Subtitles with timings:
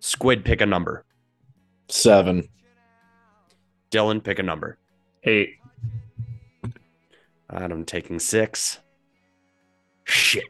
[0.00, 1.04] Squid, pick a number.
[1.88, 2.48] Seven.
[3.90, 4.78] Dylan, pick a number.
[5.24, 5.54] Eight.
[7.48, 8.80] I'm taking six.
[10.04, 10.44] Shit.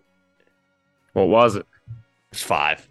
[1.13, 1.67] What was it?
[2.33, 2.87] It's five.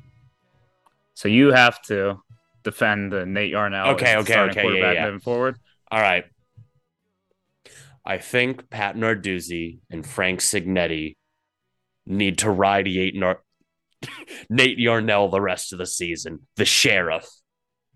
[1.14, 2.22] So you have to
[2.64, 3.94] defend the Nate Yarnell.
[3.94, 5.06] Okay, okay, starting okay, yeah, Quarterback yeah.
[5.06, 5.58] moving forward.
[5.92, 6.25] All right.
[8.06, 11.16] I think Pat Narduzzi and Frank Cignetti
[12.06, 13.42] need to radiate Nar-
[14.50, 16.48] Nate Yarnell the rest of the season.
[16.56, 17.28] The sheriff.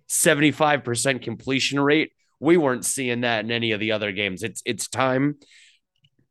[0.10, 2.12] 75% completion rate.
[2.40, 4.44] We weren't seeing that in any of the other games.
[4.44, 5.36] It's it's time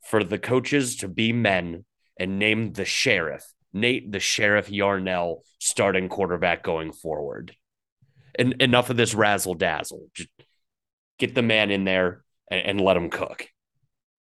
[0.04, 1.84] for the coaches to be men
[2.18, 7.54] and name the sheriff, Nate the Sheriff Yarnell, starting quarterback going forward.
[8.38, 10.06] And enough of this razzle dazzle.
[10.14, 10.30] Just
[11.18, 13.48] get the man in there and, and let him cook.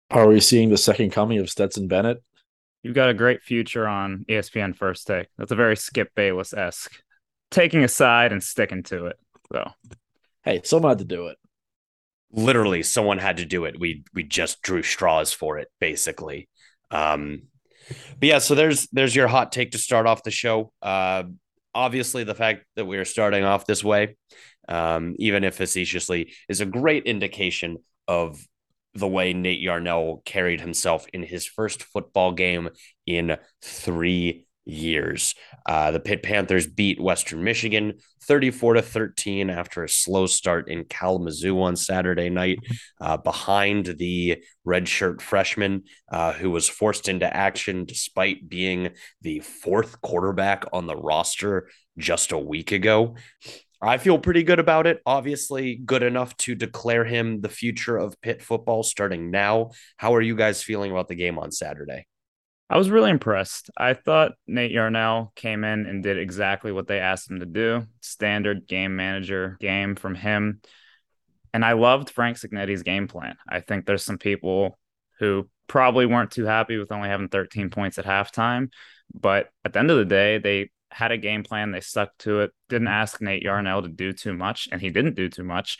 [0.09, 2.23] Are we seeing the second coming of Stetson Bennett?
[2.85, 5.25] You've got a great future on ESPN First Take.
[5.39, 7.01] That's a very Skip Bayless esque.
[7.49, 9.15] Taking a side and sticking to it.
[9.51, 9.71] So
[10.43, 11.37] Hey, someone had to do it.
[12.31, 13.79] Literally, someone had to do it.
[13.79, 16.47] We we just drew straws for it, basically.
[16.91, 17.47] Um,
[18.19, 20.71] but yeah, so there's there's your hot take to start off the show.
[20.79, 21.23] Uh,
[21.73, 24.15] obviously, the fact that we are starting off this way,
[24.69, 28.39] um, even if facetiously, is a great indication of
[28.95, 32.69] the way Nate Yarnell carried himself in his first football game
[33.05, 35.35] in three years.
[35.65, 40.85] Uh, the Pitt Panthers beat Western Michigan 34 to 13 after a slow start in
[40.85, 42.59] Kalamazoo on Saturday night,
[42.99, 48.89] uh, behind the redshirt freshman uh, who was forced into action despite being
[49.21, 53.15] the fourth quarterback on the roster just a week ago.
[53.85, 54.99] I feel pretty good about it.
[55.05, 59.71] Obviously, good enough to declare him the future of Pitt football starting now.
[59.97, 62.07] How are you guys feeling about the game on Saturday?
[62.67, 63.69] I was really impressed.
[63.77, 67.85] I thought Nate Yarnell came in and did exactly what they asked him to do.
[68.01, 70.61] Standard game manager game from him.
[71.53, 73.35] And I loved Frank Cignetti's game plan.
[73.47, 74.79] I think there's some people
[75.19, 78.71] who probably weren't too happy with only having 13 points at halftime.
[79.13, 81.71] But at the end of the day, they had a game plan.
[81.71, 82.51] They stuck to it.
[82.69, 85.77] Didn't ask Nate Yarnell to do too much, and he didn't do too much.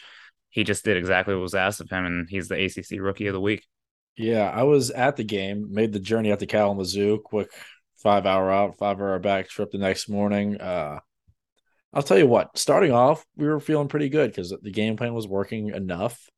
[0.50, 3.34] He just did exactly what was asked of him, and he's the ACC Rookie of
[3.34, 3.66] the Week.
[4.18, 7.50] Yeah, I was at the game, made the journey out to Kalamazoo, quick
[7.96, 10.60] five hour out, five hour back trip the next morning.
[10.60, 11.00] Uh,
[11.94, 15.14] I'll tell you what, starting off, we were feeling pretty good because the game plan
[15.14, 16.30] was working enough.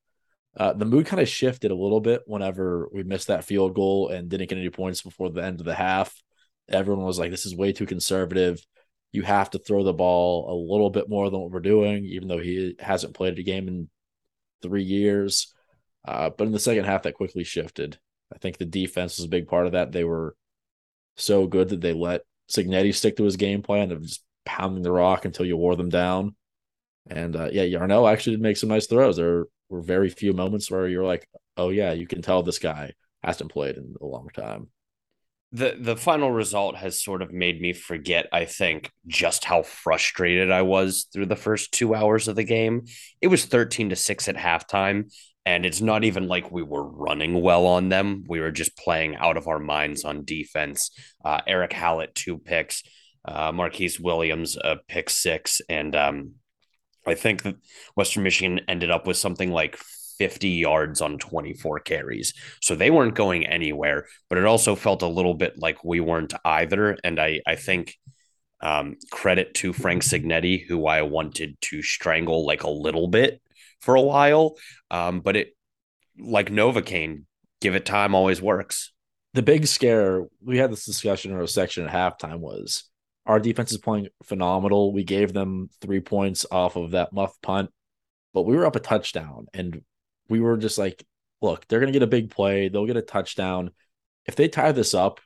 [0.55, 4.09] Uh, the mood kind of shifted a little bit whenever we missed that field goal
[4.09, 6.13] and didn't get any points before the end of the half.
[6.69, 8.59] Everyone was like, this is way too conservative.
[9.11, 12.27] You have to throw the ball a little bit more than what we're doing, even
[12.27, 13.89] though he hasn't played a game in
[14.61, 15.53] three years.
[16.05, 17.97] Uh, but in the second half, that quickly shifted.
[18.33, 19.91] I think the defense was a big part of that.
[19.91, 20.35] They were
[21.15, 24.91] so good that they let Cignetti stick to his game plan of just pounding the
[24.91, 26.35] rock until you wore them down.
[27.09, 29.17] And uh, yeah, Yarnell actually did make some nice throws.
[29.17, 32.93] There were very few moments where you're like, oh, yeah, you can tell this guy
[33.23, 34.69] hasn't played in a long time.
[35.51, 40.51] The the final result has sort of made me forget i think just how frustrated
[40.51, 42.85] i was through the first two hours of the game.
[43.21, 45.09] It was 13 to 6 at halftime
[45.47, 48.25] and it's not even like we were running well on them.
[48.27, 50.91] We were just playing out of our minds on defense.
[51.23, 52.83] Uh, Erick Hallett two picks.
[53.23, 55.61] Uh, Marquis Williams a pick six.
[55.69, 56.33] And um,
[57.05, 57.47] I think
[57.95, 59.79] Western Michigan ended up with something like
[60.17, 62.33] 50 yards on 24 carries.
[62.61, 66.33] So they weren't going anywhere, but it also felt a little bit like we weren't
[66.43, 66.97] either.
[67.03, 67.95] And I, I think
[68.61, 73.41] um, credit to Frank Cignetti, who I wanted to strangle like a little bit
[73.79, 74.55] for a while.
[74.89, 75.55] Um, but it,
[76.19, 77.23] like Novocaine,
[77.61, 78.91] give it time always works.
[79.33, 82.85] The big scare, we had this discussion in our section at halftime was
[83.27, 84.93] our defense is playing phenomenal.
[84.93, 87.69] We gave them three points off of that muff punt,
[88.33, 89.81] but we were up a touchdown and
[90.29, 91.05] we were just like,
[91.41, 92.69] look, they're going to get a big play.
[92.69, 93.71] They'll get a touchdown.
[94.25, 95.19] If they tie this up,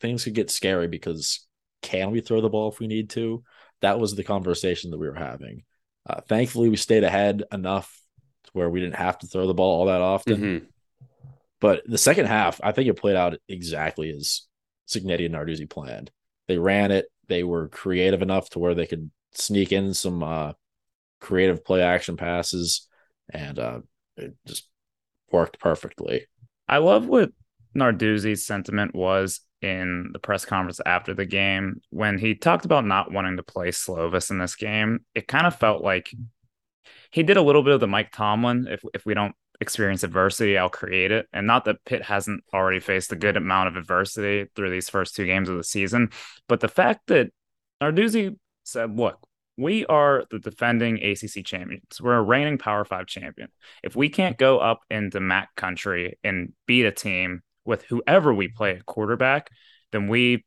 [0.00, 1.46] things could get scary because
[1.80, 3.42] can we throw the ball if we need to?
[3.80, 5.64] That was the conversation that we were having.
[6.08, 7.96] Uh, thankfully, we stayed ahead enough
[8.44, 10.36] to where we didn't have to throw the ball all that often.
[10.36, 10.64] Mm-hmm.
[11.60, 14.42] But the second half, I think it played out exactly as
[14.88, 16.10] Cignetti and Narduzzi planned.
[16.48, 17.06] They ran it.
[17.28, 20.52] They were creative enough to where they could sneak in some uh,
[21.20, 22.88] creative play action passes,
[23.30, 23.80] and uh,
[24.16, 24.68] it just
[25.30, 26.26] worked perfectly.
[26.68, 27.30] I love what
[27.76, 33.12] Narduzzi's sentiment was in the press conference after the game when he talked about not
[33.12, 35.04] wanting to play Slovis in this game.
[35.14, 36.12] It kind of felt like
[37.10, 38.66] he did a little bit of the Mike Tomlin.
[38.68, 41.28] If if we don't experience adversity, I'll create it.
[41.32, 45.14] And not that Pitt hasn't already faced a good amount of adversity through these first
[45.14, 46.10] two games of the season,
[46.48, 47.30] but the fact that
[47.80, 49.18] Narduzzi said, "Look,
[49.56, 52.00] we are the defending ACC champions.
[52.00, 53.48] We're a reigning Power Five champion.
[53.82, 58.48] If we can't go up into MAC country and beat a team with whoever we
[58.48, 59.50] play at quarterback,
[59.92, 60.44] then we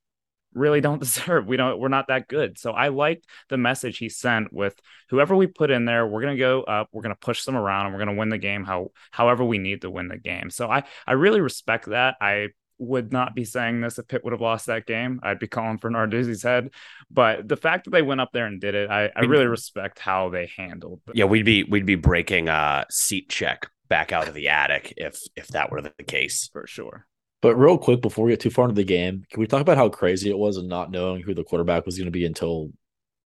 [0.54, 1.46] really don't deserve.
[1.46, 1.80] We don't.
[1.80, 2.58] We're not that good.
[2.58, 4.80] So I liked the message he sent with
[5.10, 6.08] whoever we put in there.
[6.08, 6.90] We're gonna go up.
[6.92, 8.64] We're gonna push them around, and we're gonna win the game.
[8.64, 10.50] How however we need to win the game.
[10.50, 12.16] So I I really respect that.
[12.20, 15.20] I would not be saying this if Pitt would have lost that game.
[15.24, 16.72] I'd be calling for Narduzzi's head.
[17.10, 20.00] But the fact that they went up there and did it, I, I really respect
[20.00, 21.02] how they handled.
[21.08, 21.16] It.
[21.16, 25.20] Yeah, we'd be we'd be breaking a seat check back out of the attic if
[25.36, 27.08] if that were the case for sure.
[27.42, 29.78] But real quick before we get too far into the game, can we talk about
[29.78, 32.72] how crazy it was and not knowing who the quarterback was going to be until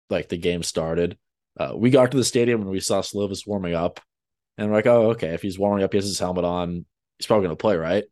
[0.09, 1.19] like the game started?
[1.59, 4.01] Uh, we got to the stadium and we saw Slovis warming up,
[4.59, 6.85] and we're like, oh, okay, if he's warming up, he has his helmet on,
[7.19, 8.05] he's probably going to play, right?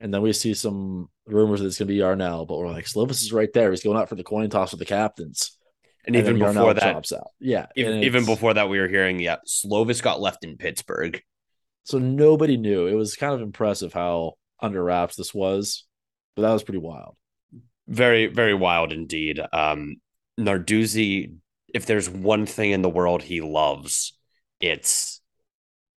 [0.00, 2.86] And then we see some rumors that it's going to be Yarnell, but we're like,
[2.86, 3.70] Slovis is right there.
[3.70, 5.58] He's going out for the coin toss with the captains.
[6.06, 7.26] And, and even before that, out.
[7.38, 11.22] yeah, even, even before that, we were hearing, yeah, Slovis got left in Pittsburgh.
[11.84, 12.86] So nobody knew.
[12.86, 15.84] It was kind of impressive how under wraps this was,
[16.34, 17.16] but that was pretty wild.
[17.86, 19.40] Very, very wild indeed.
[19.52, 19.96] Um,
[20.38, 21.34] Narduzzi,
[21.74, 24.16] if there's one thing in the world he loves,
[24.60, 25.20] it's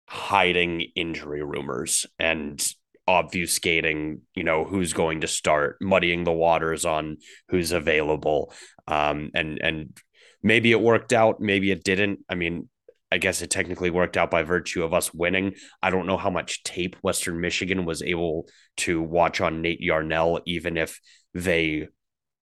[0.07, 2.61] hiding injury rumors and
[3.11, 7.17] obfuscating, you know, who's going to start, muddying the waters on
[7.49, 8.53] who's available.
[8.87, 9.97] Um, and and
[10.41, 12.19] maybe it worked out, maybe it didn't.
[12.29, 12.69] I mean,
[13.11, 15.55] I guess it technically worked out by virtue of us winning.
[15.83, 18.47] I don't know how much tape Western Michigan was able
[18.77, 20.99] to watch on Nate Yarnell, even if
[21.33, 21.89] they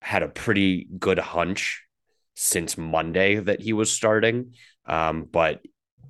[0.02, 1.84] had a pretty good hunch
[2.36, 4.54] since Monday that he was starting.
[4.86, 5.60] Um, but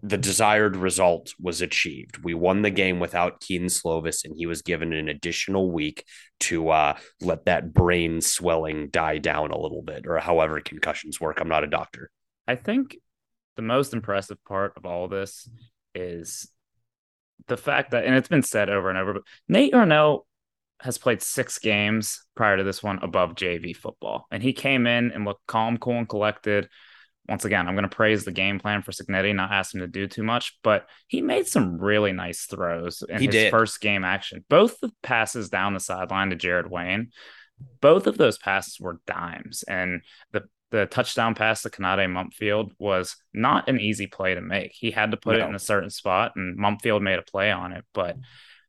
[0.01, 2.23] the desired result was achieved.
[2.23, 6.05] We won the game without Kedon Slovis, and he was given an additional week
[6.41, 11.39] to uh, let that brain swelling die down a little bit, or however concussions work.
[11.39, 12.09] I'm not a doctor.
[12.47, 12.97] I think
[13.55, 15.49] the most impressive part of all this
[15.93, 16.49] is
[17.47, 20.25] the fact that, and it's been said over and over, but Nate Yarnell
[20.81, 24.27] has played six games prior to this one above JV football.
[24.31, 26.69] And he came in and looked calm, cool, and collected
[27.29, 29.87] once again, I'm going to praise the game plan for Cignetti, not ask him to
[29.87, 33.51] do too much, but he made some really nice throws in he his did.
[33.51, 34.43] first game action.
[34.49, 37.11] Both the passes down the sideline to Jared Wayne,
[37.81, 39.63] both of those passes were dimes.
[39.63, 44.71] And the the touchdown pass to Konata Mumpfield was not an easy play to make.
[44.71, 45.43] He had to put no.
[45.43, 47.85] it in a certain spot, and Mumpfield made a play on it.
[47.91, 48.17] But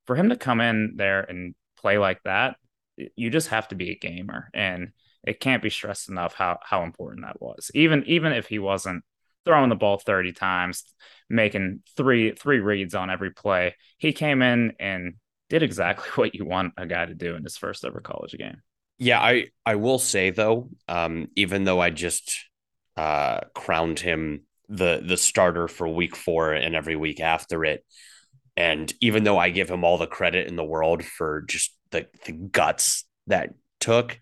[0.06, 2.56] for him to come in there and play like that,
[3.16, 4.48] you just have to be a gamer.
[4.54, 4.92] And
[5.24, 7.70] it can't be stressed enough how how important that was.
[7.74, 9.04] Even even if he wasn't
[9.44, 10.84] throwing the ball 30 times,
[11.28, 15.14] making three three reads on every play, he came in and
[15.48, 18.62] did exactly what you want a guy to do in his first ever college game.
[18.98, 22.34] Yeah, I I will say though, um, even though I just
[22.96, 27.84] uh, crowned him the the starter for week four and every week after it,
[28.56, 32.06] and even though I give him all the credit in the world for just the
[32.26, 34.18] the guts that took,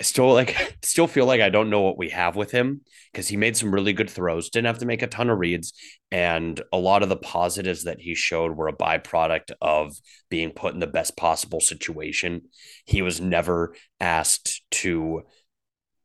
[0.00, 2.80] I still like still feel like I don't know what we have with him
[3.12, 5.72] because he made some really good throws, didn't have to make a ton of reads,
[6.10, 9.94] and a lot of the positives that he showed were a byproduct of
[10.30, 12.42] being put in the best possible situation.
[12.86, 15.22] He was never asked to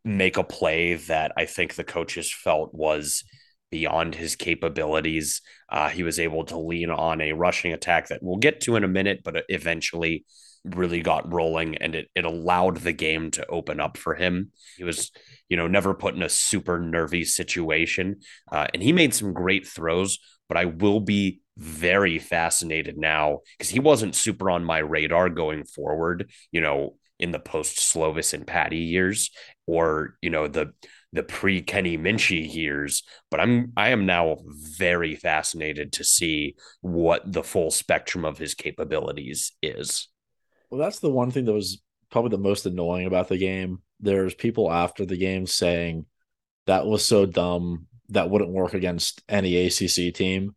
[0.04, 3.24] make a play that I think the coaches felt was
[3.72, 5.42] beyond his capabilities.
[5.70, 8.84] Uh, he was able to lean on a rushing attack that we'll get to in
[8.84, 10.26] a minute, but eventually
[10.66, 14.52] really got rolling and it, it allowed the game to open up for him.
[14.78, 15.12] He was,
[15.50, 18.22] you know, never put in a super nervy situation.
[18.52, 23.70] Uh, and he made some great throws, but I will be very fascinated now because
[23.70, 28.46] he wasn't super on my radar going forward, you know, in the post Slovis and
[28.46, 29.32] Patti years
[29.66, 30.74] or, you know, the
[31.16, 37.22] the pre Kenny Minchey years, but I'm I am now very fascinated to see what
[37.32, 40.10] the full spectrum of his capabilities is.
[40.70, 43.82] Well, that's the one thing that was probably the most annoying about the game.
[44.00, 46.06] There's people after the game saying
[46.68, 50.56] that was so dumb that wouldn't work against any ACC team.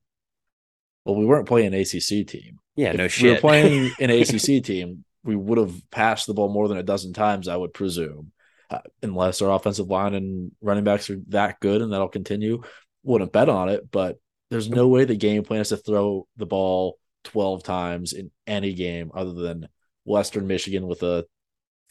[1.04, 2.58] Well, we weren't playing an ACC team.
[2.76, 3.34] Yeah, if no we shit.
[3.34, 7.12] were playing an ACC team, we would have passed the ball more than a dozen
[7.12, 8.32] times, I would presume,
[8.70, 12.62] uh, unless our offensive line and running backs are that good and that'll continue.
[13.02, 14.18] Wouldn't bet on it, but
[14.50, 18.74] there's no way the game plan is to throw the ball 12 times in any
[18.74, 19.68] game other than
[20.08, 21.26] Western Michigan with a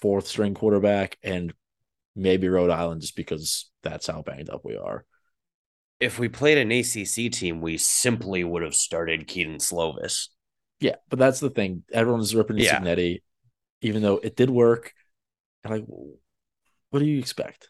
[0.02, 1.54] fourth string quarterback and
[2.16, 5.06] maybe Rhode Island just because that's how banged up we are.
[6.00, 10.28] if we played an ACC team, we simply would have started Kedon Slovis.
[10.80, 11.84] Yeah, but that's the thing.
[11.92, 12.80] Everyone's ripping Yeah.
[12.80, 13.22] Cignetti,
[13.82, 14.94] even though it did work.
[15.64, 15.86] And like,
[16.90, 17.70] what do you expect?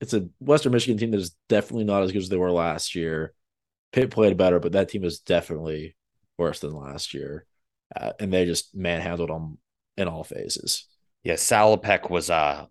[0.00, 2.94] It's a Western Michigan team that is definitely not as good as they were last
[2.94, 3.32] year.
[3.92, 5.96] Pitt played better, but that team is definitely
[6.38, 7.46] worse than last year,
[7.94, 9.58] uh, and they just manhandled them
[9.96, 10.86] in all phases.
[11.24, 12.66] Yeah, Salopek was uh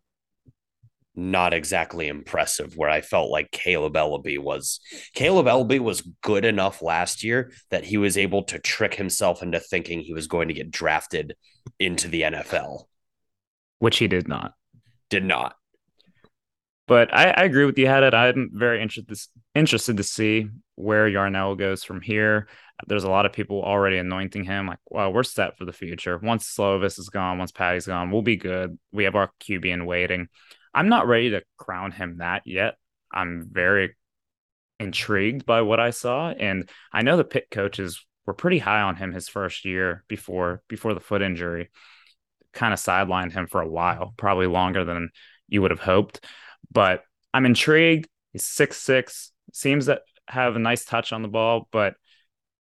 [1.13, 4.79] not exactly impressive where I felt like Kaleb Eleby was
[5.13, 9.59] Kaleb Eleby was good enough last year that he was able to trick himself into
[9.59, 11.35] thinking he was going to get drafted
[11.79, 12.85] into the NFL.
[13.79, 14.53] which he did not.
[15.09, 15.55] Did not.
[16.87, 18.13] But I, I agree with you, Had it.
[18.13, 19.17] I'm very interested
[19.53, 20.47] interested to see
[20.81, 22.47] where Yarnell goes from here.
[22.87, 24.67] There's a lot of people already anointing him.
[24.67, 26.17] Like, well, we're set for the future.
[26.17, 28.77] Once Slovis is gone, once Patti's gone, we'll be good.
[28.91, 30.27] We have our QB in waiting.
[30.73, 32.75] I'm not ready to crown him that yet.
[33.11, 33.95] I'm very
[34.79, 38.95] intrigued by what I saw, and I know the Pitt coaches were pretty high on
[38.95, 41.69] him his first year before before the foot injury.
[42.53, 45.09] Kind of sidelined him for a while, probably longer than
[45.47, 46.25] you would have hoped.
[46.71, 48.09] But I'm intrigued.
[48.31, 51.95] He's six six, seems to have a nice touch on the ball, but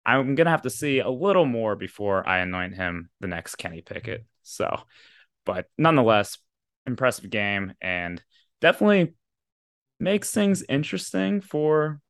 [0.04, 3.82] I'm gonna have to see a little more before I anoint him the next Kenny
[3.82, 4.24] Pickett.
[4.42, 4.80] So,
[5.44, 6.38] but nonetheless,
[6.86, 8.22] impressive game and
[8.60, 9.14] definitely
[10.00, 12.00] makes things interesting for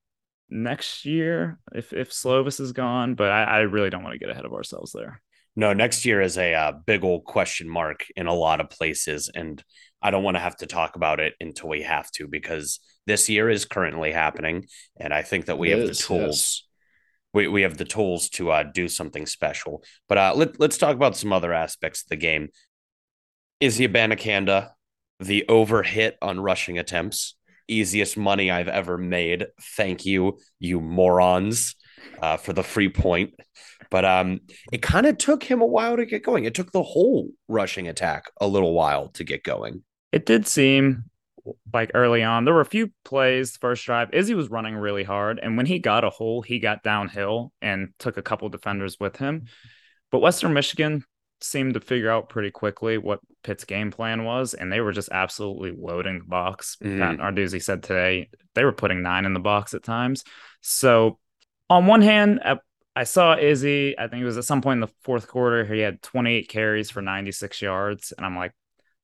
[0.48, 3.14] next year if if Slovis is gone.
[3.14, 5.20] But I, I really don't want to get ahead of ourselves there.
[5.56, 9.28] No, next year is a uh, big old question mark in a lot of places.
[9.34, 9.60] And
[10.00, 13.28] I don't want to have to talk about it until we have to because this
[13.28, 14.66] year is currently happening.
[14.96, 16.64] And I think that we It have is, the tools.
[17.34, 19.82] We, we have the tools to uh, do something special.
[20.08, 22.48] But uh, let, let's talk about some other aspects of the game.
[23.60, 24.70] Is Izzy Abanikanda,
[25.18, 27.36] the overhit on rushing attempts,
[27.66, 29.46] easiest money I've ever made.
[29.76, 31.74] Thank you, you morons,
[32.22, 33.34] uh, for the free point.
[33.90, 34.40] But um,
[34.72, 36.44] it kind of took him a while to get going.
[36.44, 39.82] It took the whole rushing attack a little while to get going.
[40.12, 41.04] It did seem
[41.72, 45.40] like early on there were a few plays first drive izzy was running really hard
[45.42, 49.16] and when he got a hole he got downhill and took a couple defenders with
[49.16, 49.46] him
[50.10, 51.02] but western michigan
[51.40, 55.08] seemed to figure out pretty quickly what pitt's game plan was and they were just
[55.10, 56.98] absolutely loading the box Mhm.
[56.98, 60.24] pat Narduzzi said today they were putting nine in the box at times
[60.60, 61.18] so
[61.70, 62.58] on one hand I-
[62.96, 63.96] I saw Izzy.
[63.96, 65.64] I think it was at some point in the fourth quarter.
[65.64, 68.10] He had 28 carries for 96 yards.
[68.16, 68.50] And I'm like,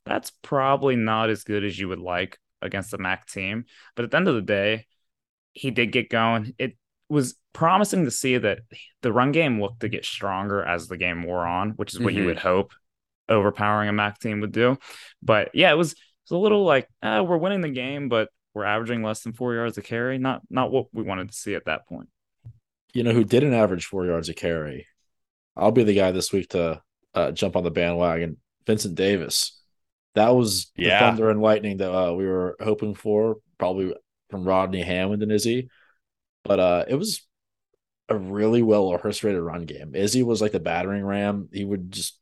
[0.04, 3.64] that's probably not as good as you would like against the MAC team.
[3.96, 4.86] But at the end of the day,
[5.52, 6.54] he did get going.
[6.58, 6.76] It
[7.08, 8.60] was promising to see that
[9.02, 12.14] the run game looked to get stronger as the game wore on, which is what
[12.14, 12.26] you Mhm.
[12.26, 12.72] would hope
[13.28, 14.78] overpowering a MAC team would do.
[15.22, 15.98] But yeah, it was it
[16.30, 19.54] was a little like ah, we're winning the game, but we're averaging less than four
[19.54, 20.18] yards a carry.
[20.18, 22.08] Not not what we wanted to see at that point.
[22.92, 24.86] You know who didn't average four yards a carry?
[25.56, 26.82] I'll be the guy this week to
[27.14, 28.38] uh, jump on the bandwagon.
[28.66, 29.60] Vincent Davis.
[30.14, 33.94] That was the thunder and lightning that uh, we were hoping for, probably
[34.30, 35.68] from Rodney Hammond and Izzy.
[36.44, 37.26] But uh, it was
[38.08, 39.94] a really well orchestrated run game.
[39.94, 41.48] Izzy was like the battering ram.
[41.52, 42.18] He would just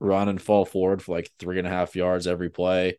[0.00, 2.98] run and fall forward for like three and a half yards every play.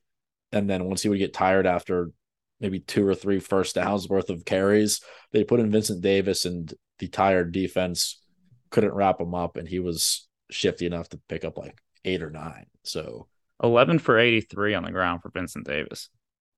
[0.52, 2.12] And then once he would get tired after
[2.60, 5.02] maybe two or three first downs worth of carries,
[5.32, 8.22] they put in Vincent Davis and the tired defense
[8.70, 9.58] couldn't wrap him up.
[9.58, 12.66] And he was shifty enough to pick up like eight or nine.
[12.84, 13.28] So
[13.64, 16.10] 11 for 83 on the ground for Vincent Davis.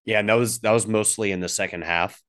[0.05, 2.21] Yeah, and that was that was mostly in the second half.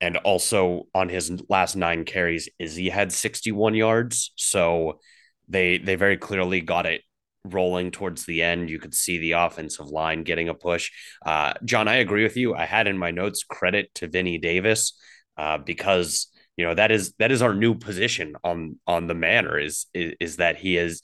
[0.00, 4.32] and also on his last nine carries, Izzy had 61 yards.
[4.36, 5.00] So
[5.48, 7.02] they they very clearly got it
[7.44, 8.70] rolling towards the end.
[8.70, 10.90] You could see the offensive line getting a push.
[11.24, 12.54] Uh, John, I agree with you.
[12.54, 14.94] I had in my notes credit to Vinny Davis
[15.36, 19.58] uh, because you know that is that is our new position on on the manor
[19.58, 21.02] is, is is that he is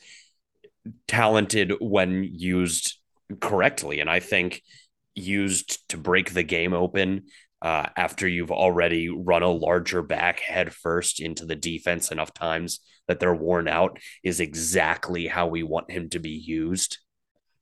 [1.07, 2.98] talented when used
[3.41, 4.63] correctly, and I think
[5.15, 7.25] used to break the game open
[7.61, 12.81] uh, after you've already run a larger back head first into the defense enough times
[13.09, 16.99] that they're worn out is exactly how we want him to be used.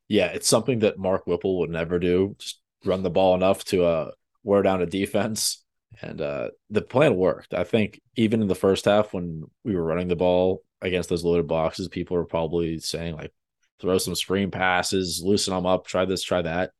[0.08, 2.36] Yeah, it's something that Mark Whipple would never do.
[2.38, 4.10] Just run the ball enough to uh,
[4.44, 5.64] wear down a defense.
[6.02, 7.54] And uh, the plan worked.
[7.54, 11.24] I think even in the first half, when we were running the ball against those
[11.24, 13.32] loaded boxes, people were probably saying, like,
[13.80, 16.70] throw some screen passes, loosen them up, try this, try that.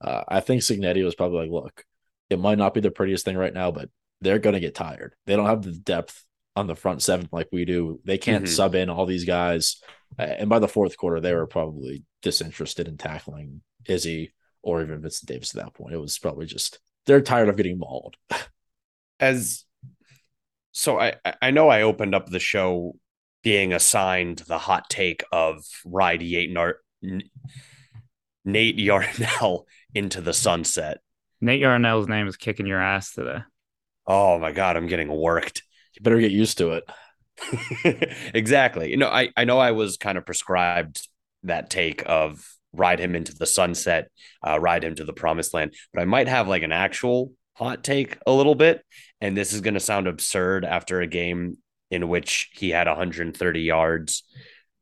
[0.00, 1.84] Uh, I think Cignetti was probably like, look,
[2.30, 3.88] it might not be the prettiest thing right now, but
[4.20, 5.14] they're going to get tired.
[5.26, 6.22] They don't have the depth
[6.54, 8.00] on the front seven like we do.
[8.04, 8.52] They can't mm-hmm.
[8.52, 9.80] sub in all these guys.
[10.18, 15.28] And by the fourth quarter, they were probably disinterested in tackling Izzy or even Vincent
[15.28, 15.94] Davis at that point.
[15.94, 18.16] It was probably just they're tired of getting mauled.
[19.20, 19.64] As
[20.72, 22.96] so, I I know I opened up the show
[23.46, 26.20] being assigned the hot take of ride
[28.44, 30.98] Nate Yarnell into the sunset.
[31.40, 33.44] Nate Yarnell's name is kicking your ass today.
[34.04, 35.62] Oh my god, I'm getting worked.
[35.94, 38.10] You better get used to it.
[38.34, 38.90] exactly.
[38.90, 41.06] You know, I, I know I was kind of prescribed
[41.44, 44.10] that take of ride him into the sunset,
[44.44, 47.84] uh, ride him to the promised land, but I might have like an actual hot
[47.84, 48.84] take a little bit.
[49.20, 51.58] And this is going to sound absurd after a game
[51.90, 54.24] in which he had 130 yards,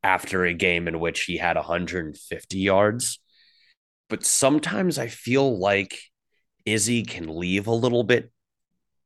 [0.02, 3.18] after a game in which he had 150 yards.
[4.08, 5.99] But sometimes I feel like
[6.66, 8.30] Izzy can leave a little bit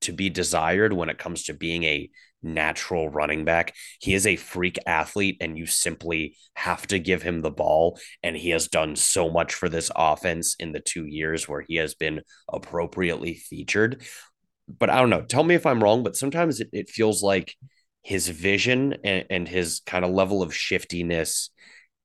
[0.03, 2.11] to be desired when it comes to being a
[2.43, 3.75] natural running back.
[4.01, 7.99] He is a freak athlete, and you simply have to give him the ball.
[8.23, 11.77] And he has done so much for this offense in the two years where he
[11.77, 12.23] has been
[12.53, 14.03] appropriately featured.
[14.69, 15.23] But I don't know.
[15.23, 17.55] Tell me if I'm wrong, but sometimes it, it feels like
[18.09, 21.51] his vision and, and his kind of level of shiftiness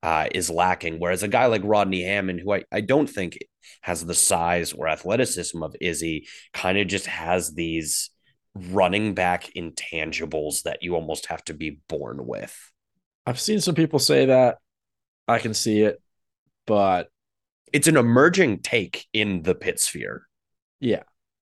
[0.03, 0.99] uh, is lacking.
[0.99, 3.37] Whereas a guy like Rodney Hammond, who I, I don't think
[3.79, 8.09] has the size or athleticism of Izzy, kind of just has these
[8.53, 12.53] running back intangibles that you almost have to be born with.
[13.25, 14.57] I've seen some people say that.
[15.29, 16.01] I can see it,
[16.67, 17.07] but
[17.71, 20.27] it's an emerging take in the Pitt sphere.
[20.81, 21.03] Yeah.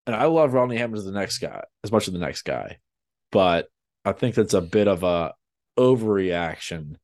[0.06, 2.78] And I love Rodney Hammond as the next guy, as much as the next guy.
[3.30, 3.68] But
[4.08, 5.34] I think that's a bit of a
[5.78, 6.96] overreaction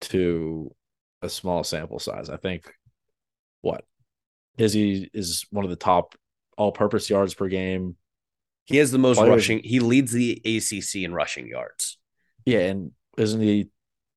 [0.00, 0.74] to
[1.22, 2.28] a small sample size.
[2.28, 2.72] I think
[3.62, 3.84] what
[4.58, 6.16] Izzy is one of the top
[6.58, 7.96] all-purpose yards per game.
[8.64, 9.60] He has the most rushing.
[9.62, 11.98] He leads the ACC in rushing yards.
[12.44, 13.70] Yeah, and isn't he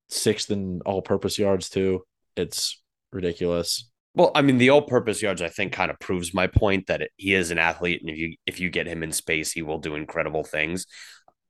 [0.09, 2.03] sixth in all-purpose yards too?
[2.35, 3.91] It's ridiculous.
[4.15, 7.11] Well, I mean, the all-purpose yards I think kind of proves my point that it,
[7.15, 9.77] he is an athlete, and if you if you get him in space, he will
[9.77, 10.87] do incredible things.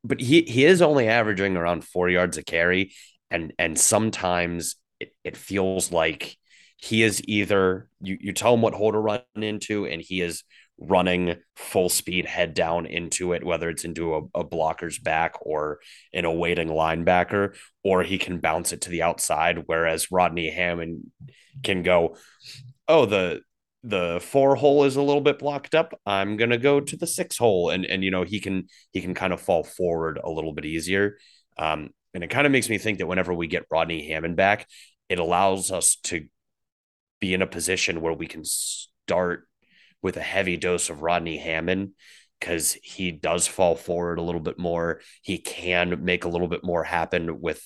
[0.03, 2.93] But he he is only averaging around four yards a carry,
[3.29, 6.37] and and sometimes it, it feels like
[6.77, 10.43] he is either you you tell him what hole to run into and he is
[10.79, 15.79] running full speed head down into it whether it's into a, a blocker's back or
[16.13, 19.63] an awaiting linebacker or he can bounce it to the outside.
[19.65, 21.11] Whereas rodney hammond
[21.63, 22.15] can go
[22.87, 23.41] oh the
[23.87, 27.07] the four hole is a little bit blocked up i'm going to go to the
[27.07, 30.29] six hole and and you know he can he can kind of fall forward a
[30.29, 31.17] little bit easier
[31.57, 34.67] um and it kind of makes me think that whenever we get Rodney Hammond back,
[35.07, 36.25] it allows us to
[37.19, 39.47] be in a position where we can start
[40.01, 41.91] with a heavy dose of Rodney Hammond
[42.39, 45.01] because he does fall forward a little bit more.
[45.21, 47.61] He can make a little bit more happen with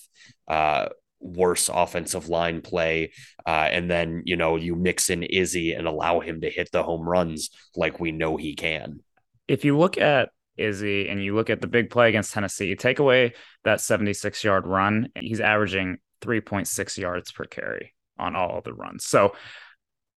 [0.50, 0.90] uh,
[1.22, 3.14] worse offensive line play.
[3.46, 6.84] Uh, and then, you know, you mix in Izzy and allow him to hit the
[6.84, 9.00] home runs like we know he can.
[9.48, 12.76] If you look at Izzy and you look at the big play against Tennessee, you
[12.76, 18.64] take away that 76 yard run, he's averaging 3.6 yards per carry on all of
[18.64, 19.06] the runs.
[19.06, 19.36] So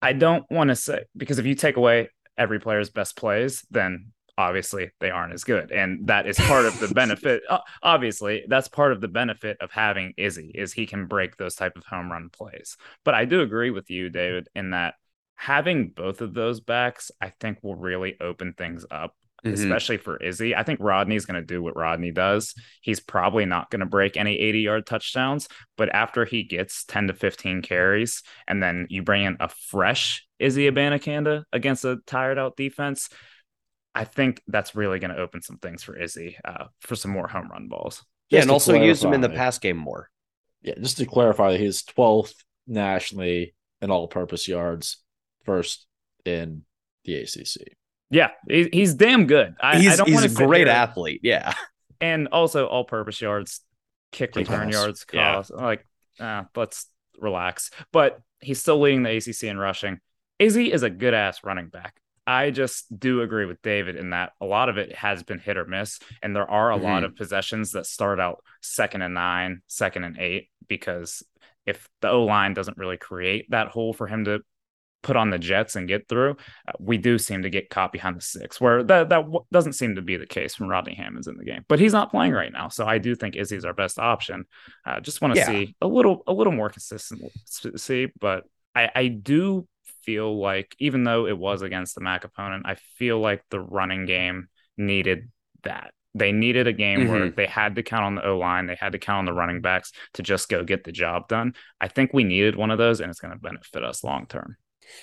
[0.01, 4.13] I don't want to say because if you take away every player's best plays, then
[4.39, 7.43] obviously they aren't as good and that is part of the benefit
[7.83, 11.77] obviously that's part of the benefit of having izzy is he can break those type
[11.77, 14.95] of home run plays but i do agree with you david in that
[15.35, 19.15] having both of those backs i think will really open things up
[19.45, 19.55] mm-hmm.
[19.55, 20.55] especially for Izzy.
[20.55, 22.55] I think Rodney's going to do what Rodney does.
[22.81, 27.09] He's probably not going to break any 80 yard touchdowns, but after he gets 10
[27.09, 32.39] to 15 carries, and then you bring in a fresh Izzy Abanikanda against a tired
[32.39, 33.09] out defense,
[33.95, 37.29] I think that's really going to open some things for Izzy uh, for some more
[37.29, 38.05] home run balls.
[38.31, 40.09] Yeah, Just and to also use him in the clarify- pass game more.
[40.63, 42.35] Yeah, just to clarify, he's 12th
[42.67, 44.99] nationally in all-purpose yards,
[45.45, 45.87] first
[46.25, 46.63] in
[47.05, 47.75] the ACC.
[48.11, 49.57] Yeah, he's damn good.
[49.61, 51.21] I, he's I don't he's want a to great athlete.
[51.23, 51.53] Yeah.
[52.01, 53.61] and also all-purpose yards,
[54.13, 54.75] kick Kick return pass.
[54.75, 55.43] yards, Yeah.
[55.51, 55.87] Like,
[56.21, 56.87] uh, let's
[57.19, 57.71] relax.
[57.93, 59.99] But he's still leading the ACC in rushing.
[60.39, 62.01] Izzy is a good ass running back.
[62.27, 65.57] I just do agree with David in that a lot of it has been hit
[65.57, 67.07] or miss, and there are a lot Mhm.
[67.07, 71.25] of possessions that start out second and nine, second and eight, because
[71.67, 74.41] if the O line doesn't really create that hole for him to
[75.03, 76.37] put on the Jets and get through,
[76.69, 79.73] uh, we do seem to get caught behind the six, where that that w- doesn't
[79.73, 81.65] seem to be the case when Rodney Hammond's in the game.
[81.69, 84.45] But he's not playing right now, so I do think Izzy's our best option.
[84.87, 85.47] Uh, just want to Yeah.
[85.47, 88.45] see a little a little more consistency, but
[88.77, 89.67] I I do
[90.05, 94.07] feel like even though it was against the MAC opponent, I feel like the running
[94.07, 95.31] game needed
[95.65, 95.93] that.
[96.15, 98.93] They needed a game where they had to count on the O line, they had
[98.93, 101.55] to count on the running backs to just go get the job done.
[101.81, 104.57] I think we needed one of those, and it's going to benefit us long term.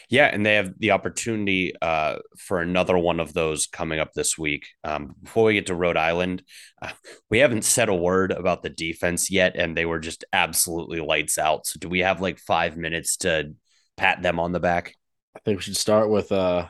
[0.09, 4.38] Yeah, and they have the opportunity uh, for another one of those coming up this
[4.38, 4.67] week.
[4.83, 6.43] Um, before we get to Rhode Island,
[6.81, 6.91] uh,
[7.29, 11.38] we haven't said a word about the defense yet, and they were just absolutely lights
[11.38, 11.65] out.
[11.67, 13.53] So, do we have like five minutes to
[13.99, 14.95] pat them on the back?
[15.35, 16.67] I think we should start with uh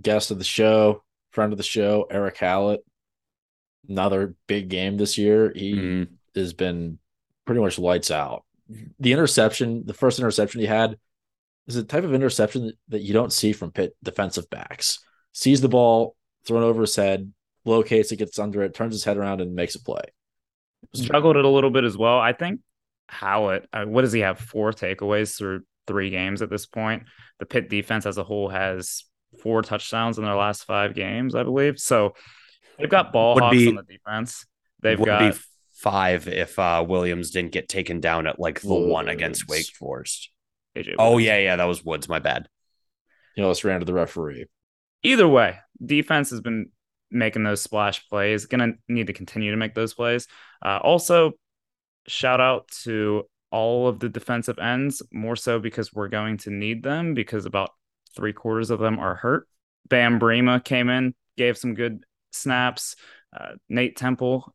[0.00, 2.84] guest of the show, friend of the show, Erick Hallett.
[3.88, 5.52] Another big game this year.
[5.54, 6.08] He Mhm.
[6.34, 6.98] has been
[7.44, 8.44] pretty much lights out.
[8.98, 10.98] The interception, the first interception he had,
[11.68, 14.98] is a type of interception that, that you don't see from Pitt defensive backs.
[15.32, 17.32] Sees the ball thrown over his head,
[17.64, 20.02] locates it, gets under it, turns his head around, and makes a play.
[20.94, 22.18] Struggled it a little bit as well.
[22.18, 22.60] I think
[23.08, 24.38] Hallett, uh, what does he have?
[24.40, 27.04] Four takeaways through three games at this point.
[27.38, 29.04] The Pitt defense as a whole has
[29.42, 31.78] four touchdowns in their last five games, I believe.
[31.78, 32.14] So
[32.78, 34.46] they've got ball Would hawks be- on the defense.
[34.80, 35.38] They've Would got be
[35.72, 40.30] five if uh, Williams didn't get taken down at like the one against Wake Forest.
[40.76, 40.94] AJ.
[40.98, 42.08] Oh yeah, yeah, that was Woods.
[42.08, 42.48] My bad.
[43.36, 44.46] You know, let's ran to the referee.
[45.02, 46.70] either way, defense has been
[47.10, 48.46] making those splash plays.
[48.46, 50.26] Going to need to continue to make those plays.
[50.64, 51.32] Uh, also,
[52.06, 53.24] shout out to
[53.56, 57.70] all of the defensive ends, more so because we're going to need them because about
[58.14, 59.48] three quarters of them are hurt.
[59.88, 62.96] Bam Brima came in, gave some good snaps.
[63.34, 64.52] Uh, Nate Temple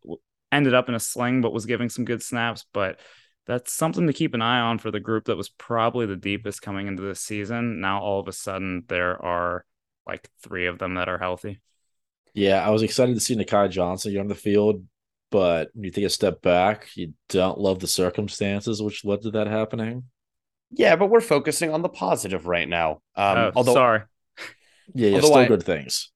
[0.51, 2.63] ended up in a sling, but was giving some good snaps.
[2.73, 2.99] But
[3.47, 6.61] that's something to keep an eye on for the group that was probably the deepest
[6.61, 7.81] coming into this season.
[7.81, 9.65] Now, all of a sudden, there are
[10.05, 11.59] like three of them that are healthy.
[12.35, 14.85] Yeah, I was excited to see Nahki Johnson get on the field,
[15.31, 19.31] but when you take a step back, you don't love the circumstances which led to
[19.31, 20.03] that happening.
[20.69, 23.01] Yeah, but we're focusing on the positive right now.
[23.15, 24.01] Um, oh, although, sorry.
[24.93, 26.11] Yeah, yeah, Although still I- good things.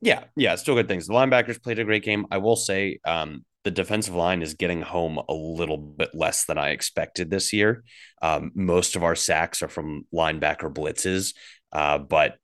[0.00, 1.06] yeah, yeah, still good things.
[1.06, 2.26] The linebackers played a great game.
[2.30, 6.58] I will say, um, the defensive line is getting home a little bit less than
[6.58, 7.82] I expected this year.
[8.20, 11.34] Um, most of our sacks are from linebacker blitzes,
[11.72, 12.36] uh, but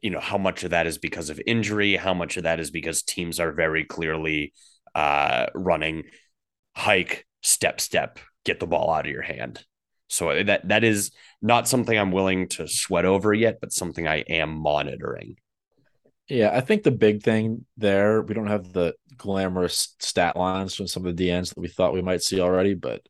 [0.00, 2.70] you know how much of that is because of injury, how much of that is
[2.70, 4.52] because teams are very clearly
[4.94, 6.04] uh, running
[6.74, 9.64] hike, step, step, get the ball out of your hand.
[10.08, 14.18] So that that is not something I'm willing to sweat over yet, but something I
[14.18, 15.36] am monitoring.
[16.28, 20.86] Yeah, I think the big thing there, we don't have the glamorous stat lines from
[20.86, 23.02] some of the DNs that we thought we might see already, but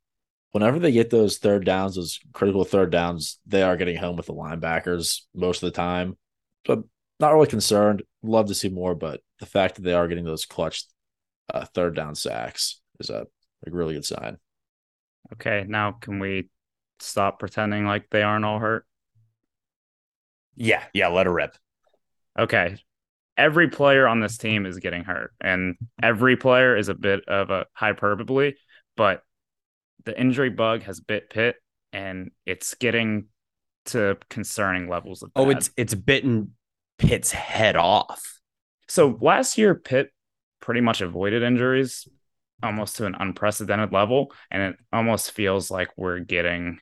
[0.53, 4.27] whenever they get those third downs, those critical third downs, they are getting home with
[4.27, 6.17] the linebackers most of the time.
[6.65, 6.81] But
[7.19, 8.03] not really concerned.
[8.23, 10.85] Love to see more, but the fact that they are getting those clutch
[11.53, 13.27] uh, third down sacks is a,
[13.67, 14.39] a really good sign.
[15.33, 16.49] Okay, now can we
[16.99, 18.87] stop pretending like they aren't all hurt?
[20.57, 21.57] Yeah, yeah, let her rip.
[22.39, 22.77] Okay.
[23.37, 27.49] Every player on this team is getting hurt, and every player is a bit of
[27.49, 28.53] a hyperbole,
[28.97, 29.23] but
[30.05, 31.57] the injury bug has bit Pitt,
[31.93, 33.27] and it's getting
[33.87, 36.53] to concerning levels of Oh, it's it's bitten
[36.99, 38.41] Pitt's head off.
[38.89, 40.11] So last year, Pitt
[40.61, 42.07] pretty much avoided injuries
[42.63, 44.33] almost to an unprecedented level.
[44.51, 46.79] And it almost feels like we're getting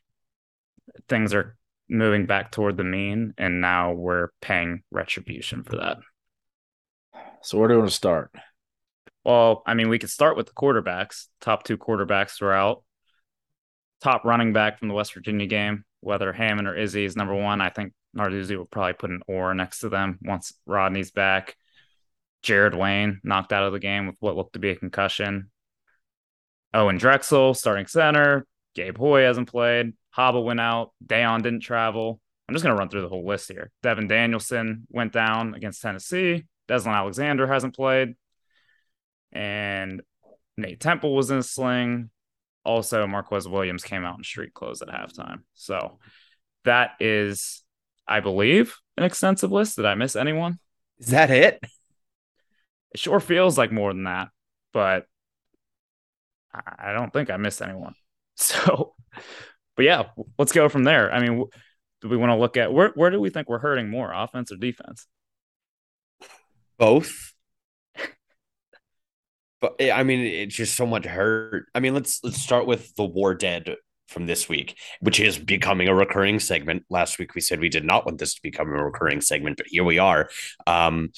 [1.09, 1.57] things are
[1.89, 3.35] moving back toward the mean.
[3.39, 5.99] And now we're paying retribution for that.
[7.43, 8.33] So where do we want to start?
[9.25, 12.83] Well, I mean, we could start with the quarterbacks, top two quarterbacks throughout.
[14.01, 17.61] Top running back from the West Virginia game, whether Hammond or Izzy is number one.
[17.61, 21.57] I think Narduzzi will probably put an or next to them once Rodney's back.
[22.49, 25.51] Jared Wayne knocked out of the game with what looked to be a concussion.
[26.73, 28.47] Owen Drexel, starting center.
[28.75, 29.93] Gabe Houy hasn't played.
[30.17, 30.93] Haba went out.
[31.05, 32.23] Dayon didn't travel.
[32.49, 33.71] I'm just going to run through the whole list here.
[33.83, 36.47] Devin Danielson went down against Tennessee.
[36.71, 38.15] Deslin Alexander hasn't played,
[39.31, 40.01] and
[40.57, 42.09] Nate Temple was in a sling.
[42.65, 45.41] Also, Marquis Williams came out in street clothes at halftime.
[45.53, 45.99] So
[46.65, 47.63] that is,
[48.07, 49.77] I believe, an extensive list.
[49.77, 50.59] Did I miss anyone?
[50.99, 51.63] Is that it?
[52.93, 54.29] It sure feels like more than that,
[54.73, 55.07] but
[56.53, 57.95] I don't think I missed anyone.
[58.41, 58.95] So,
[59.75, 61.13] but yeah, let's go from there.
[61.13, 61.45] I mean,
[62.01, 64.53] do we want to look at where where do we think we're hurting more, offense
[64.53, 65.09] or defense?
[66.79, 67.35] Both.
[69.61, 71.67] but eh, I mean, it's just so much hurt.
[71.75, 73.75] I mean, let's let's start with the war dead
[74.07, 76.85] from this week, which is becoming a recurring segment.
[76.89, 79.67] Last week we said we did not want this to become a recurring segment, but
[79.69, 80.31] here we are.
[80.67, 81.11] Um,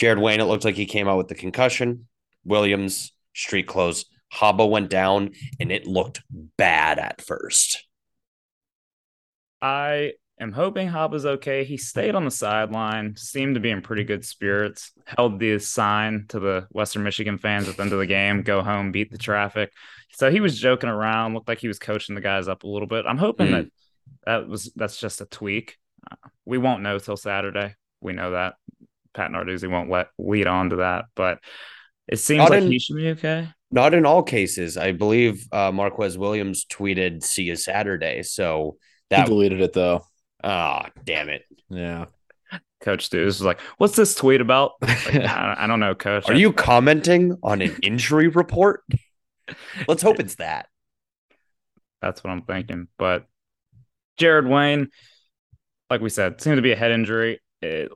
[0.00, 2.08] Jared Wayne, it looked like he came out with the concussion.
[2.42, 4.06] Williams, street clothes.
[4.32, 6.22] Haba went down, and it looked
[6.56, 7.86] bad at first.
[9.60, 11.64] I am hoping Haba's okay.
[11.64, 16.24] He stayed on the sideline, seemed to be in pretty good spirits, held the sign
[16.28, 19.18] to the Western Michigan fans at the end of the game go home, beat the
[19.18, 19.70] traffic.
[20.12, 22.88] So he was joking around, looked like he was coaching the guys up a little
[22.88, 23.04] bit.
[23.04, 23.50] I'm hoping mm.
[23.50, 23.66] that
[24.24, 25.76] that was that's just a tweak.
[26.10, 27.74] Uh, we won't know till Saturday.
[28.00, 28.54] We know that
[29.14, 31.40] Pat Narduzzi won't let lead on to that, but
[32.08, 33.48] it seems not like in, he should be okay.
[33.70, 34.76] Not in all cases.
[34.76, 38.76] I believe uh, Marquis Williams tweeted "See you Saturday," so
[39.10, 40.04] that he deleted it though.
[40.42, 41.44] Oh, damn it!
[41.68, 42.06] Yeah.
[42.80, 46.28] Coach Stu is like, "What's this tweet about?" Like, I, don't know, Coach.
[46.28, 48.82] Are you commenting on an injury report?
[49.86, 50.66] Let's hope it's that.
[52.00, 52.88] That's what I'm thinking.
[52.98, 53.26] But
[54.16, 54.88] Jared Wayne,
[55.90, 57.40] like we said, seemed to be a head injury.
[57.60, 57.90] It,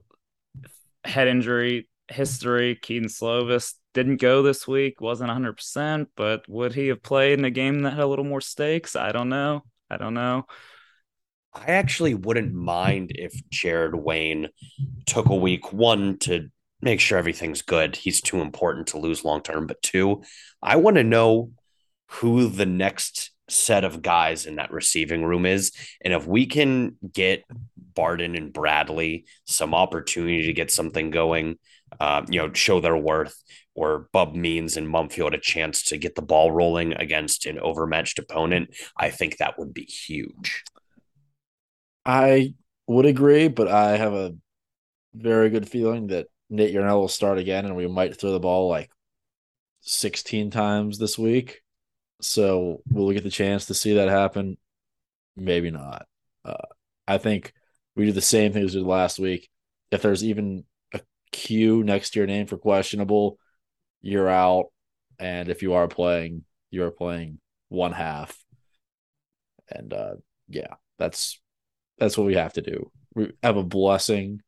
[1.04, 2.76] head injury history.
[2.76, 7.50] Kedon Slovis didn't go this week, wasn't 100%, but would he have played in a
[7.50, 8.96] game that had a little more stakes?
[8.96, 9.62] I don't know.
[9.90, 10.46] I don't know.
[11.52, 14.48] I actually wouldn't mind if Jared Wayne
[15.06, 16.50] took a week one to
[16.82, 17.94] make sure everything's good.
[17.94, 19.66] He's too important to lose long term.
[19.66, 20.22] But two,
[20.60, 21.52] I want to know
[22.08, 25.72] who the next set of guys in that receiving room is.
[26.02, 27.44] And if we can get
[27.94, 31.58] Barden and Bradley some opportunity to get something going,
[32.00, 33.36] uh, you know, show their worth,
[33.74, 38.18] or Bub Means and Mumpfield a chance to get the ball rolling against an overmatched
[38.18, 40.62] opponent, I think that would be huge.
[42.06, 42.54] I
[42.86, 44.34] would agree, but I have a
[45.14, 48.68] very good feeling that Nate Yarnell will start again and we might throw the ball
[48.68, 48.90] like
[49.80, 51.63] 16 times this week.
[52.20, 54.56] So will we get the chance to see that happen?
[55.36, 56.06] Maybe not.
[56.44, 56.54] Uh,
[57.06, 57.52] I think
[57.96, 59.48] we do the same things we did last week.
[59.90, 61.00] If there's even a
[61.32, 63.38] Q next to your name for questionable,
[64.00, 64.66] you're out.
[65.18, 68.36] And if you are playing, you're playing one half.
[69.70, 70.14] And uh,
[70.48, 71.40] yeah, that's
[71.98, 72.90] that's what we have to do.
[73.14, 74.40] We have a blessing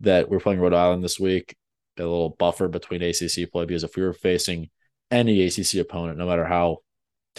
[0.00, 1.56] that we're playing Rhode Island this week,
[1.98, 4.70] a little buffer between ACC play because if we were facing
[5.10, 6.78] any ACC opponent, no matter how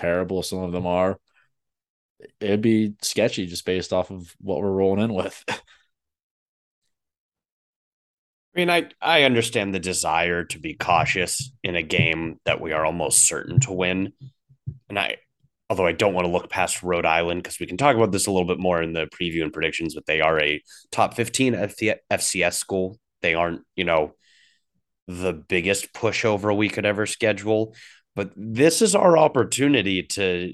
[0.02, 1.18] terrible some of them are,
[2.40, 5.44] it'd be sketchy just based off of what we're rolling in with.
[5.50, 5.54] I
[8.56, 12.86] mean, I I understand the desire to be cautious in a game that we are
[12.86, 14.12] almost certain to win,
[14.90, 15.18] and I,
[15.70, 18.28] although I don't want to look past Rhode Island because we can talk about this
[18.28, 20.62] a little bit more in the preview and predictions, but they are a
[20.92, 23.00] top fifteen FCS school.
[23.22, 24.16] They aren't, you know,
[25.08, 27.74] the biggest pushover we could ever schedule,
[28.16, 30.54] but this is our opportunity to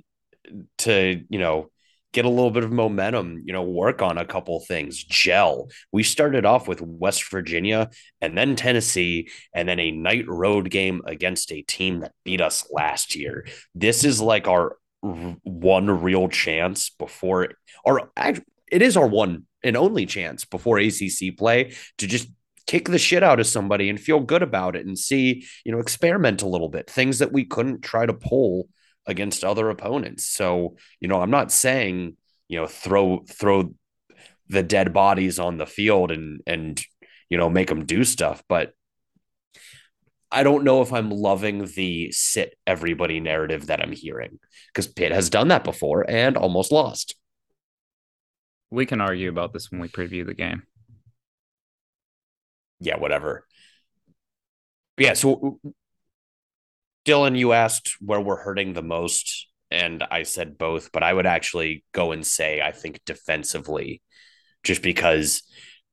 [0.79, 1.69] to you know
[2.13, 5.69] get a little bit of momentum, you know, work on a couple things, gel.
[5.91, 7.89] We started off with West Virginia
[8.21, 12.65] and then Tennessee and then a night road game against a team that beat us
[12.71, 13.45] last year.
[13.75, 17.49] This is like our one real chance before
[17.85, 22.29] or it is our one and only chance before ACC play to just
[22.67, 25.79] kick the shit out of somebody and feel good about it and see, you know,
[25.79, 28.69] experiment a little bit, things that we couldn't try to pull
[29.05, 30.27] against other opponents.
[30.27, 32.17] So, you know, I'm not saying,
[32.49, 33.73] you know, throw throw
[34.49, 36.79] the dead bodies on the field and and
[37.29, 38.73] you know, make them do stuff, but
[40.31, 45.11] I don't know if I'm loving the sit everybody narrative that I'm hearing because Pitt
[45.11, 47.15] has done that before and almost lost.
[48.69, 50.63] We can argue about this when we preview the game.
[52.79, 53.45] Yeah, whatever.
[54.97, 55.59] Yeah, so
[57.05, 61.25] Dylan, you asked where we're hurting the most, and I said both, but I would
[61.25, 64.01] actually go and say I think defensively,
[64.63, 65.43] just because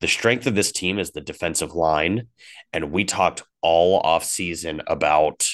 [0.01, 2.27] the strength of this team is the defensive line.
[2.73, 5.47] And we talked all off season about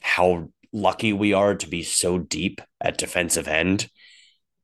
[0.00, 3.88] how lucky we are to be so deep at defensive end.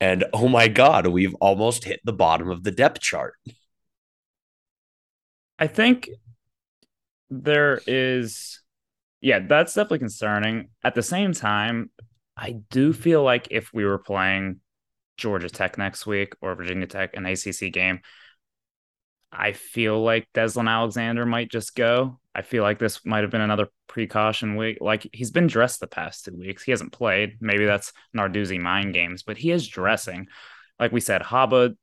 [0.00, 3.34] And oh my God, we've almost hit the bottom of the depth chart.
[5.62, 6.10] I think
[7.30, 8.60] there is,
[9.20, 10.70] yeah, that's definitely concerning.
[10.82, 11.90] At the same time,
[12.36, 14.58] I do feel like if we were playing
[15.16, 18.00] Georgia Tech next week or Virginia Tech, an ACC game,
[19.30, 22.18] I feel like Deslin Alexander might just go.
[22.34, 24.78] I feel like this might have been another precaution week.
[24.80, 26.64] Like he's been dressed the past two weeks.
[26.64, 27.36] He hasn't played.
[27.40, 30.26] Maybe that's Narduzzi mind games, but he is dressing.
[30.80, 31.76] Like we said, Haba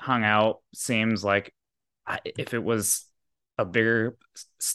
[0.00, 0.62] hung out.
[0.72, 1.52] Seems like
[2.24, 3.04] if it was
[3.58, 4.16] a bigger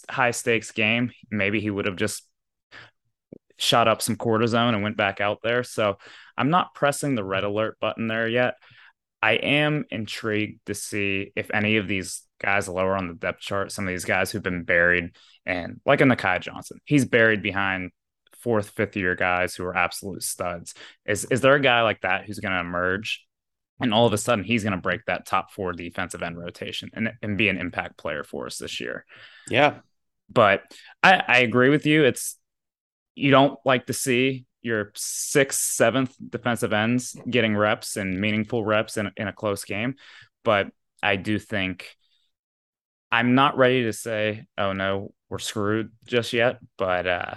[0.10, 2.24] high stakes game, maybe he would have just
[3.58, 5.64] shot up some cortisone and went back out there.
[5.64, 5.98] So
[6.36, 8.56] I'm not pressing the red alert button there yet.
[9.22, 13.72] I am intrigued to see if any of these guys lower on the depth chart,
[13.72, 15.16] some of these guys who've been buried,
[15.46, 17.92] and like a Nahki Johnson, he's buried behind
[18.40, 20.74] fourth, fifth year guys who are absolute studs.
[21.06, 23.24] Is is there a guy like that who's going to emerge,
[23.82, 26.90] and all of a sudden he's going to break that top four defensive end rotation
[26.94, 29.06] and and be an impact player for us this year?
[29.50, 29.80] Yeah,
[30.30, 30.64] but
[31.04, 32.04] I I agree with you.
[32.04, 32.38] It's
[33.16, 38.98] you don't like to see your sixth, seventh defensive ends getting reps and meaningful reps
[38.98, 39.96] in, in a close game.
[40.44, 40.68] But
[41.02, 41.96] I do think
[43.12, 46.60] I'm not ready to say, oh no, we're screwed just yet.
[46.78, 47.36] But uh,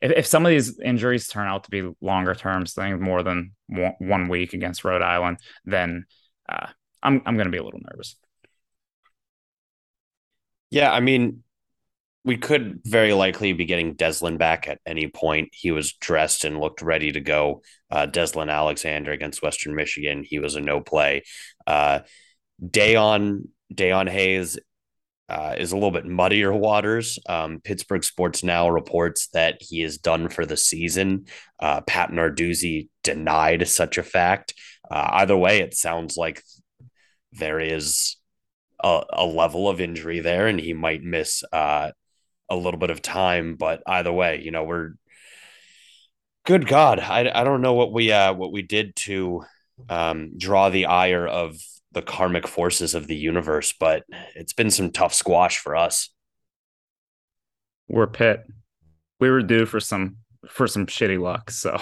[0.00, 3.52] if, if some of these injuries turn out to be longer term things, more than
[3.68, 6.06] one week against Rhode Island, then
[6.48, 6.68] uh,
[7.02, 8.16] I'm I'm going to be a little nervous.
[10.70, 11.42] Yeah, I mean,
[12.24, 15.48] we could very likely be getting Deslin back at any point.
[15.52, 17.62] He was dressed and looked ready to go.
[17.90, 21.22] Uh, Deslin Alexander against Western Michigan, he was a no play.
[21.66, 22.00] Uh,
[22.62, 24.58] Dayon Dayon Hayes
[25.28, 27.18] uh, is a little bit muddier waters.
[27.28, 31.26] Um, Pittsburgh Sports Now reports that he is done for the season.
[31.60, 34.54] Uh, Pat Narduzzi denied such a fact.
[34.90, 36.42] Uh, either way, it sounds like
[37.32, 38.16] there is
[38.82, 41.90] a, a, level of injury there, and he might miss uh,
[42.48, 43.56] a little bit of time.
[43.56, 44.92] But either way, you know, we're
[46.46, 47.00] good God.
[47.00, 49.44] I, I don't know what we uh what we did to
[49.90, 51.58] um draw the ire of
[51.92, 56.10] the karmic forces of the universe, but it's been some tough squash for us.
[57.88, 58.44] We're Pitt.
[59.20, 61.50] We were due for some for some shitty luck.
[61.50, 61.78] So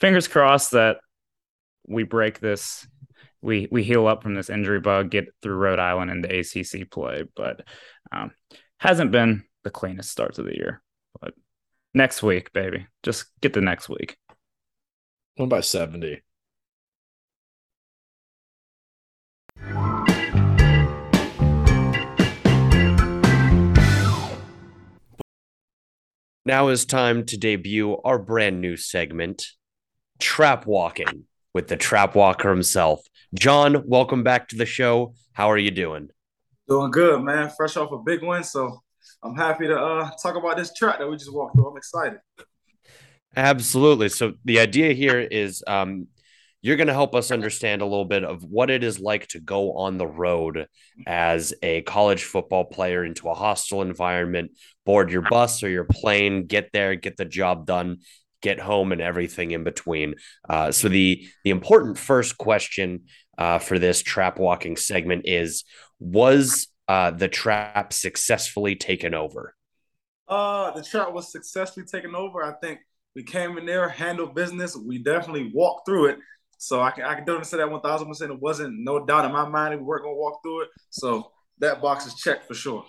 [0.00, 0.98] fingers crossed that
[1.88, 2.86] we break this
[3.42, 7.24] we we heal up from this injury bug, get through Rhode Island into ACC play.
[7.34, 7.62] But
[8.12, 8.32] um,
[8.78, 10.82] hasn't been the cleanest start to the year,
[11.20, 11.34] but
[11.94, 14.16] next week, baby, just get the next week.
[15.36, 16.20] One by 70.
[26.46, 29.46] Now is time to debut our brand new segment,
[30.18, 33.02] Trap Walking, with the Trap Walker himself.
[33.34, 35.12] John, welcome back to the show.
[35.34, 36.08] How are you doing?
[36.66, 37.50] Doing good, man.
[37.50, 38.82] Fresh off a big win, so
[39.22, 41.68] I'm happy to uh, talk about this track that we just walked through.
[41.68, 42.20] I'm excited.
[43.36, 44.08] Absolutely.
[44.08, 46.06] So the idea here is um,
[46.62, 49.40] you're going to help us understand a little bit of what it is like to
[49.40, 50.66] go on the road
[51.06, 54.52] as a college football player into a hostile environment,
[54.84, 57.98] board your bus or your plane, get there, get the job done,
[58.42, 60.14] get home, and everything in between.
[60.48, 63.04] Uh, so the the important first question
[63.38, 65.64] uh, for this trap walking segment is
[65.98, 69.54] was uh, the trap successfully taken over?
[70.28, 72.42] Uh, the trap was successfully taken over.
[72.42, 72.80] I think
[73.16, 74.76] we came in there, handled business.
[74.76, 76.18] We definitely walked through it.
[76.60, 78.30] So I can I can definitely say that one thousand percent.
[78.32, 80.68] It wasn't no doubt in my mind we weren't gonna walk through it.
[80.90, 82.84] So that box is checked for sure.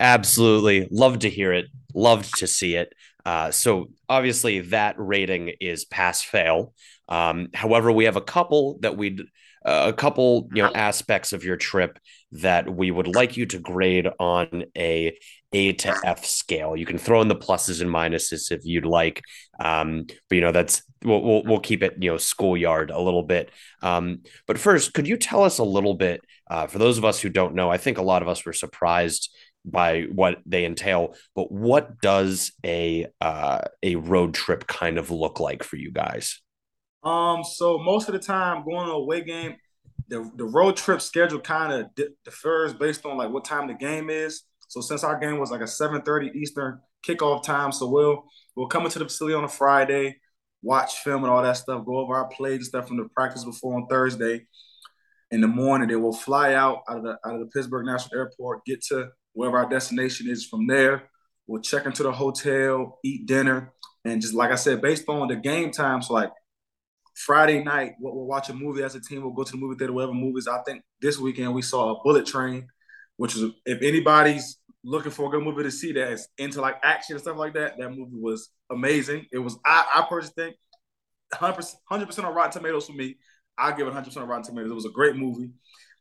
[0.00, 1.66] Absolutely, love to hear it.
[1.94, 2.94] Loved to see it.
[3.26, 6.72] Uh, so obviously that rating is pass fail.
[7.06, 9.20] Um, however, we have a couple that we'd
[9.64, 11.98] uh, a couple you know aspects of your trip
[12.32, 15.18] that we would like you to grade on a
[15.52, 16.76] A to F scale.
[16.76, 19.22] You can throw in the pluses and minuses if you'd like,
[19.60, 23.22] um, but you know that's we'll, we'll, we'll keep it you know schoolyard a little
[23.22, 23.50] bit.
[23.82, 27.20] Um, but first, could you tell us a little bit uh, for those of us
[27.20, 27.70] who don't know?
[27.70, 29.34] I think a lot of us were surprised
[29.64, 35.40] by what they entail, but what does a uh, a road trip kind of look
[35.40, 36.40] like for you guys?
[37.02, 39.56] Um, so most of the time going to a away game,
[40.08, 43.74] the, the road trip schedule kind of di- differs based on like what time the
[43.74, 44.42] game is.
[44.72, 48.24] So since our game was like a 7:30 Eastern kickoff time, so we'll
[48.56, 50.16] we'll come into the facility on a Friday,
[50.62, 53.44] watch film and all that stuff, go over our plays and stuff from the practice
[53.44, 54.46] before on Thursday.
[55.30, 58.18] In the morning, they will fly out out of the out of the Pittsburgh National
[58.18, 60.46] Airport, get to wherever our destination is.
[60.46, 61.10] From there,
[61.46, 63.74] we'll check into the hotel, eat dinner,
[64.06, 66.30] and just like I said, based on the game time, so like
[67.14, 69.20] Friday night, we'll, we'll watch a movie as a team.
[69.20, 70.48] We'll go to the movie theater, whatever movies.
[70.48, 72.68] I think this weekend we saw a Bullet Train
[73.16, 76.76] which is if anybody's looking for a good movie to see that is into like
[76.82, 79.26] action and stuff like that, that movie was amazing.
[79.32, 80.56] It was I, I personally think
[81.38, 83.16] 100 percent on Rotten Tomatoes for me.
[83.56, 84.70] I give it 100 percent on Rotten Tomatoes.
[84.70, 85.50] It was a great movie.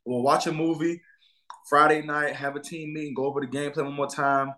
[0.06, 1.02] We'll watch a movie
[1.70, 4.54] Friday night, have a team meeting, go over the gameplay one more time.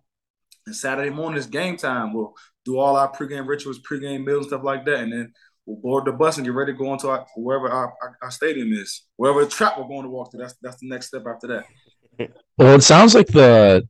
[0.65, 2.13] And Saturday morning is game time.
[2.13, 5.33] We'll do all our pregame rituals, pregame meals, and stuff like that, and then
[5.65, 8.31] we'll board the bus and get ready to go into our, wherever our, our, our,
[8.31, 10.37] stadium is, wherever the trap we're going to walk to.
[10.37, 12.31] That's that's the next step after that.
[12.57, 13.87] Well, it sounds like the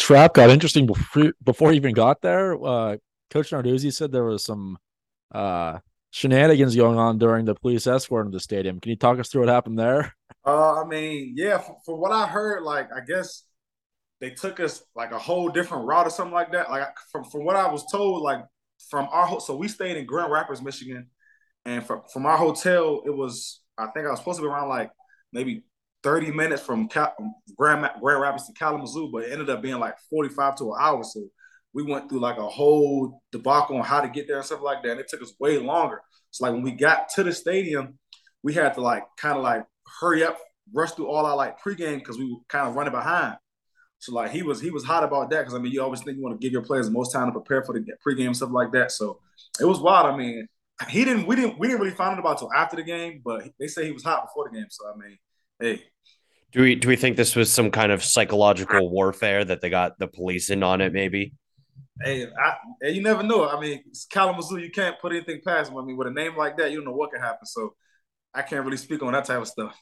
[0.00, 2.54] trap got interesting before before he even got there.
[2.62, 2.96] Uh,
[3.30, 4.78] Coach Narduzzi said there was some
[5.32, 5.78] uh,
[6.10, 8.80] shenanigans going on during the police escort in the stadium.
[8.80, 10.16] Can you talk us through what happened there?
[10.44, 13.44] Uh, I mean, yeah, for, for, what I heard, like I guess
[14.20, 16.70] they took us like a whole different route or something like that.
[16.70, 18.44] Like from from what I was told, like
[18.88, 21.08] from our so we stayed in Grand Rapids, Michigan,
[21.64, 24.68] and from from our hotel, it was I think I was supposed to be around
[24.68, 24.90] like
[25.32, 25.64] maybe
[26.02, 27.14] 30 minutes from Cal-
[27.60, 31.04] Grand, Grand Rapids to Kalamazoo, but it ended up being like 45 to an hour.
[31.04, 31.28] So
[31.74, 34.82] we went through like a whole debacle on how to get there and stuff like
[34.82, 34.92] that.
[34.92, 36.00] And it took us way longer.
[36.30, 37.98] So like when we got to the stadium,
[38.42, 39.66] we had to like kind of like
[40.00, 40.38] hurry up,
[40.72, 43.36] rush through all our like pregame because we were kind of running behind.
[43.98, 46.16] So like he was he was hot about that because I mean you always think
[46.16, 48.52] you want to give your players the most time to prepare for the pregame stuff
[48.52, 48.90] like that.
[48.90, 49.20] So
[49.60, 50.06] it was wild.
[50.06, 50.48] I mean
[50.88, 53.50] he didn't we didn't we didn't really find out about till after the game, but
[53.58, 54.68] they say he was hot before the game.
[54.70, 55.18] So I mean,
[55.60, 55.82] hey.
[56.52, 59.98] Do we do we think this was some kind of psychological warfare that they got
[59.98, 60.92] the police in on it?
[60.92, 61.32] Maybe.
[62.02, 63.48] Hey, I, you never know.
[63.48, 64.58] I mean, it's Kalamazoo.
[64.58, 65.78] You can't put anything past them.
[65.78, 67.46] I mean, with a name like that, you don't know what can happen.
[67.46, 67.74] So
[68.34, 69.76] I can't really speak on that type of stuff.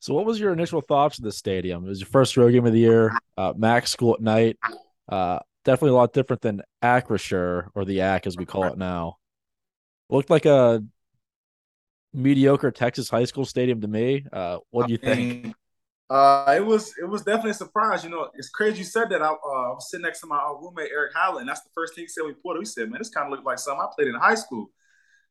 [0.00, 1.84] So, what was your initial thoughts of the stadium?
[1.84, 3.12] It was your first road game of the year.
[3.36, 4.58] Uh, MAC school at night.
[5.08, 9.16] Uh, definitely a lot different than Acrisure or the AC as we call it now.
[10.08, 10.82] Looked like a
[12.12, 14.24] mediocre Texas high school stadium to me.
[14.32, 15.54] Uh, what do you think?
[16.10, 18.02] Uh, it was it was definitely a surprise.
[18.02, 19.22] You know, it's crazy you said that.
[19.22, 21.46] I, uh, I was sitting next to my uh, roommate Erick Hallett.
[21.46, 22.58] That's the first thing he said we pulled.
[22.58, 24.72] He said, "Man, this kind of looked like something I played in high school."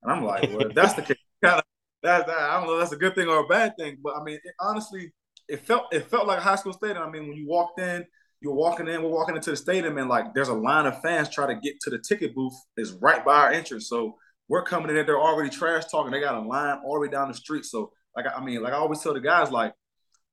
[0.02, 1.64] And I'm like, "Well, that's the case, kind of
[2.04, 2.78] that, that I don't know.
[2.78, 5.12] That's a good thing or a bad thing, but I mean, it, honestly,
[5.50, 7.04] it felt it felt like a high school stadium.
[7.04, 8.06] I mean, when you walked in,
[8.40, 9.04] you're walking in.
[9.04, 11.82] We're walking into the stadium, and like there's a line of fans trying to get
[11.82, 12.56] to the ticket booth.
[12.78, 14.16] Is right by our entrance, so
[14.48, 15.06] we're coming in.
[15.06, 16.12] They're already trash talking.
[16.12, 17.66] They got a line all the way down the street.
[17.66, 19.74] So like I mean, like I always tell the guys, like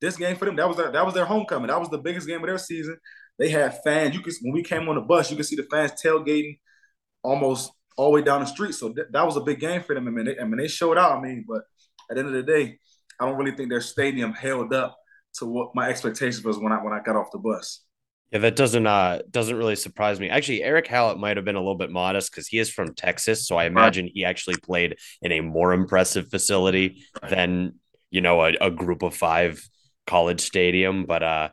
[0.01, 1.69] this game for them, that was their that was their homecoming.
[1.69, 2.97] That was the biggest game of their season.
[3.39, 4.15] They had fans.
[4.15, 6.59] You could when we came on the bus, you could see the fans tailgating
[7.23, 8.75] almost all the way down the street.
[8.75, 10.07] So th- that was a big game for them.
[10.07, 11.19] I mean, they, I mean, they showed out.
[11.19, 11.63] I mean, but
[12.11, 12.79] at the end of the day,
[13.21, 14.97] I don't really think their stadium held up
[15.39, 17.83] to what my expectations was when I when I got off the bus.
[18.33, 20.29] Yeah, that doesn't uh doesn't really surprise me.
[20.29, 23.47] Actually, Erick Hallett might have been a little bit modest because he is from Texas,
[23.47, 24.13] so I imagine right.
[24.15, 27.31] he actually played in a more impressive facility right.
[27.31, 27.75] than
[28.11, 29.63] you know a, a group of five
[30.07, 31.49] college stadium, but uh,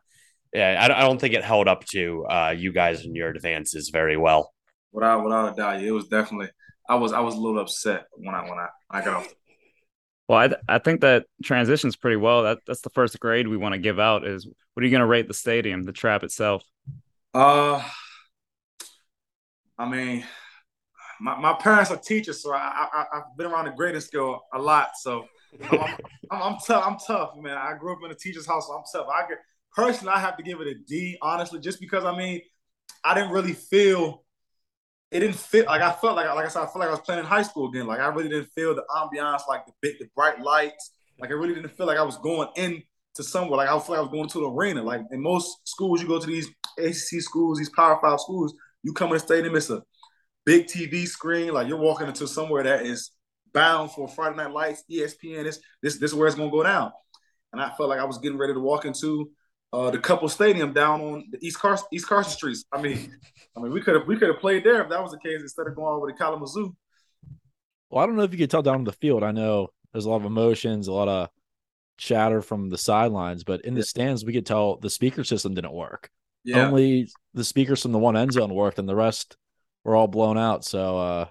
[0.53, 3.89] yeah, I, I don't think it held up to uh, you guys and your advances
[3.89, 4.53] very well.
[4.91, 6.49] Without without a doubt, it was definitely.
[6.87, 9.33] I was I was a little upset when I when I, I got off.
[10.27, 12.43] Well, I, th- I think that transitions pretty well.
[12.43, 14.25] That that's the first grade we want to give out.
[14.25, 16.63] Is what are you going to rate the stadium, the trap itself?
[17.33, 17.83] Uh,
[19.77, 20.23] I mean,
[21.19, 24.59] my, my parents are teachers, so I, I I've been around the grading scale a
[24.59, 24.91] lot.
[25.01, 25.25] So
[25.71, 25.97] I'm,
[26.31, 26.83] I'm, I'm, tough.
[26.85, 27.57] I'm tough, man.
[27.57, 29.07] I grew up in a teacher's house, so I'm tough.
[29.07, 29.37] I get
[29.75, 32.41] personally, I have to give it a D, honestly, just because I mean,
[33.03, 34.23] I didn't really feel
[35.13, 35.67] it didn't fit.
[35.67, 37.43] Like I felt like, like I said, I felt like I was playing in high
[37.43, 37.85] school again.
[37.85, 40.91] Like I really didn't feel the ambiance, like the big, the bright lights.
[41.19, 42.81] Like I really didn't feel like I was going in
[43.15, 43.57] to somewhere.
[43.57, 44.81] Like I felt like I was going to an arena.
[44.81, 46.49] Like in most schools, you go to these
[46.79, 49.83] ACC schools, these Power Five schools, you come in the stadium, it's a
[50.45, 51.53] big TV screen.
[51.53, 53.11] Like you're walking into somewhere that is
[53.53, 55.43] bound for Friday Night Lights, ESPN.
[55.43, 56.91] This this this is where it's gonna go down.
[57.51, 59.31] And I felt like I was getting ready to walk into
[59.71, 62.65] uh, the Cupples Stadium down on the East Carson East Carson streets.
[62.71, 63.15] I mean,
[63.57, 65.41] I mean we could have we could have played there if that was the case
[65.41, 66.75] instead of going over to Kalamazoo.
[67.89, 69.23] Well, I don't know if you could tell down on the field.
[69.23, 71.29] I know there's a lot of emotions, a lot of
[71.97, 75.73] chatter from the sidelines, but in the stands, we could tell the speaker system didn't
[75.73, 76.09] work.
[76.43, 76.67] Yeah.
[76.67, 79.37] Only the speakers from the one end zone worked, and the rest
[79.83, 80.65] were all blown out.
[80.65, 81.25] So uh,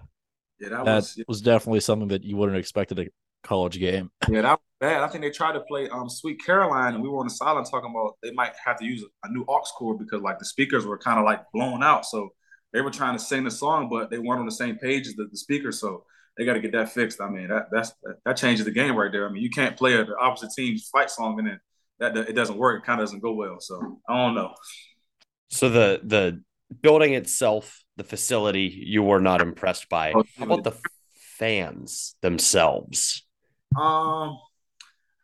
[0.63, 3.09] yeah, that, that was, was definitely something that you wouldn't expect at a
[3.43, 4.11] college game.
[4.31, 5.03] Yeah, that was bad.
[5.03, 7.65] I think they tried to play um Sweet Caroline, and we were on the sideline
[7.65, 10.87] talking about they might have to use a new aux cord because like the speakers
[10.87, 12.07] were kind of like blown out.
[12.07, 12.31] So
[12.73, 15.15] they were trying to sing the song, but they weren't on the same page as
[15.15, 15.81] the, the speakers.
[15.81, 16.05] So
[16.39, 17.21] they got to get that fixed.
[17.21, 17.93] I mean, that that's
[18.25, 19.29] that changes the game right there.
[19.29, 21.61] I mean, you can't play the opposite team's fight song and then
[21.99, 22.83] that it doesn't work.
[22.83, 23.57] It kind of doesn't go well.
[23.61, 24.55] So I don't know.
[25.51, 26.43] So the the
[26.81, 30.13] building itself, the facility, you were not impressed by.
[30.13, 30.75] Oh, How about the
[31.39, 33.27] fans themselves?
[33.77, 34.39] Um,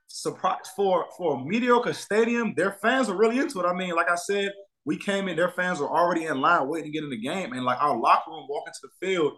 [0.07, 3.67] surprise for for a mediocre stadium, their fans are really into it.
[3.67, 4.53] I mean, like I said,
[4.85, 7.53] we came in, their fans were already in line waiting to get in the game,
[7.53, 9.35] and like our locker room walking to the field,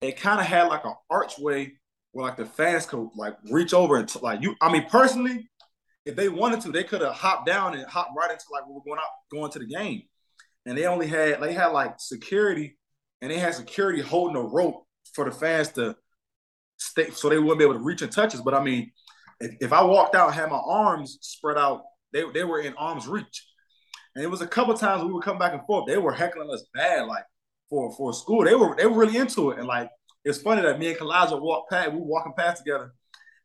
[0.00, 1.72] it kind of had like an archway
[2.12, 4.54] where like the fans could like reach over and t- like you.
[4.60, 5.48] I mean, personally,
[6.04, 8.74] if they wanted to, they could have hopped down and hopped right into like we
[8.74, 10.02] were going out going to the game,
[10.68, 12.76] and they only had they had like security,
[13.22, 15.96] and they had security holding a rope for the fans to
[16.76, 18.42] stay so they wouldn't be able to reach and touch us.
[18.42, 18.92] But I mean,
[19.40, 22.74] if, if I walked out and had my arms spread out, they, they were in
[22.74, 23.46] arm's reach.
[24.14, 25.86] And it was a couple times we would come back and forth.
[25.86, 27.24] They were heckling us bad, like
[27.70, 28.44] for for school.
[28.44, 29.58] They were they were really into it.
[29.58, 29.88] And like
[30.22, 32.92] it's funny that me and Kalijah walked past, we were walking past together.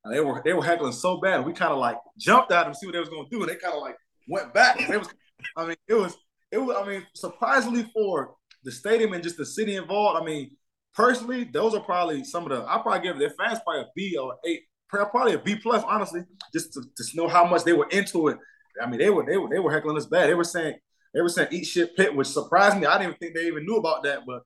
[0.04, 1.46] And they were they were heckling so bad.
[1.46, 3.40] We kind of like jumped at them see what they was gonna do.
[3.42, 3.96] And they kind of like
[4.28, 4.78] went back.
[4.90, 5.08] It was
[5.56, 6.18] I mean, it was
[6.54, 10.52] it was I mean, surprisingly for the stadium and just the city involved, I mean,
[10.94, 14.18] personally, those are probably some of the I probably give their fans probably a B
[14.18, 16.22] or eight, probably a B plus, honestly,
[16.54, 18.38] just to, to know how much they were into it.
[18.82, 20.30] I mean, they were they were they were heckling us bad.
[20.30, 20.76] They were saying
[21.14, 22.86] they were saying eat shit Pitt, which surprised me.
[22.86, 24.44] I didn't think they even knew about that, but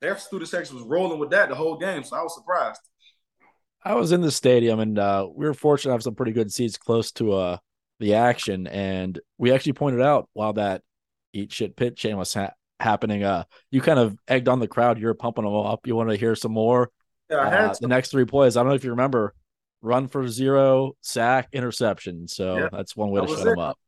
[0.00, 2.80] their student section was rolling with that the whole game, so I was surprised.
[3.86, 6.50] I was in the stadium and uh, we were fortunate to have some pretty good
[6.50, 7.56] seats close to uh,
[8.00, 10.82] the action, and we actually pointed out while that
[11.34, 13.24] eat shit Pitt chain was ha- happening.
[13.24, 14.98] Uh, you kind of egged on the crowd.
[14.98, 15.86] You were pumping them up.
[15.86, 16.90] You wanted to hear some more.
[17.30, 18.56] Yeah, I had uh, the next three plays.
[18.56, 19.34] I don't know if you remember,
[19.82, 22.28] run for zero, sack, interception.
[22.28, 23.78] So Yeah, that's one way that to shut them up.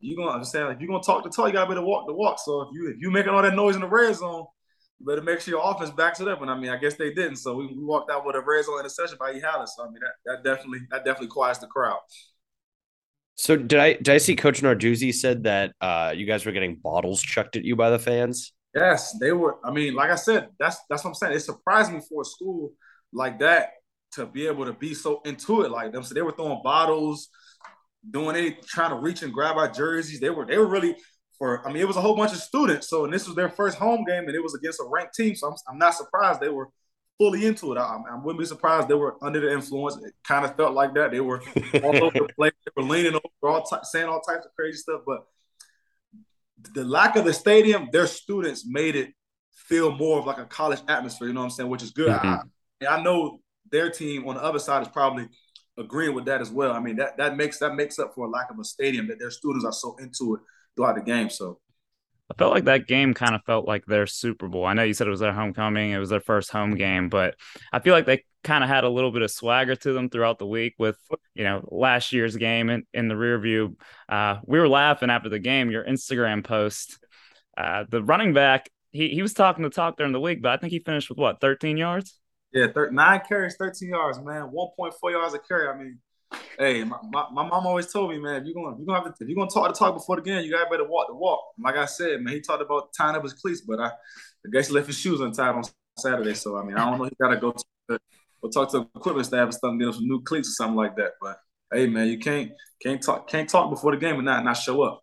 [0.00, 0.72] You gonna understand?
[0.72, 2.38] If you're gonna talk the talk, you gotta better walk the walk.
[2.38, 4.46] So if you if you making all that noise in the red zone,
[4.98, 6.40] you better make sure your offense backs it up.
[6.40, 7.36] And I mean, I guess they didn't.
[7.36, 9.40] So we, we walked out with a red zone interception by E.
[9.40, 9.68] Hallett.
[9.68, 11.98] So I mean, that, that definitely that definitely quiets the crowd.
[13.36, 16.76] So did I did I see Coach Narduzzi said that uh, you guys were getting
[16.76, 18.52] bottles chucked at you by the fans?
[18.74, 19.58] Yes, they were.
[19.64, 21.32] I mean, like I said, that's that's what I'm saying.
[21.34, 22.72] It surprised me for a school
[23.12, 23.70] like that
[24.12, 26.02] to be able to be so into it like them.
[26.02, 27.28] So they were throwing bottles,
[28.08, 30.20] doing it, trying to reach and grab our jerseys.
[30.20, 30.96] They were they were really
[31.38, 31.66] for.
[31.66, 32.88] I mean, it was a whole bunch of students.
[32.88, 35.34] So and this was their first home game, and it was against a ranked team.
[35.34, 36.68] So I'm, I'm not surprised they were
[37.20, 37.76] fully into it.
[37.78, 40.02] I, I wouldn't be surprised they were under the influence.
[40.02, 41.10] It kind of felt like that.
[41.10, 41.42] They were
[41.84, 42.52] all over the place.
[42.64, 45.02] They were leaning over, all ty- saying all types of crazy stuff.
[45.06, 45.26] But
[46.72, 49.12] the lack of the stadium, their students made it
[49.52, 51.28] feel more of like a college atmosphere.
[51.28, 51.68] You know what I'm saying?
[51.68, 52.08] Which is good.
[52.08, 52.48] Mhm.
[52.82, 53.40] I, I know
[53.70, 55.28] their team on the other side is probably
[55.76, 56.72] agreeing with that as well.
[56.72, 59.18] I mean that that makes that makes up for a lack of a stadium that
[59.18, 60.40] their students are so into it
[60.74, 61.28] throughout the game.
[61.28, 61.60] So
[62.30, 64.64] I felt like that game kind of felt like their Super Bowl.
[64.64, 67.34] I know you said it was their homecoming, it was their first home game, but
[67.72, 70.38] I feel like they kind of had a little bit of swagger to them throughout
[70.38, 70.96] the week with,
[71.34, 73.76] you know, last year's game in, in the rear view.
[74.08, 76.98] Uh, we were laughing after the game, your Instagram post.
[77.58, 80.56] Uh, the running back, he, he was talking the talk during the week, but I
[80.56, 82.20] think he finished with what, 13 yards?
[82.52, 84.50] yeah, thir- nine carries, 13 yards, man.
[84.52, 85.68] 1.4 yards a carry.
[85.68, 85.98] I mean,
[86.58, 89.16] hey, my, my, my mom always told me, man, if you're gonna you're gonna have
[89.16, 91.14] to if you're gonna talk the talk before the game, you gotta better walk the
[91.14, 91.40] walk.
[91.58, 94.68] Like I said, man, he talked about tying up his cleats, but I, I guess
[94.68, 95.64] he left his shoes untied on
[95.98, 96.34] Saturday.
[96.34, 97.04] So I mean, I don't know.
[97.04, 97.98] He gotta go to
[98.42, 100.76] go talk to the equipment staff and stuff, get him some new cleats or something
[100.76, 101.12] like that.
[101.20, 101.38] But
[101.72, 102.52] hey, man, you can't
[102.82, 105.02] can't talk can't talk before the game and not not show up.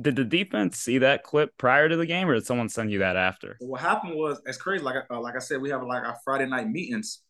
[0.00, 3.00] Did the defense see that clip prior to the game, or did someone send you
[3.00, 3.56] that after?
[3.60, 4.82] What happened was it's crazy.
[4.82, 7.20] Like uh, like I said, we have like our Friday night meetings,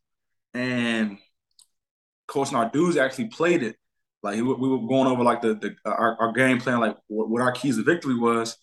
[0.55, 1.19] and
[2.33, 3.77] Coach Narduzzi actually played it.
[4.23, 7.29] Like he, we were going over like the, the our, our game plan, like what,
[7.29, 8.57] what our keys to victory was,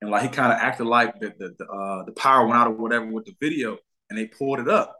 [0.00, 2.68] and like he kind of acted like the the the, uh, the power went out
[2.68, 3.76] or whatever with the video,
[4.08, 4.96] and they pulled it up,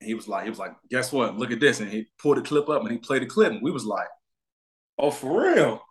[0.00, 1.36] and he was like he was like, guess what?
[1.36, 3.62] Look at this, and he pulled the clip up and he played the clip, and
[3.62, 4.08] we was like,
[4.98, 5.82] oh for real.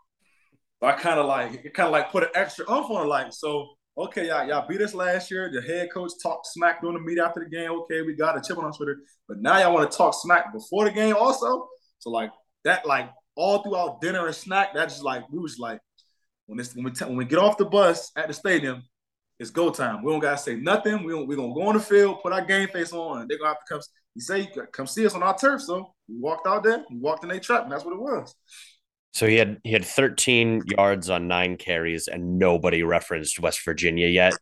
[0.82, 3.34] I kind of like it kind of like put an extra umph on it, like
[3.34, 3.68] so.
[3.98, 5.52] Okay, y'all, y'all beat us last year.
[5.52, 7.72] The head coach talked smack during the meet after the game.
[7.72, 10.54] Okay, we got a chip on our shoulder, but now y'all want to talk smack
[10.54, 11.68] before the game also.
[12.00, 12.32] So like
[12.64, 15.80] that, like all throughout dinner and snack, that's just like we was like
[16.46, 18.82] when this when we t- when we get off the bus at the stadium,
[19.40, 20.04] it's go time.
[20.04, 21.04] We don't gotta say nothing.
[21.04, 23.50] We we gonna go on the field, put our game face on, and they're gonna
[23.50, 23.82] have to come.
[24.16, 25.62] You say come see us on our turf.
[25.64, 28.34] So we walked out there, we walked in their trap, and that's what it was.
[29.14, 34.08] So he had he had 13 yards on nine carries, and nobody referenced West Virginia
[34.08, 34.34] yet.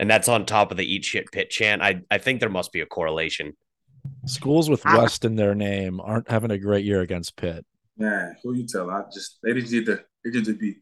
[0.00, 1.82] And that's on top of the eat shit pit chant.
[1.82, 3.54] I I think there must be a correlation.
[4.26, 7.66] Schools with West in their name aren't having a great year against Pitt.
[7.96, 8.88] Man, who you tell?
[8.90, 10.76] I just they just need to they just need to be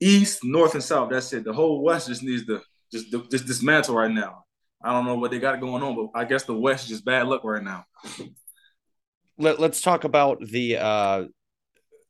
[0.00, 1.10] east, north, and south.
[1.10, 1.44] That's it.
[1.44, 2.60] The whole West just needs to
[2.92, 4.44] just just dismantle right now.
[4.82, 7.04] I don't know what they got going on, but I guess the West is just
[7.04, 7.84] bad luck right now.
[9.38, 11.24] Let, let's talk about the uh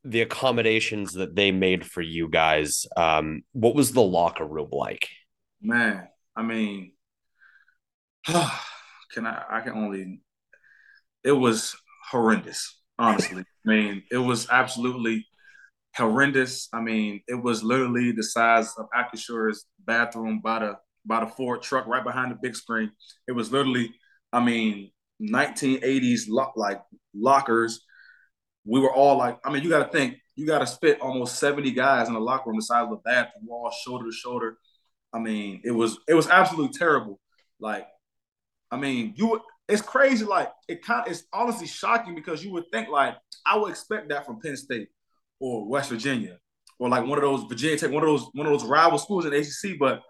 [0.03, 2.85] the accommodations that they made for you guys.
[2.97, 5.07] Um, what was the locker room like?
[5.61, 6.93] Man, I mean,
[8.27, 9.43] can I?
[9.49, 10.21] I can only.
[11.23, 11.75] It was
[12.09, 12.79] horrendous.
[12.97, 15.25] Honestly, I mean, it was absolutely
[15.95, 16.67] horrendous.
[16.73, 20.75] I mean, it was literally the size of Acrisure's bathroom by the
[21.05, 22.91] by the Ford truck right behind the big screen.
[23.27, 23.93] It was literally,
[24.31, 24.91] I mean,
[25.21, 26.81] 1980s lo- like
[27.15, 27.85] lockers.
[28.65, 31.39] We were all like, I mean, you got to think, you got to spit almost
[31.39, 34.57] 70 guys in the locker room the size of the bathroom, all shoulder to shoulder.
[35.13, 37.19] I mean, it was it was absolutely terrible.
[37.59, 37.85] Like,
[38.71, 40.25] I mean, you it's crazy.
[40.25, 44.09] Like, it kind of it's honestly shocking because you would think like I would expect
[44.09, 44.89] that from Penn State
[45.39, 46.37] or West Virginia
[46.81, 49.25] or like one of those Virginia Tech, one of those one of those rival schools
[49.25, 49.77] in ACC.
[49.79, 50.01] But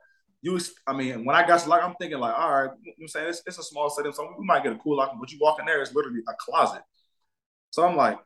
[0.41, 2.93] you, I mean, when I got to like, I'm thinking like, all right, you know
[2.97, 5.17] what I'm saying it's, it's a small stadium, so we might get a cool locker,
[5.19, 6.81] but you walk in there, it's literally a closet.
[7.71, 8.17] So I'm like,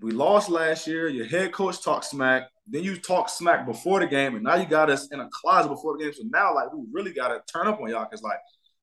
[0.00, 1.08] we lost last year.
[1.08, 2.44] Your head coach talked smack.
[2.66, 5.68] Then you talk smack before the game, and now you got us in a closet
[5.68, 6.12] before the game.
[6.12, 8.38] So now, like, we really got to turn up on y'all because, like,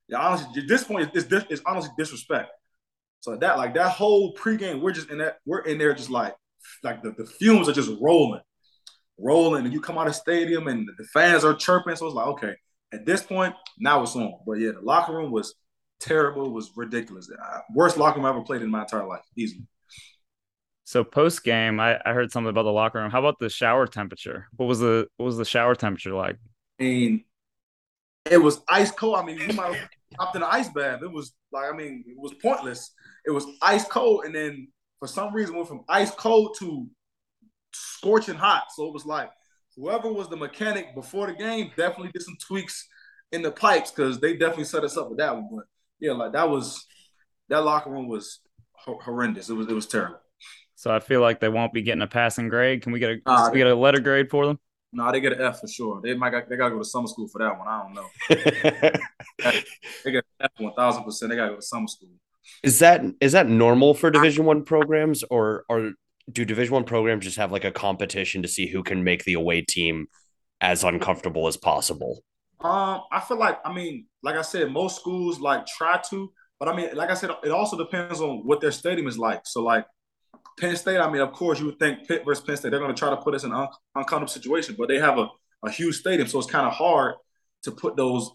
[0.10, 2.50] yeah, honestly, at this point, it's, honestly disrespect.
[3.22, 6.36] So that, like, that whole pregame, we're just in that, we're in there just like,
[6.84, 8.42] like the, the fumes are just rolling,
[9.18, 11.96] rolling, and you come out of stadium and the fans are chirping.
[11.96, 12.54] So it's like, okay,
[12.94, 14.34] at this point, now it's on.
[14.46, 15.56] But yeah, the locker room was
[16.00, 16.46] terrible.
[16.46, 17.30] It was ridiculous.
[17.32, 19.66] Uh, worst locker room I ever played in my entire life, easily.
[20.88, 23.12] So post game, I, I heard something about the locker room.
[23.12, 24.48] How about the shower temperature?
[24.56, 26.38] What was the what was the shower temperature like?
[26.80, 27.26] I mean,
[28.32, 29.18] it was ice cold.
[29.18, 31.02] I mean, we might have hopped in an ice bath.
[31.04, 32.94] It was like, I mean, it was pointless.
[33.26, 36.88] It was ice cold, and then for some reason went from ice cold to
[37.74, 38.68] scorching hot.
[38.74, 39.30] So it was like
[39.76, 42.88] whoever was the mechanic before the game definitely did some tweaks
[43.34, 45.50] in the pipes because they definitely set us up with that one.
[45.54, 45.66] But
[46.00, 46.86] yeah, like that was
[47.50, 48.40] that locker room was
[48.86, 49.50] horrendous.
[49.50, 50.22] It was it was terrible.
[50.78, 52.84] So I feel like they won't be getting a passing grade.
[52.84, 54.60] Can we get a uh, we get a letter grade for them?
[54.94, 56.00] No, nah, they get an F for sure.
[56.04, 57.68] They might got, they gotta go to summer school for that one.
[57.68, 58.92] I don't know.
[60.06, 61.32] they get F one thousand percent.
[61.32, 62.10] They gotta go to summer school.
[62.62, 65.94] Is that is that normal for Division One programs, or or
[66.32, 69.34] do Division One programs just have like a competition to see who can make the
[69.34, 70.06] away team
[70.62, 72.24] as uncomfortable as possible?
[72.62, 76.70] Um, I feel like I mean, like I said, most schools like try to, but
[76.70, 79.42] I mean, like I said, it also depends on what their stadium is like.
[79.46, 79.88] So like
[80.60, 82.94] Penn State, I mean, of course, you would think Pitt versus Penn State, they're going
[82.94, 85.28] to try to put us in an un- uncomfortable situation, but they have a,
[85.64, 87.16] a huge stadium, so it's kind of hard
[87.64, 88.32] to put those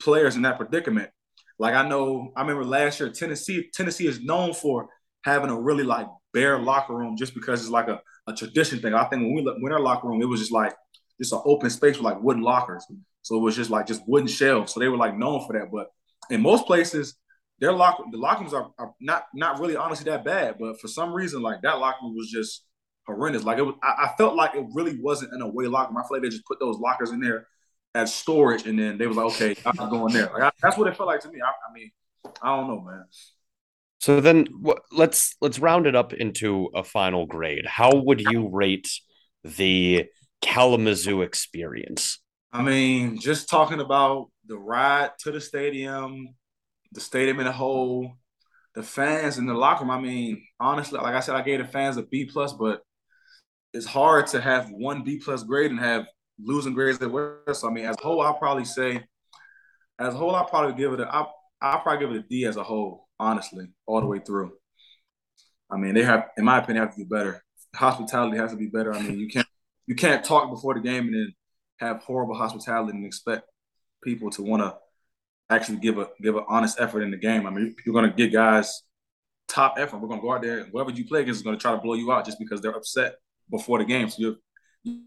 [0.00, 1.10] players in that predicament.
[1.58, 4.88] Like I know, I remember last year, Tennessee, Tennessee is known for
[5.24, 8.94] having a really like bare locker room just because it's like a, a tradition thing.
[8.94, 10.74] I think when we went our locker room, it was just like
[11.18, 12.84] just an open space with like wooden lockers.
[13.22, 14.72] So it was just like just wooden shelves.
[14.72, 15.70] So they were like known for that.
[15.72, 15.88] But
[16.30, 17.16] in most places,
[17.58, 20.88] their lock the locker rooms are, are, not not really honestly that bad, but for
[20.88, 22.64] some reason, like that locker was just
[23.06, 23.44] horrendous.
[23.44, 25.98] Like it was, I, I, felt like it really wasn't an away locker room.
[25.98, 27.46] I feel like they just put those lockers in there
[27.94, 30.30] as storage, and then they was like, okay, I'm going there.
[30.32, 31.40] Like I, that's what it felt like to me.
[31.42, 31.90] I, I, mean,
[32.42, 33.04] I don't know, man.
[34.00, 34.46] So then
[34.92, 37.64] let's let's round it up into a final grade.
[37.66, 38.90] How would you rate
[39.42, 40.04] the
[40.42, 42.20] Kalamazoo experience?
[42.52, 46.28] I mean, just talking about the ride to the stadium,
[46.96, 48.16] the stadium in a whole,
[48.74, 49.90] the fans in the locker room.
[49.90, 52.80] I mean, honestly, like I said, I gave the fans a B plus, but
[53.74, 56.06] it's hard to have one B plus grade and have
[56.42, 57.60] losing grades that worst.
[57.60, 59.04] So I mean, as a whole, I'll probably say,
[59.98, 61.34] as a whole, I'll probably give it a, I'll
[61.80, 64.52] probably give it a D as a whole, honestly, all the way through.
[65.70, 67.44] I mean, they have, in my opinion, have to be better.
[67.74, 68.94] Hospitality has to be better.
[68.94, 69.46] I mean, you can't
[69.86, 71.34] you can't talk before the game and then
[71.76, 73.42] have horrible hospitality and expect
[74.02, 74.74] people to want to
[75.50, 77.46] actually give a give an honest effort in the game.
[77.46, 78.82] I mean, you're going to get guys
[79.48, 79.98] top effort.
[79.98, 81.72] We're going to go out there, and whoever you play against is going to try
[81.72, 83.16] to blow you out just because they're upset
[83.50, 84.08] before the game.
[84.08, 84.36] So you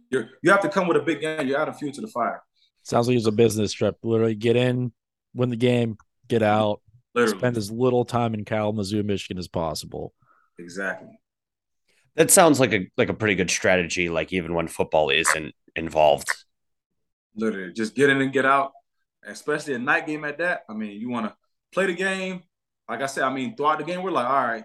[0.09, 1.47] you you have to come with a big game.
[1.47, 2.41] You're adding fuel to the fire.
[2.83, 3.97] Sounds like it's a business trip.
[4.03, 4.93] Literally, get in,
[5.33, 6.81] win the game, get out,
[7.13, 7.37] Literally.
[7.37, 10.13] spend as little time in Kalamazoo, Michigan as possible.
[10.57, 11.19] Exactly.
[12.15, 14.09] That sounds like a like a pretty good strategy.
[14.09, 16.29] Like even when football isn't involved.
[17.35, 18.71] Literally, just get in and get out
[19.25, 20.63] especially a night game at that.
[20.69, 21.35] I mean, you want to
[21.71, 22.43] play the game.
[22.87, 24.63] Like I said, I mean, throughout the game, we're like, all right,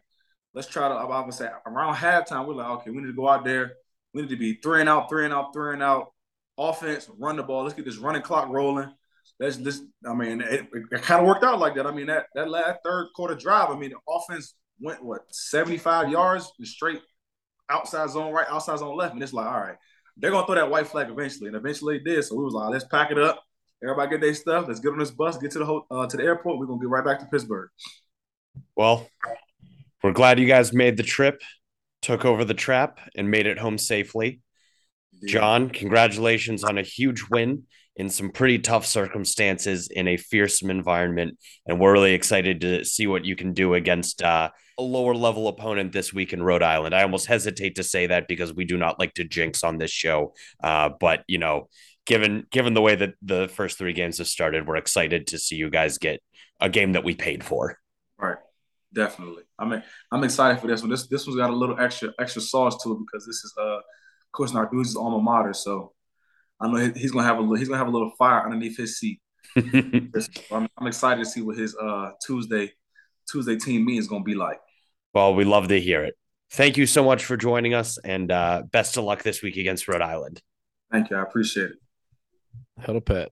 [0.54, 0.94] let's try to.
[0.94, 3.72] I would say around halftime, we're like, okay, we need to go out there.
[4.12, 6.12] We need to be three and out, three and out, three and out.
[6.56, 7.64] Offense, run the ball.
[7.64, 8.90] Let's get this running clock rolling.
[9.40, 9.82] Let's this.
[10.06, 11.86] I mean, it, it kind of worked out like that.
[11.86, 13.70] I mean, that that last third quarter drive.
[13.70, 17.02] I mean, the offense went what seventy five yards straight
[17.68, 19.76] outside zone right, outside zone left, and it's like, all right,
[20.16, 22.24] they're gonna throw that white flag eventually, and eventually they did.
[22.24, 23.42] So we was like, let's pack it up
[23.84, 24.66] Everybody get their stuff.
[24.66, 26.58] Let's get on this bus, get to the whole, uh, to the airport.
[26.58, 27.68] We're gonna get right back to Pittsburgh.
[28.74, 29.06] Well,
[30.02, 31.42] we're glad you guys made the trip,
[32.00, 34.40] took over the trap, and made it home safely.
[35.20, 35.32] Yeah.
[35.32, 37.64] John, congratulations on a huge win.
[37.96, 41.38] in some pretty tough circumstances in a fearsome environment.
[41.66, 45.46] And we're really excited to see what you can do against uh, a lower level
[45.46, 46.94] opponent this week in Rhode Island.
[46.94, 49.92] I almost hesitate to say that because we do not like to jinx on this
[49.92, 50.34] show.
[50.62, 51.68] Uh, but, you know,
[52.06, 55.56] given given the way that the first three games have started, we're excited to see
[55.56, 56.20] you guys get
[56.60, 57.78] a game that we paid for.
[58.18, 58.38] Right.
[58.92, 59.42] Definitely.
[59.58, 59.82] I mean,
[60.12, 60.90] I'm excited for this one.
[60.90, 63.80] This this one's got a little extra extra sauce to it because this is uh
[64.34, 65.54] course, Narduzzi's alma mater.
[65.54, 65.92] So
[66.60, 69.20] I know he's gonna have a he's gonna have a little fire underneath his seat.
[69.56, 72.72] I'm, I'm, excited to see what his uh Tuesday
[73.30, 74.60] Tuesday team meeting is gonna be like.
[75.14, 76.14] Well, we love to hear it.
[76.50, 79.88] Thank you so much for joining us, and uh, best of luck this week against
[79.88, 80.42] Rhode Island.
[80.90, 81.16] Thank you.
[81.16, 81.83] I appreciate it.
[82.80, 83.30] Hello, Pet.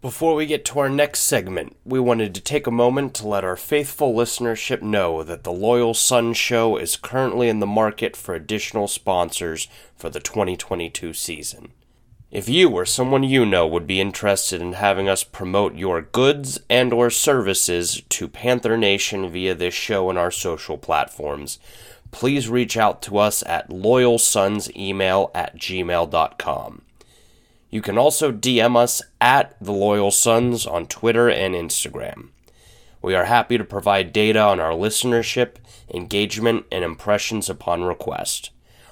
[0.00, 3.44] Before we get to our next segment, we wanted to take a moment to let
[3.44, 8.34] our faithful listenership know that the Loyal Sons Show is currently in the market for
[8.34, 11.72] additional sponsors for the 2022 season.
[12.32, 16.58] If you or someone you know would be interested in having us promote your goods
[16.70, 21.58] and or services to Panther Nation via this show and our social platforms,
[22.12, 26.82] please reach out to us at loyalsunsemail at gmail.com.
[27.70, 32.28] You can also DM us at The Loyal Sons on Twitter and Instagram.
[33.00, 35.56] We are happy to provide data on our listenership,
[35.92, 38.50] engagement, and impressions upon request.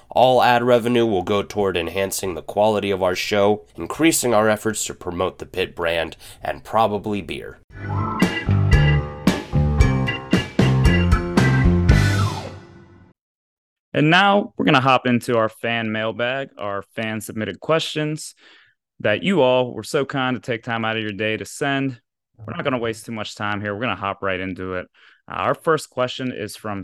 [0.09, 4.83] All ad revenue will go toward enhancing the quality of our show, increasing our efforts
[4.85, 7.59] to promote the Pitt brand, and probably beer.
[13.93, 18.35] And now we're going to hop into our fan mailbag, our fan submitted questions
[19.01, 21.99] that you all were so kind to take time out of your day to send.
[22.37, 23.73] We're not going to waste too much time here.
[23.73, 24.87] We're going to hop right into it.
[25.29, 26.83] Uh, our first question is from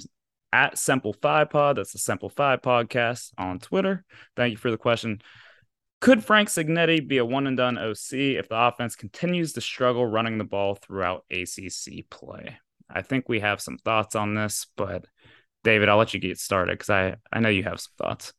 [0.52, 1.78] at Simple Five Pod.
[1.78, 4.04] That's the Simple Five Podcast on Twitter.
[4.36, 5.22] Thank you for the question.
[6.00, 10.06] Could Frank Cignetti be a one and done OC if the offense continues to struggle
[10.06, 12.58] running the ball throughout ACC play?
[12.90, 15.06] I think we have some thoughts on this, but
[15.68, 18.32] David, I'll let you get started because I I know you have some thoughts.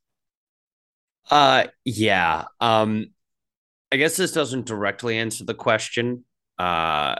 [1.30, 2.44] Uh, yeah.
[2.58, 3.08] Um,
[3.92, 6.24] I guess this doesn't directly answer the question.
[6.58, 7.16] Uh,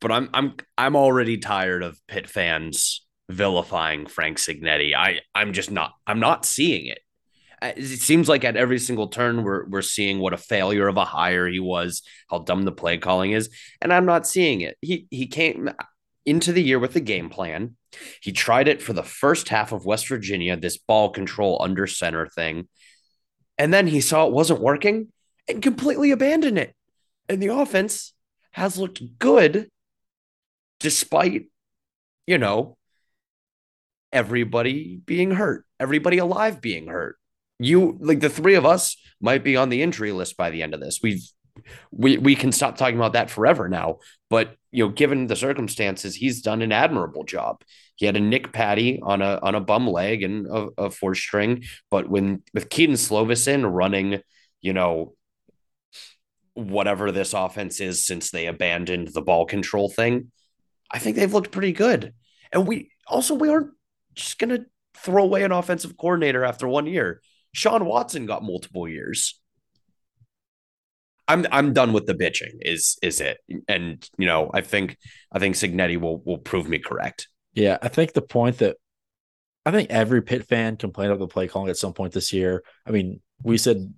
[0.00, 4.94] but I'm I'm I'm already tired of Pitt fans vilifying Frank Cignetti.
[4.94, 7.00] I I'm just not I'm not seeing it.
[7.60, 10.96] Uh, it seems like at every single turn we're we're seeing what a failure of
[10.96, 13.50] a hire he was, how dumb the play calling is,
[13.82, 14.78] and I'm not seeing it.
[14.80, 15.70] He he came
[16.24, 17.76] into the year with a game plan.
[18.20, 22.26] He tried it for the first half of West Virginia, this ball control under center
[22.26, 22.68] thing.
[23.56, 25.08] And then he saw it wasn't working
[25.48, 26.74] and completely abandoned it.
[27.28, 28.12] And the offense
[28.52, 29.68] has looked good
[30.80, 31.46] despite,
[32.26, 32.76] you know,
[34.12, 37.16] everybody being hurt, everybody alive being hurt.
[37.58, 40.74] You like the three of us might be on the injury list by the end
[40.74, 41.00] of this.
[41.02, 41.22] We've
[41.90, 43.98] we we can stop talking about that forever now.
[44.30, 47.62] But you know, given the circumstances, he's done an admirable job.
[47.96, 51.14] He had a Nick Patti on a on a bum leg and a, a four
[51.14, 54.20] string, but when with Kedon Slovis in running,
[54.60, 55.14] you know,
[56.54, 60.30] whatever this offense is since they abandoned the ball control thing,
[60.90, 62.14] I think they've looked pretty good.
[62.52, 63.70] And we also we aren't
[64.14, 67.22] just gonna throw away an offensive coordinator after one year.
[67.52, 69.37] Shawn Watson got multiple years.
[71.28, 72.54] I'm I'm done with the bitching.
[72.62, 73.38] Is is it?
[73.68, 74.96] And you know, I think
[75.30, 77.28] I think Cignetti will will prove me correct.
[77.52, 78.76] Yeah, I think the point that
[79.66, 82.64] I think every Pitt fan complained about the play calling at some point this year.
[82.86, 83.92] I mean, we said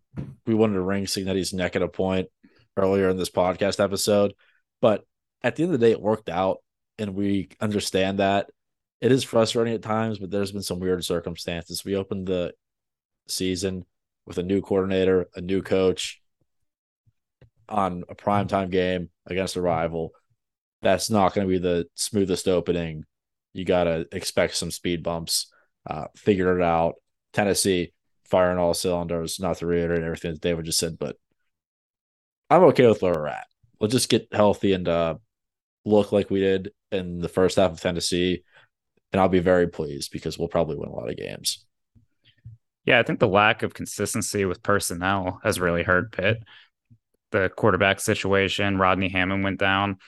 [0.45, 2.29] we wanted to wring Cignetti's neck at a point
[2.77, 4.35] earlier in this podcast episode.
[4.81, 5.05] But
[5.43, 6.59] at the end of the day, it worked out,
[6.99, 8.51] and we understand that.
[9.01, 11.85] It is frustrating at times, but there's been some weird circumstances.
[11.85, 12.53] We opened the
[13.29, 13.87] season
[14.27, 16.21] with a new coordinator, a new coach
[17.71, 20.13] on a primetime game against a rival.
[20.83, 23.05] That's not going to be the smoothest opening.
[23.53, 25.53] You got to expect some speed bumps.
[25.87, 26.95] Uh, figured it out.
[27.33, 27.93] Tennessee
[28.25, 31.17] firing all cylinders, not to reiterate everything that David just said, but
[32.49, 33.47] I'm okay with where we're at.
[33.81, 35.17] Let's just get healthy and uh,
[35.85, 38.43] look like we did in the first half of Tennessee,
[39.13, 41.65] and I'll be very pleased because we'll probably win a lot of games.
[42.85, 46.43] Yeah, I think the lack of consistency with personnel has really hurt Pitt.
[47.31, 49.99] The quarterback situation, Rodney Hammond went down.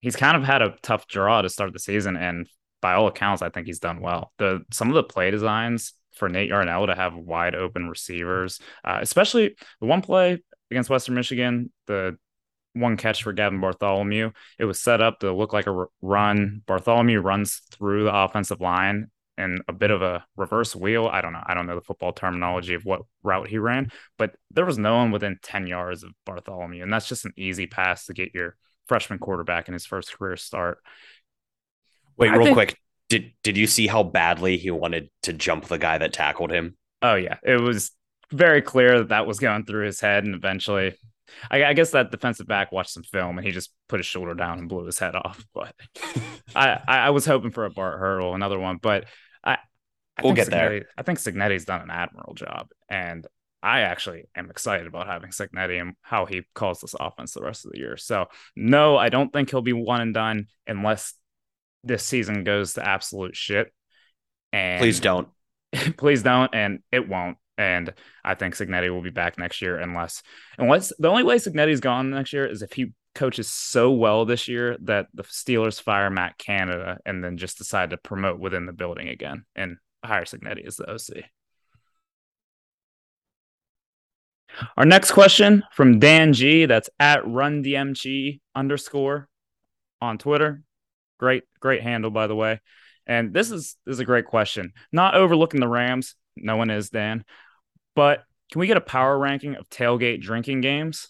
[0.00, 2.48] He's kind of had a tough draw to start the season, and
[2.80, 4.32] by all accounts, I think he's done well.
[4.38, 8.98] The some of the play designs for Nate Yarnell to have wide open receivers, uh,
[9.00, 12.18] especially the one play against Western Michigan, the
[12.74, 16.62] one catch for Gavin Bartholomew, it was set up to look like a run.
[16.66, 19.10] Bartholomew runs through the offensive line
[19.42, 21.06] in a bit of a reverse wheel.
[21.06, 21.42] I don't know.
[21.44, 24.96] I don't know the football terminology of what route he ran, but there was no
[24.96, 26.82] one within 10 yards of Bartholomew.
[26.82, 30.36] And that's just an easy pass to get your freshman quarterback in his first career
[30.36, 30.78] start.
[32.16, 32.78] Wait, I real think, quick.
[33.08, 36.76] Did did you see how badly he wanted to jump the guy that tackled him?
[37.00, 37.90] Oh yeah, it was
[38.30, 40.94] very clear that that was going through his head, and eventually,
[41.50, 44.34] I, I guess that defensive back watched some film and he just put his shoulder
[44.34, 45.44] down and blew his head off.
[45.54, 45.74] But
[46.54, 49.04] I I was hoping for a Bart Hurdle, another one, but
[49.44, 49.58] I,
[50.16, 50.86] I we'll get Cignetti, there.
[50.96, 53.26] I think Cignetti's done an admirable job, and
[53.62, 57.64] I actually am excited about having Cignetti and how he calls this offense the rest
[57.64, 57.96] of the year.
[57.96, 58.26] So
[58.56, 61.14] no, I don't think he'll be one and done unless
[61.84, 63.72] this season goes to absolute shit.
[64.52, 65.28] And please don't.
[65.96, 67.38] please don't, and it won't.
[67.56, 67.92] And
[68.24, 70.22] I think Cignetti will be back next year unless
[70.58, 74.48] unless the only way Cignetti's gone next year is if he coaches so well this
[74.48, 78.72] year that the Steelers fire Matt Canada and then just decide to promote within the
[78.72, 81.24] building again and hire Cignetti as the OC.
[84.76, 86.66] Our next question from Dan G.
[86.66, 89.28] That's at RunDMG underscore
[90.00, 90.62] on Twitter.
[91.18, 92.60] Great, great handle, by the way.
[93.06, 94.72] And this is, this is a great question.
[94.92, 96.14] Not overlooking the Rams.
[96.36, 97.24] No one is, Dan.
[97.94, 101.08] But can we get a power ranking of tailgate drinking games?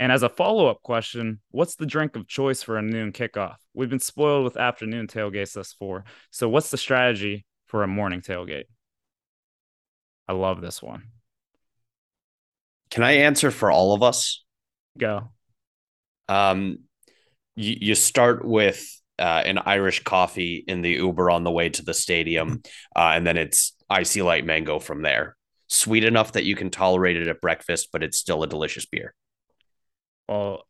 [0.00, 3.56] And as a follow up question, what's the drink of choice for a noon kickoff?
[3.74, 6.04] We've been spoiled with afternoon tailgates thus far.
[6.30, 8.64] So, what's the strategy for a morning tailgate?
[10.26, 11.02] I love this one.
[12.90, 14.42] Can I answer for all of us?
[14.96, 15.32] Go.
[16.30, 16.78] Um,
[17.54, 18.82] you, you start with
[19.18, 22.62] uh, an Irish coffee in the Uber on the way to the stadium,
[22.96, 25.36] uh, and then it's IC Light mango from there.
[25.68, 29.14] Sweet enough that you can tolerate it at breakfast, but it's still a delicious beer.
[30.30, 30.62] Well,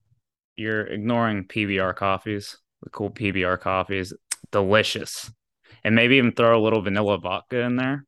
[0.57, 4.15] you're ignoring PBR coffees, the cool PBR coffees.
[4.51, 5.31] Delicious.
[5.85, 8.05] And maybe even throw a little vanilla vodka in there.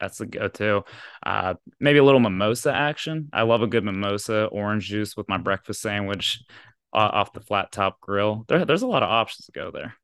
[0.00, 0.84] That's the go to.
[1.24, 3.28] Uh, maybe a little mimosa action.
[3.32, 6.40] I love a good mimosa, orange juice with my breakfast sandwich
[6.92, 8.44] off the flat top grill.
[8.48, 9.94] There, there's a lot of options to go there.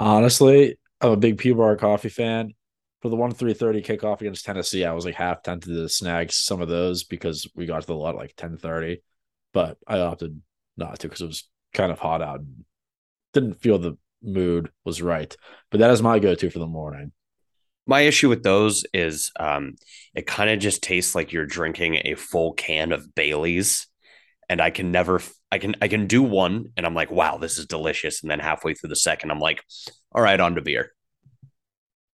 [0.00, 2.54] Honestly, I'm a big PBR coffee fan
[3.00, 6.32] for the one three thirty kickoff against Tennessee, I was like half tempted to snag
[6.32, 9.02] some of those because we got to the lot like ten thirty,
[9.52, 10.40] but I opted
[10.76, 12.40] not to because it was kind of hot out.
[13.32, 15.34] Didn't feel the mood was right,
[15.70, 17.12] but that is my go to for the morning.
[17.86, 19.76] My issue with those is um,
[20.14, 23.86] it kind of just tastes like you're drinking a full can of Bailey's,
[24.48, 27.56] and I can never, I can, I can do one, and I'm like, wow, this
[27.56, 29.62] is delicious, and then halfway through the second, I'm like,
[30.12, 30.92] all right, on to beer.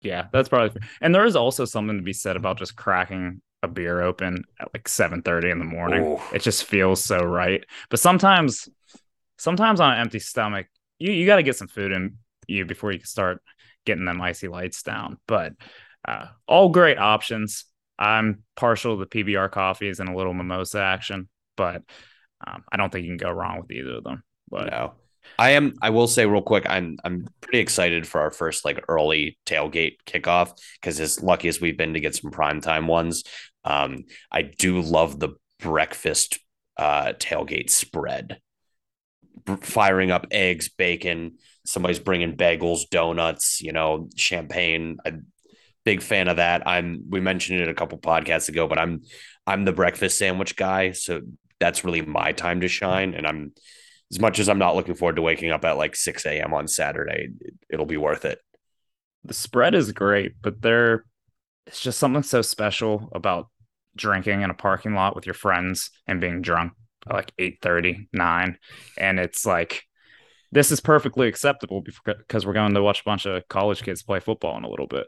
[0.00, 0.80] Yeah, that's probably.
[1.00, 4.68] And there is also something to be said about just cracking a beer open at
[4.72, 6.04] like 7:30 in the morning.
[6.04, 6.20] Ooh.
[6.32, 7.64] It just feels so right.
[7.90, 8.68] But sometimes
[9.36, 10.66] sometimes on an empty stomach,
[10.98, 13.42] you you got to get some food in you before you can start
[13.84, 15.18] getting them IC Lights down.
[15.26, 15.54] But
[16.06, 17.64] uh, all great options.
[17.98, 21.82] I'm partial to the PBR coffees and a little mimosa action, but
[22.46, 24.22] um, I don't think you can go wrong with either of them.
[24.48, 24.94] But no.
[25.38, 25.74] I am.
[25.82, 26.66] I will say real quick.
[26.68, 26.98] I'm.
[27.04, 31.76] I'm pretty excited for our first like early tailgate kickoff because as lucky as we've
[31.76, 33.24] been to get some primetime ones,
[33.64, 36.38] um, I do love the breakfast
[36.76, 38.40] uh, tailgate spread.
[39.60, 41.38] Firing up eggs, bacon.
[41.64, 43.60] Somebody's bringing bagels, donuts.
[43.60, 44.98] You know, champagne.
[45.04, 45.26] I'm
[45.84, 46.66] big fan of that.
[46.66, 47.04] I'm.
[47.08, 49.02] We mentioned it a couple podcasts ago, but I'm.
[49.46, 51.22] I'm the breakfast sandwich guy, so
[51.60, 53.52] that's really my time to shine, and I'm
[54.12, 56.54] as much as I'm not looking forward to waking up at like 6 a.m.
[56.54, 57.28] on Saturday,
[57.70, 58.40] it'll be worth it.
[59.24, 61.04] The spread is great, but there
[61.66, 63.48] it's just something so special about
[63.94, 66.72] drinking in a parking lot with your friends and being drunk
[67.06, 68.58] at like 8 30, 9.
[68.96, 69.82] And it's like
[70.50, 74.20] this is perfectly acceptable because we're going to watch a bunch of college kids play
[74.20, 75.06] football in a little bit.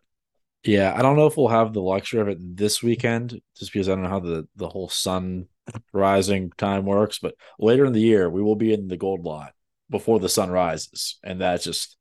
[0.64, 3.88] Yeah, I don't know if we'll have the luxury of it this weekend, just because
[3.88, 5.46] I don't know how the the whole sun
[5.92, 7.18] rising time works.
[7.18, 9.52] But later in the year, we will be in the gold lot
[9.88, 11.96] before the sun rises, and that just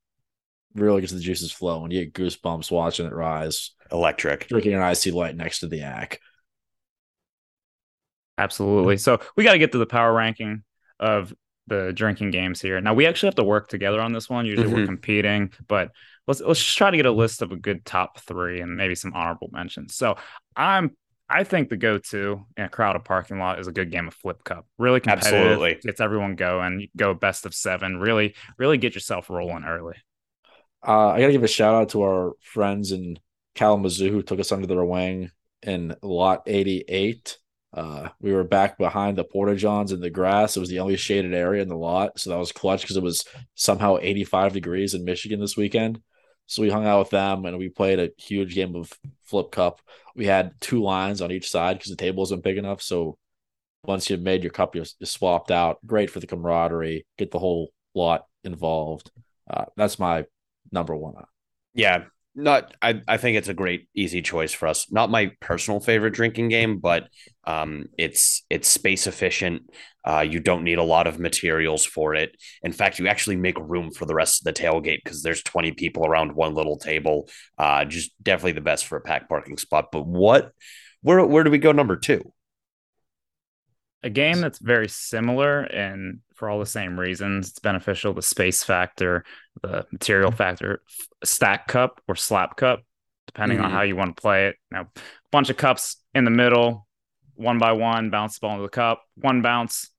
[0.75, 1.91] really gets the juices flowing.
[1.91, 3.71] You get goosebumps watching it rise.
[3.91, 4.47] Electric.
[4.47, 6.19] Drinking an IC Light next to the yak.
[8.37, 8.97] Absolutely.
[8.97, 10.63] So we got to get to the power ranking
[10.99, 11.33] of
[11.67, 12.79] the drinking games here.
[12.81, 14.45] Now we actually have to work together on this one.
[14.45, 14.75] Usually mm-hmm.
[14.75, 15.91] we're competing, but
[16.27, 18.95] let's let's just try to get a list of a good top three and maybe
[18.95, 19.95] some honorable mentions.
[19.95, 20.15] So
[20.55, 20.95] I'm
[21.29, 24.43] I think the go-to in a crowded parking lot is a good game of flip
[24.43, 24.65] cup.
[24.77, 25.33] Really competitive.
[25.33, 25.79] Absolutely.
[25.83, 26.79] Gets everyone going.
[26.79, 27.99] You go best of seven.
[27.99, 29.95] Really, really get yourself rolling early.
[30.85, 33.19] Uh, I gotta give a shout out to our friends in
[33.53, 35.29] Kalamazoo who took us under their wing
[35.61, 37.37] in lot 88.
[37.71, 40.57] Uh, we were back behind the Porta Johns in the grass.
[40.57, 42.19] It was the only shaded area in the lot.
[42.19, 46.01] So that was clutch because it was somehow 85 degrees in Michigan this weekend.
[46.49, 48.91] So we hung out with them and we played a huge game of
[49.23, 49.81] Flip Cup.
[50.15, 52.81] We had two lines on each side because the table wasn't big enough.
[52.81, 53.19] So
[53.83, 55.77] once you made your cup, you, swapped out.
[55.85, 57.05] Great for the camaraderie.
[57.19, 59.11] Get the whole lot involved.
[59.47, 60.25] Uh, that's my
[60.71, 61.13] number one.
[61.75, 62.05] Yeah,
[62.35, 64.91] not I, I think it's a great easy choice for us.
[64.91, 67.07] Not my personal favorite drinking game but
[67.45, 69.63] um it's it's space efficient.
[70.05, 72.35] Uh you don't need a lot of materials for it.
[72.63, 75.71] In fact you actually make room for the rest of the tailgate because there's 20
[75.73, 77.29] people around one little table.
[77.57, 79.87] Uh just definitely the best for a pack parking spot.
[79.91, 80.51] But what
[81.01, 82.31] where where do we go number two
[84.03, 88.63] a game that's very similar and for all the same reasons it's beneficial the space
[88.63, 89.25] factor
[89.61, 90.81] the material factor
[91.23, 92.81] stack cup or slap cup
[93.27, 93.67] depending mm-hmm.
[93.67, 94.55] on how you want to play it.
[94.71, 96.87] Now a bunch of cups in the middle
[97.35, 99.91] one by one bounce the ball into the cup one bounce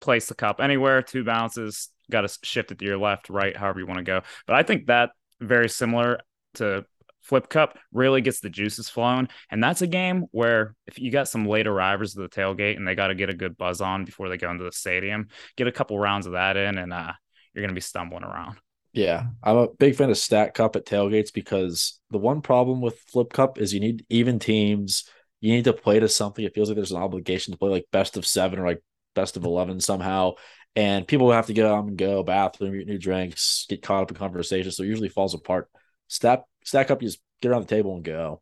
[0.00, 3.78] place the cup anywhere two bounces got to shift it to your left right however
[3.78, 4.22] you want to go.
[4.46, 6.20] But i think that very similar
[6.54, 6.84] to
[7.22, 9.28] Flip Cup really gets the juices flowing.
[9.50, 12.86] And that's a game where if you got some late arrivers to the tailgate and
[12.86, 15.68] they got to get a good buzz on before they go into the stadium, get
[15.68, 17.12] a couple rounds of that in and uh,
[17.54, 18.58] you're going to be stumbling around.
[18.92, 22.98] Yeah, I'm a big fan of Stack Cup at tailgates because the one problem with
[23.08, 25.04] Flip Cup is you need even teams.
[25.40, 26.44] You need to play to something.
[26.44, 28.82] It feels like there's an obligation to play like best of seven or like
[29.14, 30.32] best of 11 somehow.
[30.76, 34.10] And people have to get on and go, bathroom, get new drinks, get caught up
[34.10, 34.72] in conversation.
[34.72, 35.68] So it usually falls apart.
[36.08, 38.40] Stack stack up, you just get around the table and go.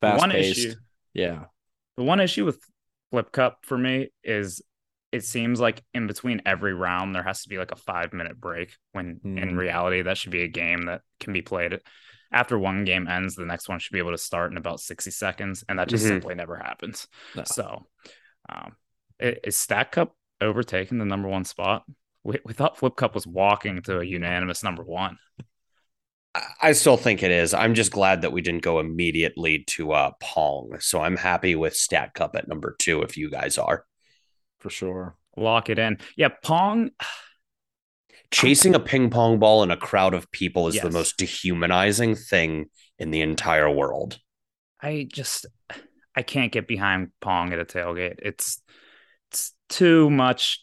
[0.00, 0.58] Fast one paced.
[0.58, 0.74] Issue,
[1.14, 1.44] yeah.
[1.96, 2.60] The one issue with
[3.10, 4.62] Flip Cup for me is
[5.12, 8.40] it seems like in between every round there has to be like a five minute
[8.40, 9.40] break when mm.
[9.40, 9.56] in mm-hmm.
[9.56, 11.80] reality that should be a game that can be played
[12.30, 15.10] after one game ends the next one should be able to start in about 60
[15.10, 16.14] seconds and that just mm-hmm.
[16.14, 17.44] simply never happens no.
[17.44, 17.86] so
[18.48, 18.76] um,
[19.18, 21.84] is stack cup overtaking the number one spot
[22.24, 25.16] we, we thought flip cup was walking to a unanimous number one
[26.62, 27.54] I still think it is.
[27.54, 30.76] I'm just glad that we didn't go immediately to uh, Pong.
[30.80, 33.84] So I'm happy with Stack Cup at number two if you guys are.
[34.58, 35.16] For sure.
[35.36, 35.98] Lock it in.
[36.16, 36.90] Yeah, Pong.
[38.30, 40.84] Chasing a ping pong ball in a crowd of people is yes.
[40.84, 42.66] the most dehumanizing thing
[42.98, 44.18] in the entire world.
[44.82, 45.46] I just
[46.14, 48.18] I can't get behind Pong at a tailgate.
[48.18, 48.60] It's
[49.30, 50.62] it's too much.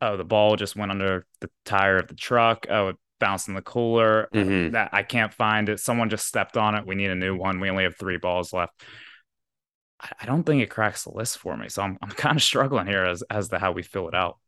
[0.00, 2.66] Oh, the ball just went under the tire of the truck.
[2.70, 4.72] Oh, it bounced in the cooler mm-hmm.
[4.72, 5.78] that I can't find it.
[5.78, 6.84] Someone just stepped on it.
[6.84, 7.60] We need a new one.
[7.60, 8.82] We only have three balls left.
[10.20, 11.68] I don't think it cracks the list for me.
[11.68, 14.40] So I'm, I'm kind of struggling here as, as to how we fill it out.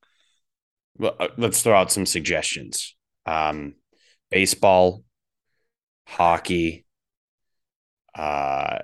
[0.98, 2.96] Well, uh, let's throw out some suggestions.
[3.26, 3.76] Um,
[4.28, 5.04] baseball,
[6.08, 6.84] hockey,
[8.16, 8.78] uh,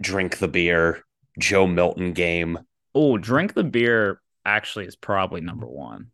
[0.00, 1.04] drink the beer,
[1.38, 2.60] Joe Milton game.
[2.94, 6.08] Oh, drink the beer actually is probably number one.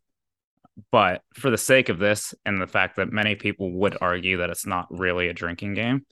[0.90, 4.50] But for the sake of this and the fact that many people would argue that
[4.50, 6.06] it's not really a drinking game,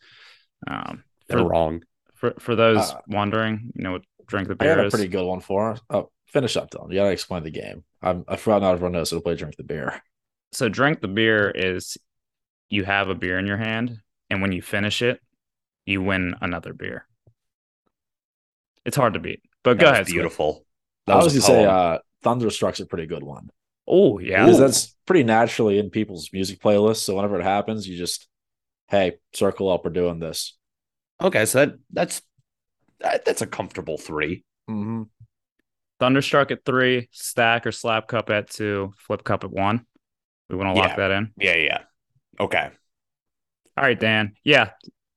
[0.67, 1.83] um, they're for, wrong.
[2.15, 5.09] For for those uh, wondering, you know, what drink the beer I had a pretty
[5.09, 5.77] good one for.
[5.89, 6.91] Oh, finish up, Dylan.
[6.91, 7.85] You gotta explain the game.
[8.03, 10.03] I'm, I forgot not everyone knows how to play drink the beer.
[10.53, 11.97] So drink the beer is
[12.69, 13.99] you have a beer in your hand,
[14.29, 15.21] and when you finish it,
[15.87, 17.07] you win another beer.
[18.85, 20.07] It's hard to beat, but that go ahead.
[20.07, 20.65] Beautiful.
[21.07, 23.51] That I was, was gonna say, uh, Thunderstruck's a pretty good one.
[23.87, 26.99] Oh yeah, because that's pretty naturally in people's music playlists.
[26.99, 28.29] So whenever it happens, you just,
[28.89, 29.85] hey, circle up.
[29.85, 30.57] We're doing this.
[31.21, 32.23] Okay, so that that's
[33.01, 35.03] that, that's a comfortable 3 mm-hmm.
[36.01, 39.85] Thunderstruck at three, stack or slap cup at two, flip cup at one.
[40.49, 40.97] We want to lock yeah.
[40.97, 41.33] that in.
[41.37, 41.79] Yeah, yeah.
[42.39, 42.71] Okay.
[43.77, 44.35] All right, Dan.
[44.45, 44.71] Yeah,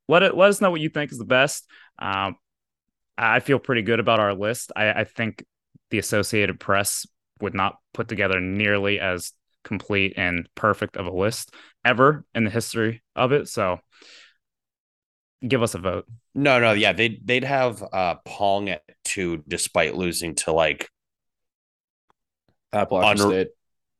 [0.07, 1.67] let it let us know what you think is the best.
[1.99, 2.35] Um,
[3.17, 4.71] I feel pretty good about our list.
[4.75, 5.45] I, I think
[5.91, 7.05] the Associated Press
[7.41, 9.33] would not put together nearly as
[9.63, 11.53] complete and perfect of a list
[11.85, 13.47] ever in the history of it.
[13.47, 13.79] So
[15.47, 16.05] give us a vote.
[16.33, 20.89] No, no, yeah, they'd they'd have uh Pong at two despite losing to like
[22.73, 23.47] Appalachian un- State.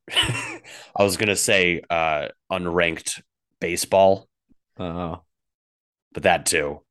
[0.96, 3.22] I was gonna say uh unranked
[3.60, 4.28] baseball.
[4.78, 5.18] Uh-huh.
[6.14, 6.82] But that too.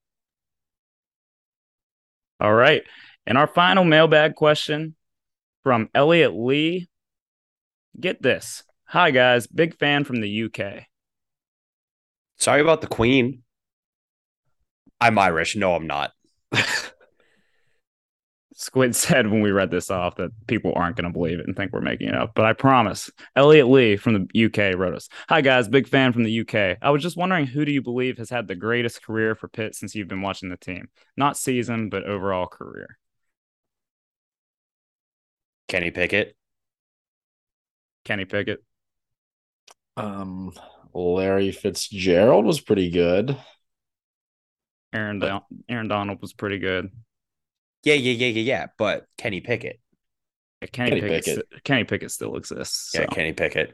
[2.41, 2.83] All right.
[3.27, 4.97] And our final mailbag question
[5.63, 6.89] from Elliot Lee.
[7.99, 8.63] Get this.
[8.87, 9.47] Hi, guys.
[9.47, 10.85] Big fan from the UK.
[12.39, 13.43] Sorry about the Queen.
[15.01, 15.57] I'm Irish.
[15.57, 16.13] No, I'm not.
[18.55, 21.57] Squid said when we read this off that people aren't going to believe it and
[21.57, 23.11] think we're making it up, but I promise.
[23.35, 25.67] Elliot Lee from the UK wrote us Hi, guys.
[25.69, 26.77] Big fan from the UK.
[26.83, 29.75] I was just wondering who do you believe has had the greatest career for Pitt
[29.75, 30.89] since you've been watching the team?
[31.17, 32.99] Not season, but overall career.
[35.71, 36.37] Kenny Pickett.
[38.05, 38.61] Kenny Pickett.
[39.97, 40.53] Um,
[40.93, 43.37] Larry Fitzgerald was pretty good.
[44.93, 46.91] Aaron Don- Aaron Donald was pretty good.
[47.85, 48.67] Yeah, yeah, yeah, yeah, yeah.
[48.79, 49.79] But Kenny Pickett.
[50.61, 51.47] Yeah, Kenny, Kenny Pickett, Pickett.
[51.53, 52.91] st- Kenny Pickett still exists.
[52.93, 53.07] Yeah.
[53.07, 53.73] Kenny Pickett.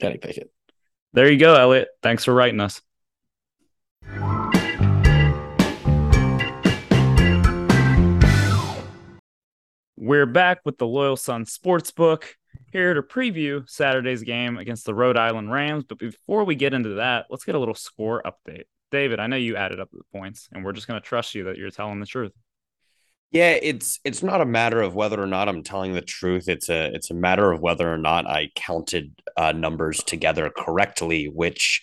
[0.00, 0.50] Kenny Pickett.
[1.12, 1.88] There you go, Elliot.
[2.02, 2.80] Thanks for writing us.
[10.04, 12.24] We're back with the Loyal Sons Sportsbook
[12.72, 15.84] here to preview Saturday's game against the Rhode Island Rams.
[15.84, 18.64] But before we get into that, let's get a little score update.
[18.90, 21.44] David, I know you added up the points, and we're just going to trust you
[21.44, 22.32] that you're telling the truth.
[23.30, 26.50] Yeah, it's it's not a matter of whether or not I'm telling the truth.
[26.50, 31.30] It's a it's a matter of whether or not I counted uh, numbers together correctly,
[31.32, 31.80] which,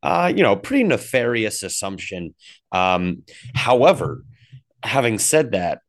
[0.00, 2.36] uh, you know, pretty nefarious assumption.
[2.70, 4.22] Um, however,
[4.84, 5.80] having said that,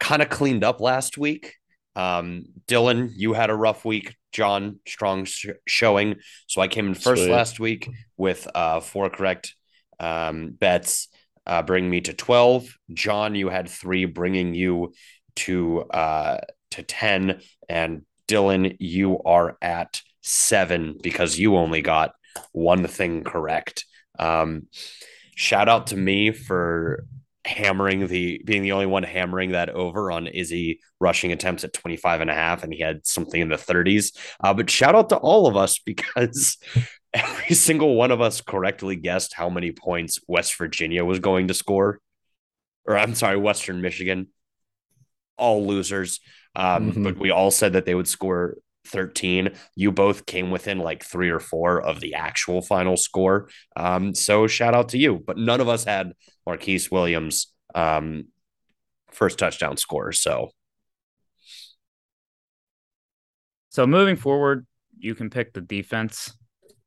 [0.00, 1.54] kind of cleaned up last week.
[1.96, 4.16] Um, Dylan, you had a rough week.
[4.32, 6.16] John, strong sh- showing.
[6.46, 7.32] So I came in first Sweet.
[7.32, 9.54] last week with uh, four correct
[10.00, 11.08] um, bets
[11.46, 12.66] uh, bringing me to 12.
[12.92, 14.92] John, you had three, bringing you
[15.36, 16.38] to uh,
[16.72, 17.40] to 10.
[17.68, 22.12] And Dylan, you are at seven because you only got
[22.52, 23.84] one thing correct.
[24.18, 24.68] Um,
[25.36, 27.04] shout out to me for
[27.44, 32.22] hammering the being the only one hammering that over on Izzy rushing attempts at 25
[32.22, 35.16] and a half and he had something in the 30s uh, but shout out to
[35.16, 36.56] all of us because
[37.12, 41.54] every single one of us correctly guessed how many points West Virginia was going to
[41.54, 42.00] score.
[42.86, 44.26] Or I'm sorry, Western Michigan.
[45.38, 46.20] All losers.
[46.56, 47.04] Um, Mhm.
[47.04, 49.52] But we all said that they would score 13.
[49.76, 53.48] You both came within like three or four of the actual final score.
[53.76, 55.22] Um, so shout out to you.
[55.24, 56.12] But none of us had
[56.46, 58.28] Marquis Williams um,
[59.10, 60.12] first touchdown score.
[60.12, 60.50] So
[63.74, 66.32] So moving forward, you can pick the defense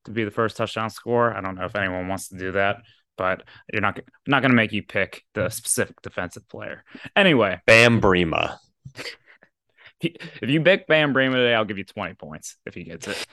[0.05, 1.35] to be the first touchdown score.
[1.35, 2.77] I don't know if anyone wants to do that,
[3.17, 3.43] but
[3.73, 6.85] you're not not going to make you pick the specific defensive player.
[7.13, 8.55] Anyway, Bam Brima.
[9.99, 13.25] if you pick Bam Brima today, I'll give you 20 points if he gets it.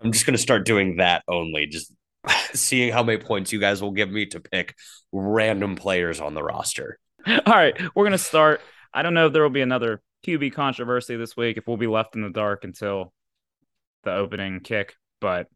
[0.00, 1.92] I'm just gonna start doing that only, just
[2.54, 4.74] seeing how many points you guys will give me to pick
[5.12, 6.98] random players on the roster.
[7.26, 8.60] All right, we're going to start.
[8.92, 11.86] I don't know if there will be another QB controversy this week, if we'll be
[11.86, 13.12] left in the dark until
[14.04, 15.48] the opening kick, but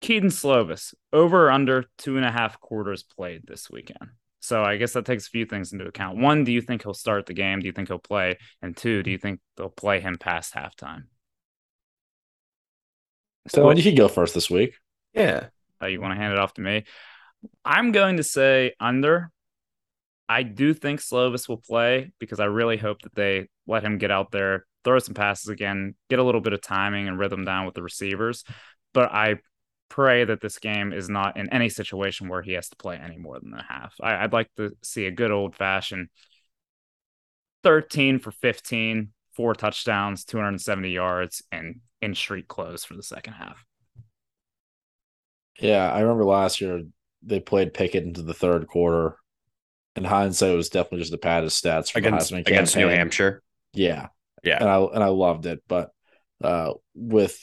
[0.00, 4.10] Kedon Slovis, over or under two and a half quarters played this weekend.
[4.40, 6.18] So I guess that takes a few things into account.
[6.18, 7.60] One, do you think he'll start the game?
[7.60, 8.38] Do you think he'll play?
[8.62, 11.04] And two, do you think they'll play him past halftime?
[13.48, 14.74] So you can go first this week.
[15.14, 15.48] Yeah.
[15.82, 16.84] Uh, you want to hand it off to me?
[17.64, 19.30] I'm going to say under.
[20.28, 24.10] I do think Slovis will play because I really hope that they let him get
[24.10, 27.64] out there, throw some passes again, get a little bit of timing and rhythm down
[27.64, 28.44] with the receivers.
[28.92, 29.36] But I
[29.88, 33.16] pray that this game is not in any situation where he has to play any
[33.16, 33.94] more than a half.
[34.02, 36.08] I, would like to see a good old fashioned
[37.62, 43.64] 13 for 15, four touchdowns, 270 yards, and in street close for the second half.
[45.60, 46.82] Yeah, I remember last year
[47.22, 49.16] they played Pickett into the third quarter.
[49.96, 52.86] In hindsight, it was definitely just a pad of stats Against the against New.
[52.86, 53.42] Hampshire.
[53.72, 54.08] Yeah,
[54.44, 54.58] Yeah.
[54.60, 55.90] and I and I loved it, but
[56.42, 57.36] uh, with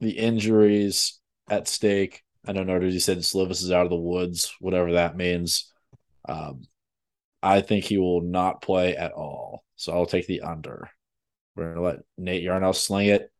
[0.00, 4.52] the injuries at stake, I don't know Narduzzi said Slovis is out of the woods,
[4.58, 5.72] whatever that means.
[6.28, 6.62] Um,
[7.42, 10.90] I think he will not play at all, so I'll take the under.
[11.54, 13.30] We're gonna let Nate Yarnell sling it,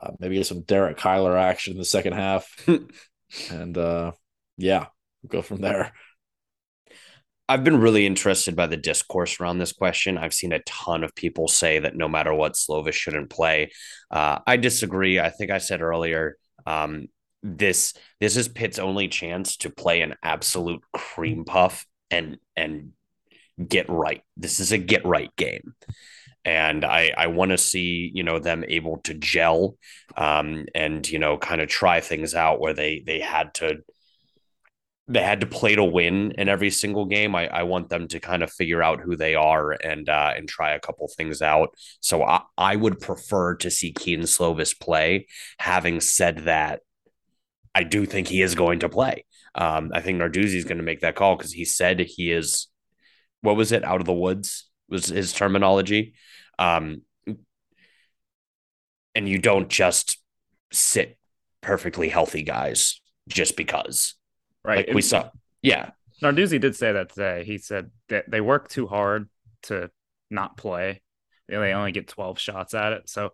[0.00, 2.48] uh, maybe get some Derek Kyler action in the second half,
[3.50, 4.12] and uh,
[4.56, 4.86] yeah,
[5.22, 5.92] we'll go from there.
[7.50, 10.18] I've been really interested by the discourse around this question.
[10.18, 13.70] I've seen a ton of people say that no matter what, Slovis shouldn't play.
[14.10, 15.18] Uh, I disagree.
[15.18, 16.36] I think I said earlier,
[16.66, 17.06] um,
[17.42, 22.92] this this is Pitt's only chance to play an absolute cream puff and and
[23.66, 24.22] get right.
[24.36, 25.74] This is a get right game.
[26.48, 29.76] And I, I want to see, you know, them able to gel
[30.16, 33.80] um, and, you know, kind of try things out where they they had to
[35.08, 37.34] they had to play to win in every single game.
[37.34, 40.48] I, I want them to kind of figure out who they are and uh, and
[40.48, 41.74] try a couple things out.
[42.00, 45.26] So I, I would prefer to see Kedon Slovis play.
[45.58, 46.80] Having said that,
[47.74, 49.26] I do think he is going to play.
[49.54, 52.68] Um, I think Narduzzi is going to make that call because he said he is.
[53.42, 53.84] What was it?
[53.84, 56.14] Out of the woods was his terminology.
[56.58, 57.02] Um,
[59.14, 60.18] and you don't just
[60.72, 61.18] sit
[61.60, 64.14] perfectly healthy guys just because
[64.64, 64.86] Right.
[64.86, 65.30] like we saw.
[65.62, 65.90] Yeah.
[66.22, 67.44] Narduzzi did say that today.
[67.44, 69.28] He said that they work too hard
[69.64, 69.90] to
[70.30, 71.02] not play.
[71.48, 73.08] They only get 12 shots at it.
[73.08, 73.30] So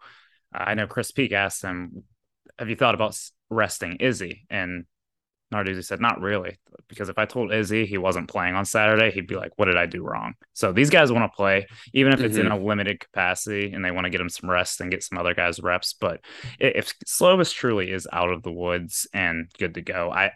[0.52, 2.04] I know Chris Peak asked him,
[2.58, 3.18] Have you thought about
[3.50, 4.46] resting Izzy.
[4.50, 4.84] And
[5.52, 6.58] Narduzzi said, not really.
[6.88, 9.76] Because if I told Izzy he wasn't playing on Saturday, he'd be like, what did
[9.76, 10.34] I do wrong?
[10.52, 12.46] So these guys want to play, even if it's mm-hmm.
[12.46, 15.18] in a limited capacity and they want to get him some rest and get some
[15.18, 15.94] other guys reps.
[15.94, 16.20] But
[16.58, 20.32] if Slovis truly is out of the woods and good to go, I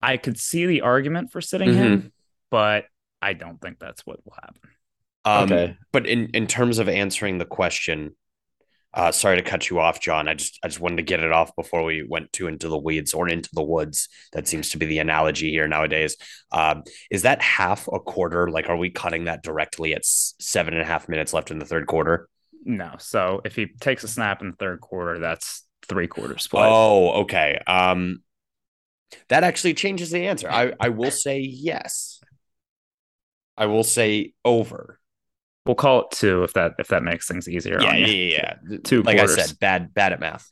[0.00, 1.78] I could see the argument for sitting mm-hmm.
[1.78, 2.12] him,
[2.50, 2.84] but
[3.20, 4.70] I don't think that's what will happen.
[5.24, 5.76] Um, okay.
[5.92, 8.14] But in, in terms of answering the question,
[8.94, 10.28] uh, sorry to cut you off, John.
[10.28, 12.78] I just I just wanted to get it off before we went too into the
[12.78, 14.08] weeds or into the woods.
[14.32, 16.16] That seems to be the analogy here nowadays.
[16.50, 18.50] Um, is that half a quarter?
[18.50, 21.66] Like, are we cutting that directly at seven and a half minutes left in the
[21.66, 22.28] third quarter?
[22.64, 22.94] No.
[22.98, 26.66] So if he takes a snap in the third quarter, that's three quarters play.
[26.66, 27.60] Oh, okay.
[27.66, 28.22] Um,
[29.28, 30.50] that actually changes the answer.
[30.50, 32.20] I I will say yes.
[33.56, 34.97] I will say over.
[35.68, 37.78] We'll call it two if that if that makes things easier.
[37.78, 38.76] Yeah, yeah, yeah, yeah.
[38.84, 39.02] Two.
[39.02, 39.36] Like quarters.
[39.36, 40.50] I said, bad bad at math.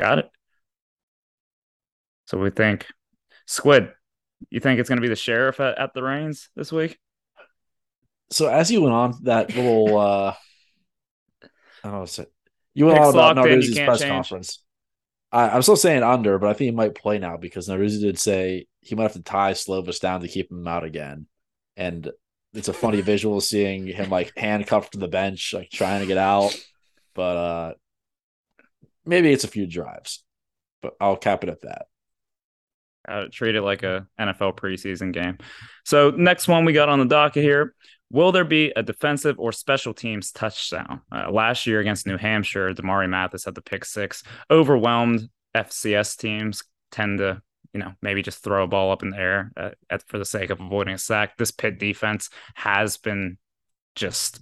[0.00, 0.30] Got it.
[2.24, 2.86] So we think
[3.46, 3.92] Squid.
[4.48, 6.98] You think it's going to be the sheriff at, at the reins this week?
[8.30, 10.34] So as you went on that little, uh
[11.84, 12.24] I don't know,
[12.72, 14.10] you went on about Narduzzi's press change.
[14.10, 14.64] conference.
[15.30, 18.18] I, am still saying under, but I think he might play now because Narduzzi did
[18.18, 21.26] say he might have to tie Slovis down to keep him out again.
[21.76, 22.10] And
[22.54, 26.18] it's a funny visual seeing him like handcuffed to the bench, like trying to get
[26.18, 26.54] out.
[27.14, 27.74] But uh
[29.04, 30.22] maybe it's a few drives,
[30.82, 31.86] but I'll cap it at that.
[33.08, 35.38] Uh, treat it like a NFL preseason game.
[35.84, 37.74] So next one we got on the docket here.
[38.10, 41.00] Will there be a defensive or special teams touchdown?
[41.10, 44.22] Uh, last year against New Hampshire, Damari Mathis had the pick six.
[44.50, 47.42] Overwhelmed FCS teams tend to,
[47.72, 50.24] you know, maybe just throw a ball up in the air uh, at, for the
[50.24, 51.36] sake of avoiding a sack.
[51.36, 53.38] This Pitt defense has been
[53.94, 54.40] just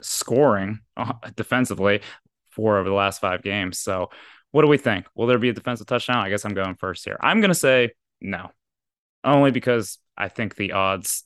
[0.00, 2.00] scoring uh, defensively
[2.50, 3.78] for over the last five games.
[3.78, 4.10] So,
[4.52, 5.06] what do we think?
[5.14, 6.24] Will there be a defensive touchdown?
[6.24, 7.18] I guess I'm going first here.
[7.20, 8.50] I'm going to say no,
[9.22, 11.24] only because I think the odds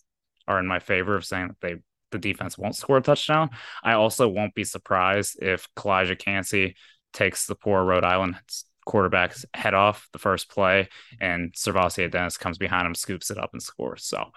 [0.48, 1.76] are in my favor of saying that they
[2.10, 3.50] the defense won't score a touchdown.
[3.84, 6.74] I also won't be surprised if Calijah Kancey
[7.12, 8.36] takes the poor Rhode Island
[8.84, 10.88] quarterback's head off the first play
[11.20, 14.04] and SirVocea Dennis comes behind him, scoops it up and scores.
[14.04, 14.30] So,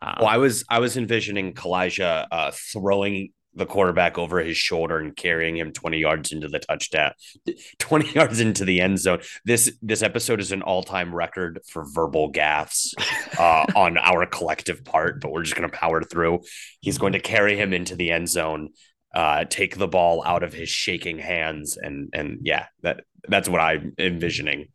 [0.00, 4.98] um, well, I was I was envisioning Calijah uh, throwing the quarterback over his shoulder
[4.98, 7.12] and carrying him 20 yards into the touchdown
[7.78, 12.30] 20 yards into the end zone this this episode is an all-time record for verbal
[12.30, 12.94] gaffes
[13.38, 16.40] uh, on our collective part but we're just going to power through
[16.80, 18.68] he's going to carry him into the end zone
[19.14, 23.60] uh, take the ball out of his shaking hands and and yeah that that's what
[23.60, 24.68] i'm envisioning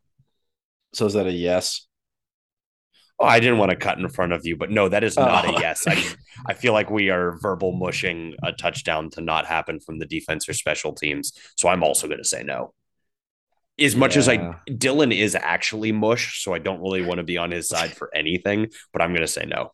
[0.94, 1.88] so is that a yes
[3.20, 5.48] Oh, I didn't want to cut in front of you, but no, that is not
[5.48, 5.56] oh.
[5.56, 5.86] a yes.
[5.88, 6.04] I
[6.48, 10.50] I feel like we are verbal mushing a touchdown to not happen from the defense
[10.50, 11.32] or special teams.
[11.56, 12.74] So I'm also going to say no.
[13.80, 14.20] As much yeah.
[14.20, 14.38] as I
[14.70, 18.10] Dylan is actually mush, so I don't really want to be on his side for
[18.14, 19.72] anything, but I'm going to say no.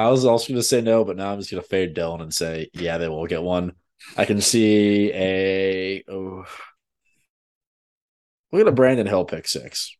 [0.00, 2.22] I was also going to say no, but now I'm just going to fade Dylan
[2.22, 3.72] and say, yeah, they will get one.
[4.16, 6.02] I can see a.
[6.08, 6.44] Oh,
[8.50, 9.96] look at a Brandon Hill pick six.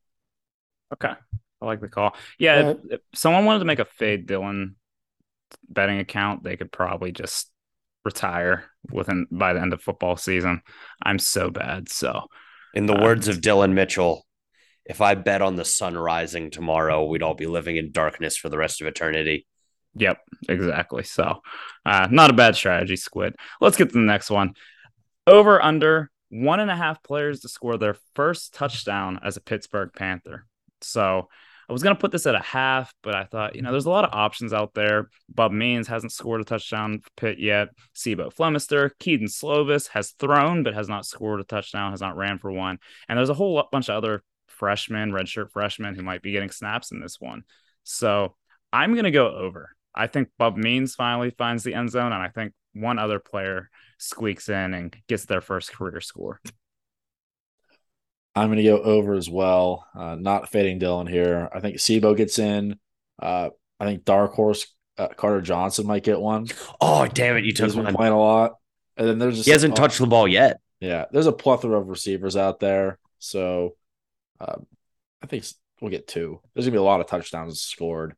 [0.93, 1.13] Okay.
[1.63, 2.17] I like the call.
[2.39, 4.75] Yeah, if, if, someone wanted to make a fade Dylan
[5.69, 7.51] betting account, they could probably just
[8.05, 10.63] retire within by the end of football season.
[11.03, 11.91] I'm so bad.
[11.91, 12.27] So,
[12.73, 14.27] in the uh, words of Dylan Mitchell,
[14.87, 18.49] if I bet on the sun rising tomorrow, we'd all be living in darkness for
[18.49, 19.47] the rest of eternity.
[19.95, 20.19] Yep,
[20.49, 21.03] exactly.
[21.03, 21.41] So,
[21.85, 23.35] uh, not a bad strategy, Squid.
[23.61, 24.55] Let's get to the next one.
[25.27, 29.91] Over under one and a half players to score their first touchdown as a Pittsburgh
[29.95, 30.47] Panther.
[30.81, 31.29] So
[31.69, 33.87] I was going to put this at a half, but I thought, you know, there's
[33.87, 35.09] a lot of options out there.
[35.33, 37.69] Bub Means hasn't scored a touchdown for Pitt yet.
[37.95, 42.39] C'Bo Flemister, Kedon Slovis has thrown, but has not scored a touchdown, has not ran
[42.39, 42.79] for one.
[43.09, 46.91] And there's a whole bunch of other freshmen, redshirt freshmen who might be getting snaps
[46.91, 47.43] in this one.
[47.85, 48.35] So
[48.73, 49.71] I'm going to go over.
[49.95, 53.71] I think Bub Means finally finds the end zone, and I think one other player
[53.99, 56.41] squeaks in and gets their first career score.
[58.35, 59.87] I'm going to go over as well.
[59.95, 61.49] Uh, not fading Dylan here.
[61.53, 62.79] I think C'Bo gets in.
[63.21, 63.51] Uh,
[63.81, 64.67] I think Dark Horse
[65.01, 66.47] uh, Carter Johnson might get one.
[66.81, 67.45] Oh damn it!
[67.45, 67.95] You took one.
[67.95, 68.53] playing a lot,
[68.97, 70.61] and then there's just, he hasn't touched the ball yet.
[70.81, 73.77] Yeah, there's a plethora of receivers out there, so
[74.41, 74.67] um,
[75.23, 75.45] I think
[75.81, 76.41] we'll get two.
[76.55, 78.15] There's gonna be a lot of touchdowns scored,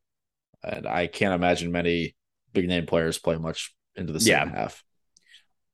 [0.63, 2.15] and I can't imagine many
[2.53, 4.59] big name players play much into the second yeah.
[4.59, 4.83] half.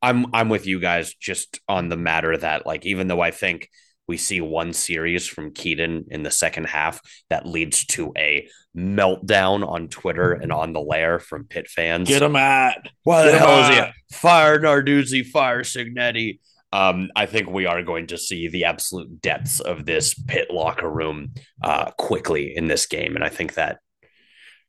[0.02, 3.70] I'm I'm with you guys just on the matter that like even though I think
[4.08, 7.00] we see one series from Kedon in the second half
[7.30, 12.08] that leads to a meltdown on Twitter and on the lair from Pitt fans.
[12.08, 12.82] Get him at.
[13.04, 14.16] What the hell is he?
[14.16, 16.40] Fire Narduzzi, fire Cignetti.
[16.74, 20.90] Um, I think we are going to see the absolute depths of this Pitt locker
[20.90, 23.78] room uh, quickly in this game, and I think that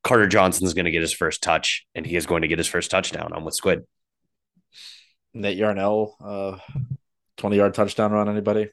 [0.03, 2.59] Carter Johnson is going to get his first touch, and he is going to get
[2.59, 3.33] his first touchdown.
[3.35, 3.85] I'm with Squid.
[5.35, 6.59] Nate Yarnell, uh,
[7.37, 8.71] 20 yard touchdown run, anybody?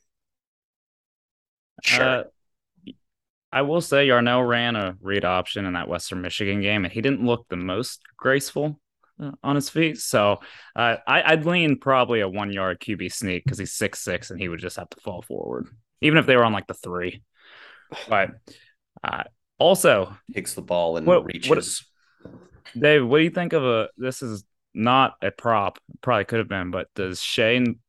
[1.84, 2.04] Sure.
[2.04, 2.24] Uh,
[3.52, 7.02] I will say Yarnell ran a read option in that Western Michigan game, and he
[7.02, 8.80] didn't look the most graceful
[9.22, 9.98] uh, on his feet.
[9.98, 10.40] So
[10.76, 14.40] uh, I, would lean probably a one yard QB sneak because he's six six and
[14.40, 15.68] he would just have to fall forward,
[16.02, 17.24] even if they were on like the three.
[18.10, 18.32] But
[19.04, 19.24] uh,
[19.60, 21.50] also takes the ball and what, reaches.
[22.24, 22.32] What,
[22.80, 23.90] Dave, what do you think of a?
[23.98, 24.44] This is
[24.74, 25.80] not a prop.
[26.02, 27.80] Probably could have been, but does Shane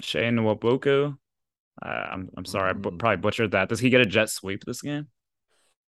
[0.00, 1.16] Shane Nwabuku
[1.84, 2.98] uh, I'm I'm sorry, I Mm.
[2.98, 3.68] probably butchered that.
[3.68, 5.08] Does he get a jet sweep this game?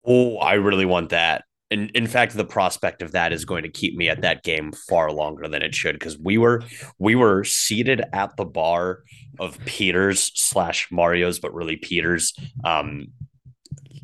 [0.04, 1.44] Oh, I really want that.
[1.70, 4.72] And in fact, the prospect of that is going to keep me at that game
[4.88, 6.62] far longer than it should because we were
[6.98, 9.00] we were seated at the bar
[9.38, 12.34] of Peters slash Mario's, but really Peters.
[12.64, 13.08] Um,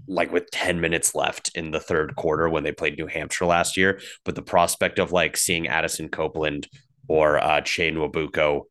[0.09, 3.77] like with 10 minutes left in the third quarter when they played New Hampshire last
[3.77, 4.01] year.
[4.25, 6.67] But the prospect of like seeing Addison Copeland
[7.09, 8.63] or uh Shane Wabuko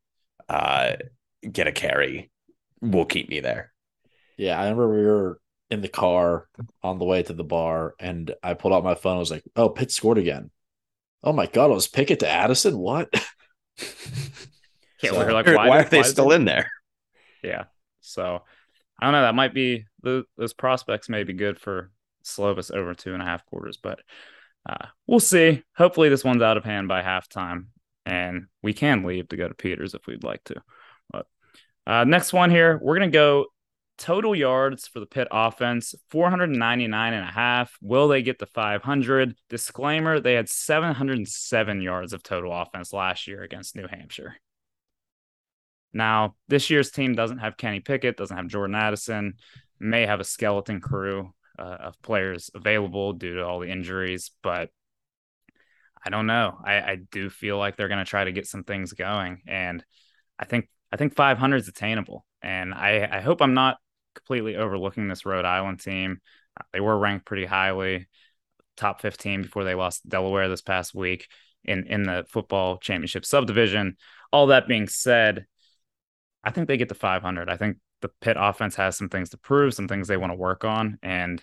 [0.48, 0.96] uh
[1.50, 2.30] get a carry
[2.80, 3.72] will keep me there.
[4.36, 5.40] Yeah, I remember we were
[5.70, 6.48] in the car
[6.82, 9.16] on the way to the bar, and I pulled out my phone.
[9.16, 10.50] I was like, "Oh, Pitt scored again!
[11.22, 12.78] Oh my god, it was Pickett to Addison.
[12.78, 13.08] What?
[15.02, 16.68] Yeah, So- we're like, why, why, are they why still in there?
[17.42, 17.64] Yeah.
[18.00, 18.42] So
[18.98, 19.22] I don't know.
[19.22, 21.90] That might be those, prospects may be good for
[22.24, 24.00] Slovis over two and a half quarters, but
[24.68, 25.62] uh, we'll see.
[25.76, 27.66] Hopefully, this one's out of hand by halftime,
[28.04, 30.56] and we can leave to go to Peters if we'd like to.
[31.10, 31.26] But
[31.86, 33.46] uh, next one here, we're gonna go
[33.98, 37.76] total yards for the Pitt offense 499 and a half.
[37.80, 39.36] Will they get the 500?
[39.48, 44.36] Disclaimer: They had 707 yards of total offense last year against New Hampshire.
[45.92, 49.34] Now, this year's team doesn't have Kenny Pickett, doesn't have Jordan Addison,
[49.80, 54.70] may have a skeleton crew uh, of players available due to all the injuries, but
[56.04, 56.58] I don't know.
[56.64, 59.84] I, I do feel like they're going to try to get some things going, and
[60.38, 62.24] I think I think 500 is attainable.
[62.40, 63.78] And I, I hope I'm not
[64.14, 66.20] completely overlooking this Rhode Island team.
[66.72, 68.08] They were ranked pretty highly,
[68.76, 71.28] top 15 before they lost Delaware this past week
[71.64, 73.96] in in the football championship subdivision.
[74.32, 75.46] All that being said,
[76.44, 77.48] I think they get to 500.
[77.50, 80.36] I think the Pitt offense has some things to prove, some things they want to
[80.36, 81.42] work on, and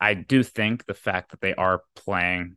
[0.00, 2.56] I do think the fact that they are playing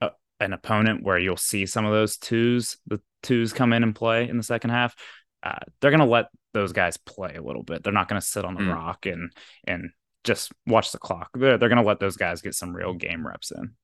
[0.00, 3.94] a, an opponent where you'll see some of those twos, the twos come in and
[3.94, 4.94] play in the second half.
[5.42, 7.82] Uh, they're going to let those guys play a little bit.
[7.82, 8.74] They're not going to sit on the Mm.
[8.74, 9.32] rock and
[9.64, 9.90] and
[10.24, 11.30] just watch the clock.
[11.34, 13.74] They're, they're going to let those guys get some real game reps in.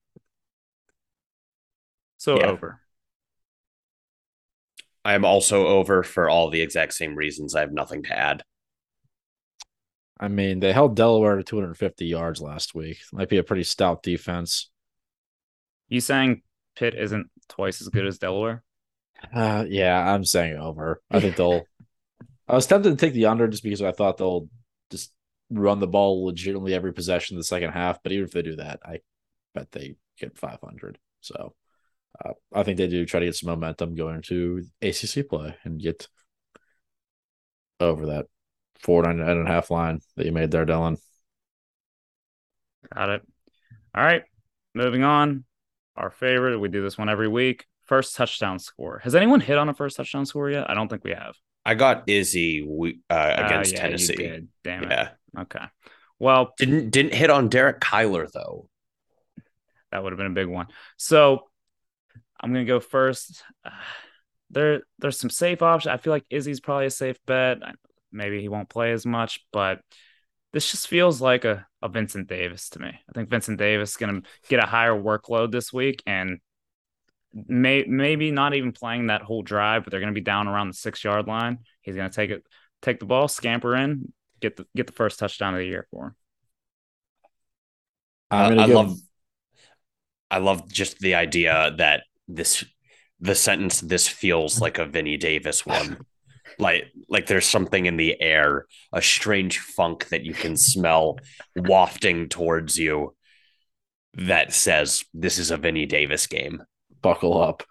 [2.18, 2.50] So Yeah.
[2.50, 2.80] over.
[5.06, 7.54] I am also over for all the exact same reasons.
[7.54, 8.42] I have nothing to add.
[10.18, 12.98] I mean, they held Delaware to 250 yards last week.
[13.12, 14.68] Might be a pretty stout defense.
[15.88, 16.42] You saying
[16.74, 18.64] Pitt isn't twice as good as Delaware?
[19.32, 21.00] Uh, yeah, I'm saying over.
[21.08, 21.62] I think they'll.
[22.48, 24.48] I was tempted to take the under just because I thought they'll
[24.90, 25.12] just
[25.50, 28.02] run the ball legitimately every possession in the second half.
[28.02, 28.98] But even if they do that, I
[29.54, 30.98] bet they get 500.
[31.20, 31.54] So
[32.24, 35.80] uh, I think they do try to get some momentum going to ACC play and
[35.80, 36.08] get
[37.80, 38.26] over that
[38.78, 40.96] four nine and a half line that you made there, Dylan.
[42.94, 43.22] Got it.
[43.94, 44.22] All right.
[44.74, 45.44] Moving on.
[45.96, 46.58] Our favorite.
[46.58, 47.66] We do this one every week.
[47.84, 49.00] First touchdown score.
[49.02, 50.68] Has anyone hit on a first touchdown score yet?
[50.68, 51.34] I don't think we have.
[51.64, 54.14] I got Izzy uh, Ah, against yeah, you Tennessee.
[54.16, 54.48] did.
[54.62, 54.90] Damn it.
[54.90, 55.64] Yeah, Okay.
[56.18, 58.68] Well, didn't didn't hit on Derek Kyler though.
[59.90, 60.66] that would have been a big one.
[60.96, 61.48] So
[62.40, 63.42] I'm gonna go first.
[63.64, 63.70] Uh,
[64.50, 65.92] there, there's some safe options.
[65.92, 67.58] I feel like Izzy's probably a safe bet.
[68.12, 69.80] Maybe he won't play as much, but
[70.52, 72.88] this just feels like a, a Vincent Davis to me.
[72.88, 76.38] I think Vincent Davis is gonna get a higher workload this week and
[77.34, 80.74] may maybe not even playing that whole drive, but they're gonna be down around the
[80.74, 81.58] six yard line.
[81.82, 82.46] He's gonna take it,
[82.82, 86.06] take the ball, scamper in, get the get the first touchdown of the year for
[86.08, 86.14] him.
[88.36, 88.98] I'm Uh, gonna I give, love
[90.30, 92.64] I love just the idea that this
[93.20, 95.98] the sentence this feels like a Vinny Davis one.
[96.58, 101.18] like like there's something in the air, a strange funk that you can smell
[101.54, 103.14] wafting towards you
[104.14, 106.62] that says this is a Vinny Davis game.
[107.02, 107.62] buckle up.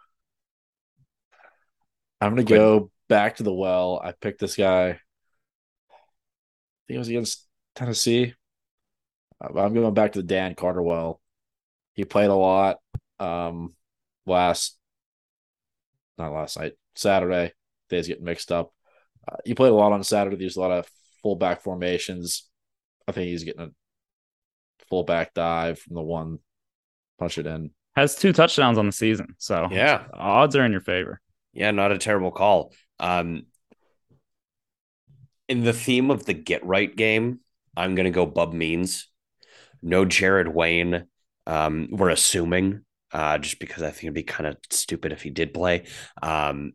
[2.22, 4.00] I'm gonna go back to the well.
[4.04, 4.90] I picked this guy.
[4.90, 4.98] I
[6.88, 7.46] think it was against
[7.76, 8.34] Tennessee.
[9.42, 11.20] I'm going back to the Dan Carter well.
[11.94, 12.78] He played a lot
[13.20, 13.74] um
[14.26, 14.78] last
[16.18, 17.52] not last night, Saturday.
[17.90, 18.72] Days get mixed up.
[19.30, 20.38] Uh, he played a lot on Saturday.
[20.38, 20.88] There's a lot of
[21.22, 22.48] fullback formations.
[23.08, 23.70] I think he's getting a
[24.90, 26.40] fullback dive from the one,
[27.20, 27.72] punch it in.
[27.96, 30.06] Has two touchdowns on the season, so Yeah.
[30.14, 31.22] odds are in your favor.
[31.54, 32.74] Yeah, not a terrible call.
[33.00, 33.44] Um,
[35.48, 37.40] in the theme of the get right game,
[37.78, 39.10] I'm going to go Bub Means.
[39.82, 41.06] No Jared Wayne.
[41.46, 42.84] Um, we're assuming,
[43.16, 45.86] uh, just because I think it'd be kind of stupid if he did play.
[46.22, 46.74] Um,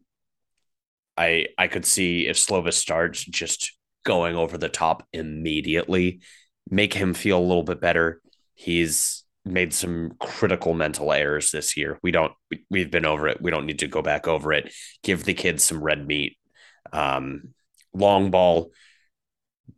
[1.14, 3.76] I I could see if Slovis starts just
[4.06, 6.22] going over the top immediately,
[6.70, 8.22] make him feel a little bit better.
[8.54, 11.98] He's made some critical mental errors this year.
[12.02, 13.42] We don't we, we've been over it.
[13.42, 14.72] We don't need to go back over it.
[15.02, 16.38] Give the kids some red meat.
[16.90, 17.52] Um,
[17.92, 18.70] long ball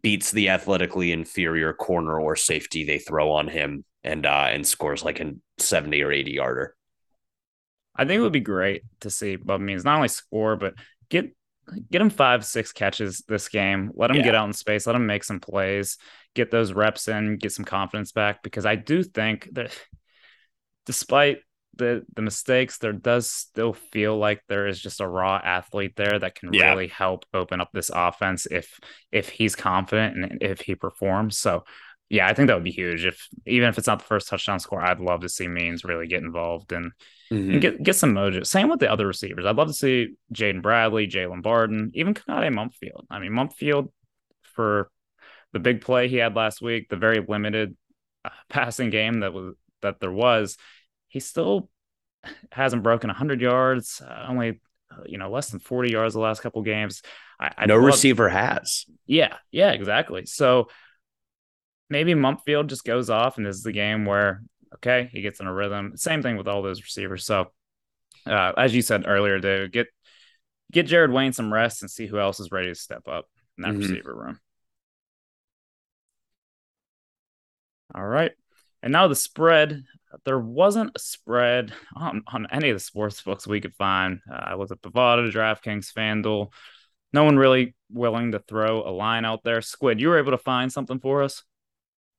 [0.00, 5.04] beats the athletically inferior corner or safety they throw on him and uh and scores
[5.04, 6.74] like a 70 or 80 yarder.
[7.94, 10.74] I think it would be great to see Bub Means not only score, but
[11.10, 11.34] get
[11.90, 13.90] get him five, six catches this game.
[13.94, 14.22] Let him Yeah.
[14.24, 14.86] get out in space.
[14.86, 15.98] Let him make some plays.
[16.34, 17.36] Get those reps in.
[17.36, 18.42] Get some confidence back.
[18.42, 19.78] Because I do think that,
[20.86, 21.38] despite
[21.76, 26.18] the the mistakes, there does still feel like there is just a raw athlete there
[26.18, 26.70] that can Yeah.
[26.72, 28.78] really help open up this offense if
[29.10, 31.38] if he's confident and if he performs.
[31.38, 31.64] So.
[32.12, 33.06] Yeah, I think that would be huge.
[33.06, 36.06] If even if it's not the first touchdown score, I'd love to see Means really
[36.06, 36.92] get involved and
[37.32, 37.52] Mhm.
[37.54, 38.46] and get get some mojo.
[38.46, 39.46] Same with the other receivers.
[39.46, 43.06] I'd love to see Jaden Bradley, Jaylon Barden, even Konata Mumpfield.
[43.10, 43.90] I mean, Mumpfield
[44.54, 44.90] for
[45.54, 47.76] the big play he had last week, the very limited
[48.24, 50.58] uh, passing game that was that there was,
[51.08, 51.70] he still
[52.52, 54.02] hasn't broken 100 yards.
[54.06, 54.60] Uh, only
[54.90, 57.00] uh, you know less than 40 yards the last couple games.
[57.40, 58.84] I, I'd no love- receiver has.
[59.06, 60.26] yeah, yeah, exactly.
[60.26, 60.68] So
[61.92, 64.42] maybe Mumpfield just goes off, and this is the game where
[64.76, 65.96] okay, he gets in a rhythm.
[65.96, 67.24] Same thing with all those receivers.
[67.24, 67.52] So
[68.26, 69.86] uh, as you said earlier, David, get
[70.72, 73.26] get Jared Wayne some rest and see who else is ready to step up
[73.58, 73.78] in that Mhm.
[73.78, 74.40] receiver room.
[77.94, 78.32] All right.
[78.82, 79.84] And now the spread.
[80.26, 84.20] There wasn't a spread on, on any of the sports books we could find.
[84.30, 86.52] Uh, I looked at Bovada, DraftKings, FanDuel.
[87.14, 89.62] No one really willing to throw a line out there.
[89.62, 91.44] Squid, you were able to find something for us?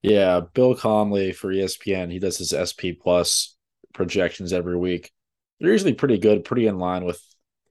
[0.04, 2.12] Yeah, Bill Connelly for ESPN.
[2.12, 3.56] He does his SP Plus
[3.94, 5.12] projections every week.
[5.60, 7.22] They're usually pretty good, pretty in line with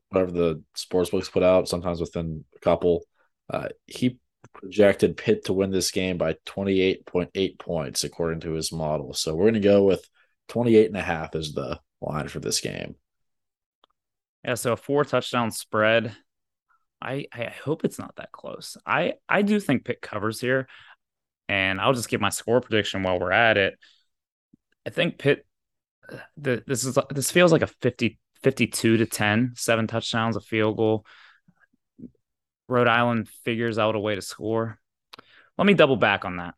[0.09, 3.03] whatever the sports books put out, sometimes within a couple.
[3.51, 4.19] Uh, he
[4.55, 9.13] projected Pitt to win this game by 28.8 points, according to his model.
[9.13, 10.09] So we're going to go with
[10.49, 12.97] 28 and a half as the line for this game.
[14.43, 16.17] Yeah, so a four touchdown spread.
[17.01, 18.77] I I hope it's not that close.
[18.87, 20.69] I I do think Pitt covers here,
[21.53, 23.75] and I'll just give my score prediction while we're at it.
[24.87, 25.45] I think Pitt.
[26.37, 30.77] The, this is this feels like a 50, 52 to 10, seven touchdowns, a field
[30.79, 31.05] goal.
[32.69, 34.79] Rhode Island figures out a way to score.
[35.59, 36.55] Let me double back on that.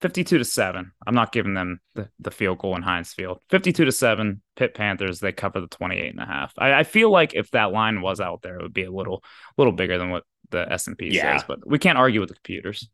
[0.00, 0.92] 52 to 7.
[1.06, 3.40] I'm not giving them the, the field goal in Heinz Field.
[3.50, 6.52] 52 to 7, Pitt Panthers, they cover the 28 and a half.
[6.56, 9.24] I, I feel like if that line was out there, it would be a little
[9.56, 11.36] little bigger than what the S&P Yeah.
[11.36, 12.88] says, but we can't argue with the computers.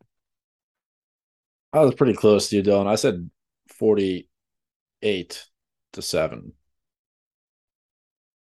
[1.75, 2.87] I was pretty close to you, Dylan.
[2.87, 3.29] I said
[3.77, 5.45] 48
[5.93, 6.53] to 7.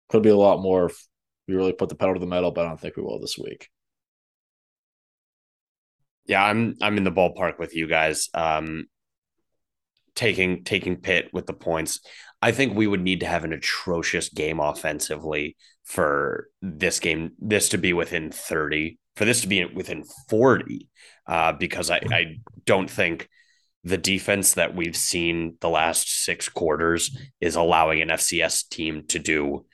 [0.09, 1.07] Could be a lot more if
[1.47, 3.39] we really put the pedal to the metal, but I don't think we will this
[3.39, 3.69] week.
[6.27, 8.29] Yeah, I'm I'm in the ballpark with you guys.
[8.35, 8.87] Um,
[10.17, 12.01] taking taking Pitt with the points.
[12.43, 17.69] I think we would need to have an atrocious game offensively for this game, this
[17.71, 20.89] to be within 30, for this to be within 40,
[21.27, 23.29] uh, because I, I don't think
[23.85, 29.19] the defense that we've seen the last six quarters is allowing an FCS team to
[29.19, 29.65] do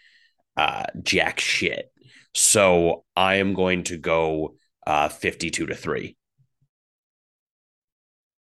[0.57, 1.91] uh, jack shit.
[2.35, 4.57] So I am going to go
[4.87, 6.17] uh, 52 to 3.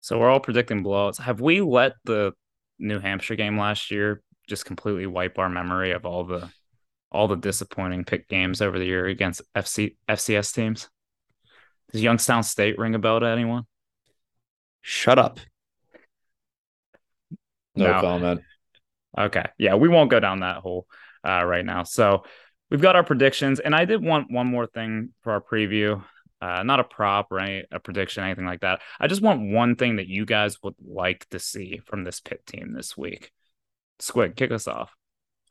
[0.00, 1.20] So we're all predicting blowouts.
[1.20, 2.32] Have we let the
[2.78, 6.48] New Hampshire game last year just completely wipe our memory of all the
[7.10, 10.88] all the disappointing pick games over the year against FC FCS teams?
[11.92, 13.64] Does Youngstown State ring a bell to anyone?
[14.82, 15.40] Shut up.
[17.74, 18.00] No, No.
[18.00, 18.40] comment.
[19.16, 19.44] Okay.
[19.58, 20.86] Yeah, we won't go down that hole
[21.26, 21.82] uh, right now.
[21.84, 22.24] So
[22.70, 26.02] we've got our predictions, and I did want one more thing for our preview.
[26.40, 28.80] Uh, not a prop or any a prediction, anything like that.
[29.00, 32.46] I just want one thing that you guys would like to see from this Pitt
[32.46, 33.32] team this week.
[33.98, 34.94] Squid, kick us off.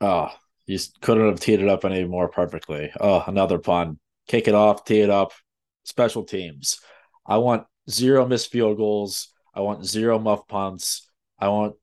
[0.00, 0.30] Oh,
[0.68, 2.92] you couldn't have teed it up any more perfectly.
[3.00, 3.98] Oh, another pun.
[4.28, 5.32] Kick it off, tee it up.
[5.84, 6.80] Special teams.
[7.26, 9.28] I want zero missed field goals.
[9.54, 11.08] I want zero muff punts.
[11.38, 11.76] I want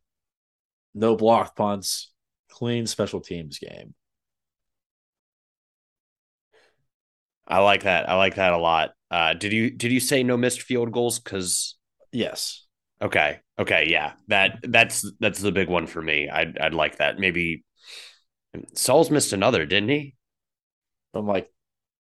[0.94, 2.12] no blocked punts.
[2.50, 3.96] Clean special teams game.
[7.48, 8.10] I like that.
[8.10, 8.92] I like that a lot.
[9.12, 11.20] Uh, did you did you say no missed field goals?
[11.20, 11.76] Because
[12.12, 12.66] Yes.
[13.02, 16.30] okay, okay, yeah, that that's that's the big one for me.
[16.30, 17.20] I'd I'd like that.
[17.20, 17.64] Maybe
[18.74, 20.16] Saul's missed another, didn't he?
[21.14, 21.50] From like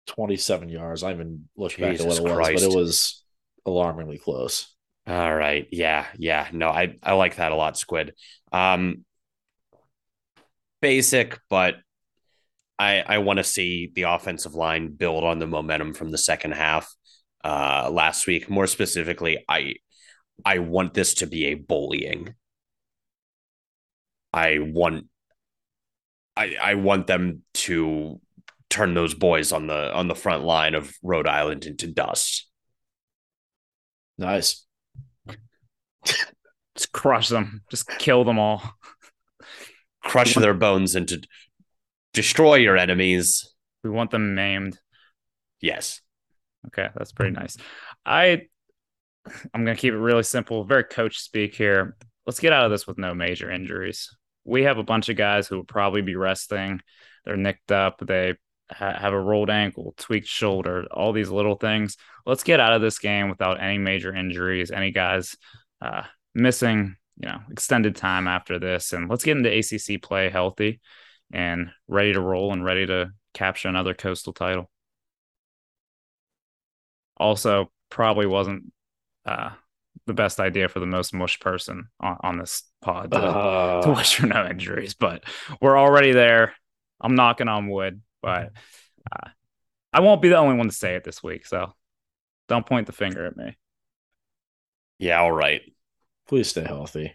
[0.07, 1.03] 27 yards.
[1.03, 3.23] I even looked back at what it was, but it was
[3.65, 4.73] alarmingly close.
[5.07, 5.67] All right.
[5.71, 6.05] Yeah.
[6.17, 6.47] Yeah.
[6.51, 8.13] No, I, I like that a lot, Squid.
[8.51, 9.05] Um,
[10.81, 11.75] basic, but
[12.77, 16.53] I, I want to see the offensive line build on the momentum from the second
[16.53, 16.93] half
[17.43, 18.49] uh, last week.
[18.49, 19.75] More specifically, I,
[20.43, 22.33] I want this to be a bullying.
[24.33, 25.05] I want,
[26.37, 28.19] I, I want them to
[28.69, 32.47] turn those boys on the on the front line of Rhode Island into dust.
[34.17, 34.65] Nice.
[36.05, 37.61] Just crush them.
[37.69, 38.61] Just kill them all.
[40.03, 41.21] crush their bones and to
[42.13, 43.53] destroy your enemies.
[43.83, 44.79] We want them maimed.
[45.61, 46.01] Yes.
[46.67, 47.57] Okay, that's pretty nice.
[48.05, 48.43] I
[49.53, 51.95] I'm gonna keep it really simple, very coach speak here.
[52.25, 54.15] Let's get out of this with no major injuries.
[54.45, 56.81] We have a bunch of guys who will probably be resting.
[57.25, 57.99] They're nicked up.
[57.99, 58.35] They
[58.71, 61.97] ha- have a rolled ankle, tweaked shoulder, all these little things.
[62.25, 65.35] Let's get out of this game without any major injuries, any guys
[65.81, 66.03] uh,
[66.33, 70.79] missing, you know, extended time after this, and let's get into ACC play healthy
[71.33, 74.69] and ready to roll and ready to capture another coastal title
[77.17, 78.71] also probably wasn't
[79.25, 79.51] uh,
[80.07, 83.93] the best idea for the most mush person on, on this pod to, to Uh,
[83.95, 85.23] wish for no injuries, but
[85.61, 86.53] we're already there.
[87.01, 88.51] I'm knocking on wood, but
[89.11, 89.29] uh,
[89.91, 91.45] I won't be the only one to say it this week.
[91.45, 91.73] So
[92.47, 93.57] don't point the finger at me.
[94.99, 95.19] Yeah.
[95.21, 95.61] All right.
[96.27, 97.13] please stay healthy.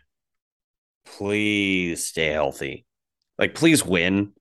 [1.04, 2.84] Please stay healthy.
[3.38, 4.32] Like, please win,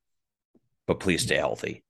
[0.88, 1.84] but please stay healthy.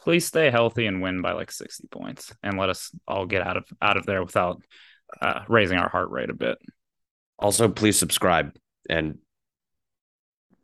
[0.00, 3.56] Please stay healthy and win by like 60 points, and let us all get out
[3.56, 4.62] of out of there without
[5.20, 6.58] uh, raising our heart rate a bit.
[7.38, 8.56] Also, please subscribe
[8.88, 9.18] and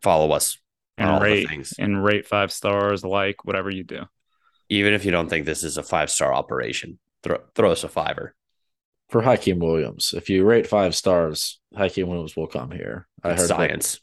[0.02, 0.59] follow us
[0.98, 1.74] on all And the rate things.
[1.78, 4.02] and rate five stars, like whatever you do.
[4.69, 7.89] Even if you don't think this is a five star operation, throw throw us a
[7.89, 8.35] fiver.
[9.10, 13.06] For Hakeem Williams, if you rate five stars, Hakeem Williams will come here.
[13.23, 14.01] I It's heard that- science.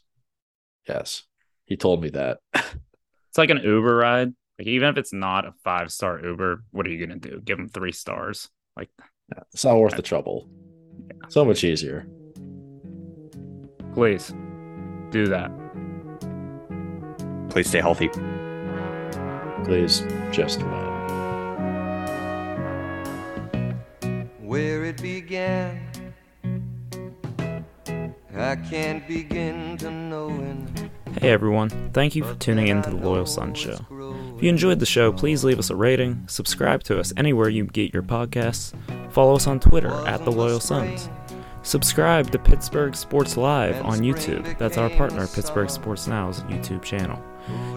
[0.88, 1.24] Yes.
[1.66, 2.38] He told me that.
[3.28, 4.32] It's like an Uber ride.
[4.58, 7.40] Like even if it's not a five star Uber, what are you gonna do?
[7.40, 8.48] Give him three stars?
[8.76, 8.90] Like
[9.52, 10.48] It's not worth the trouble.
[11.28, 12.06] So much easier.
[13.94, 14.32] please
[15.10, 15.50] do that.
[17.50, 18.08] Please stay healthy.
[19.64, 20.90] Please just win.
[24.50, 25.80] where it began.
[28.34, 30.90] I can't begin to knowing.
[31.20, 33.78] Hey everyone, thank you for tuning in to the Loyal Sons Show.
[34.40, 37.66] If you enjoyed the show, please leave us a rating, subscribe to us anywhere you
[37.66, 38.72] get your podcasts,
[39.12, 41.10] follow us on Twitter at the Loyal Sons.
[41.60, 44.56] Subscribe to Pittsburgh Sports Live on YouTube.
[44.56, 47.22] That's our partner, Pittsburgh Sports Now's YouTube channel.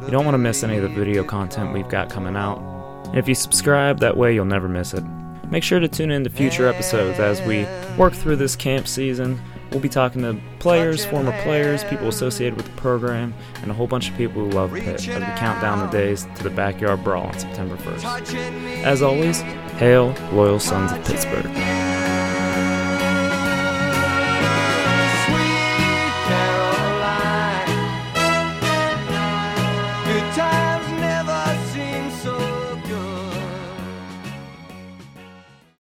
[0.05, 2.59] You don't want to miss any of the video content we've got coming out.
[3.07, 5.03] And if you subscribe, that way you'll never miss it.
[5.49, 7.67] Make sure to tune in to future episodes as we
[7.97, 9.37] work through this camp season.
[9.73, 13.33] We'll be talking to players, former players, people associated with the program,
[13.63, 14.87] and a whole bunch of people who love Pitt.
[14.87, 18.83] As we count down the days to the backyard brawl on September 1st.
[18.83, 19.41] As always,
[19.79, 21.92] hail, loyal sons of Pittsburgh.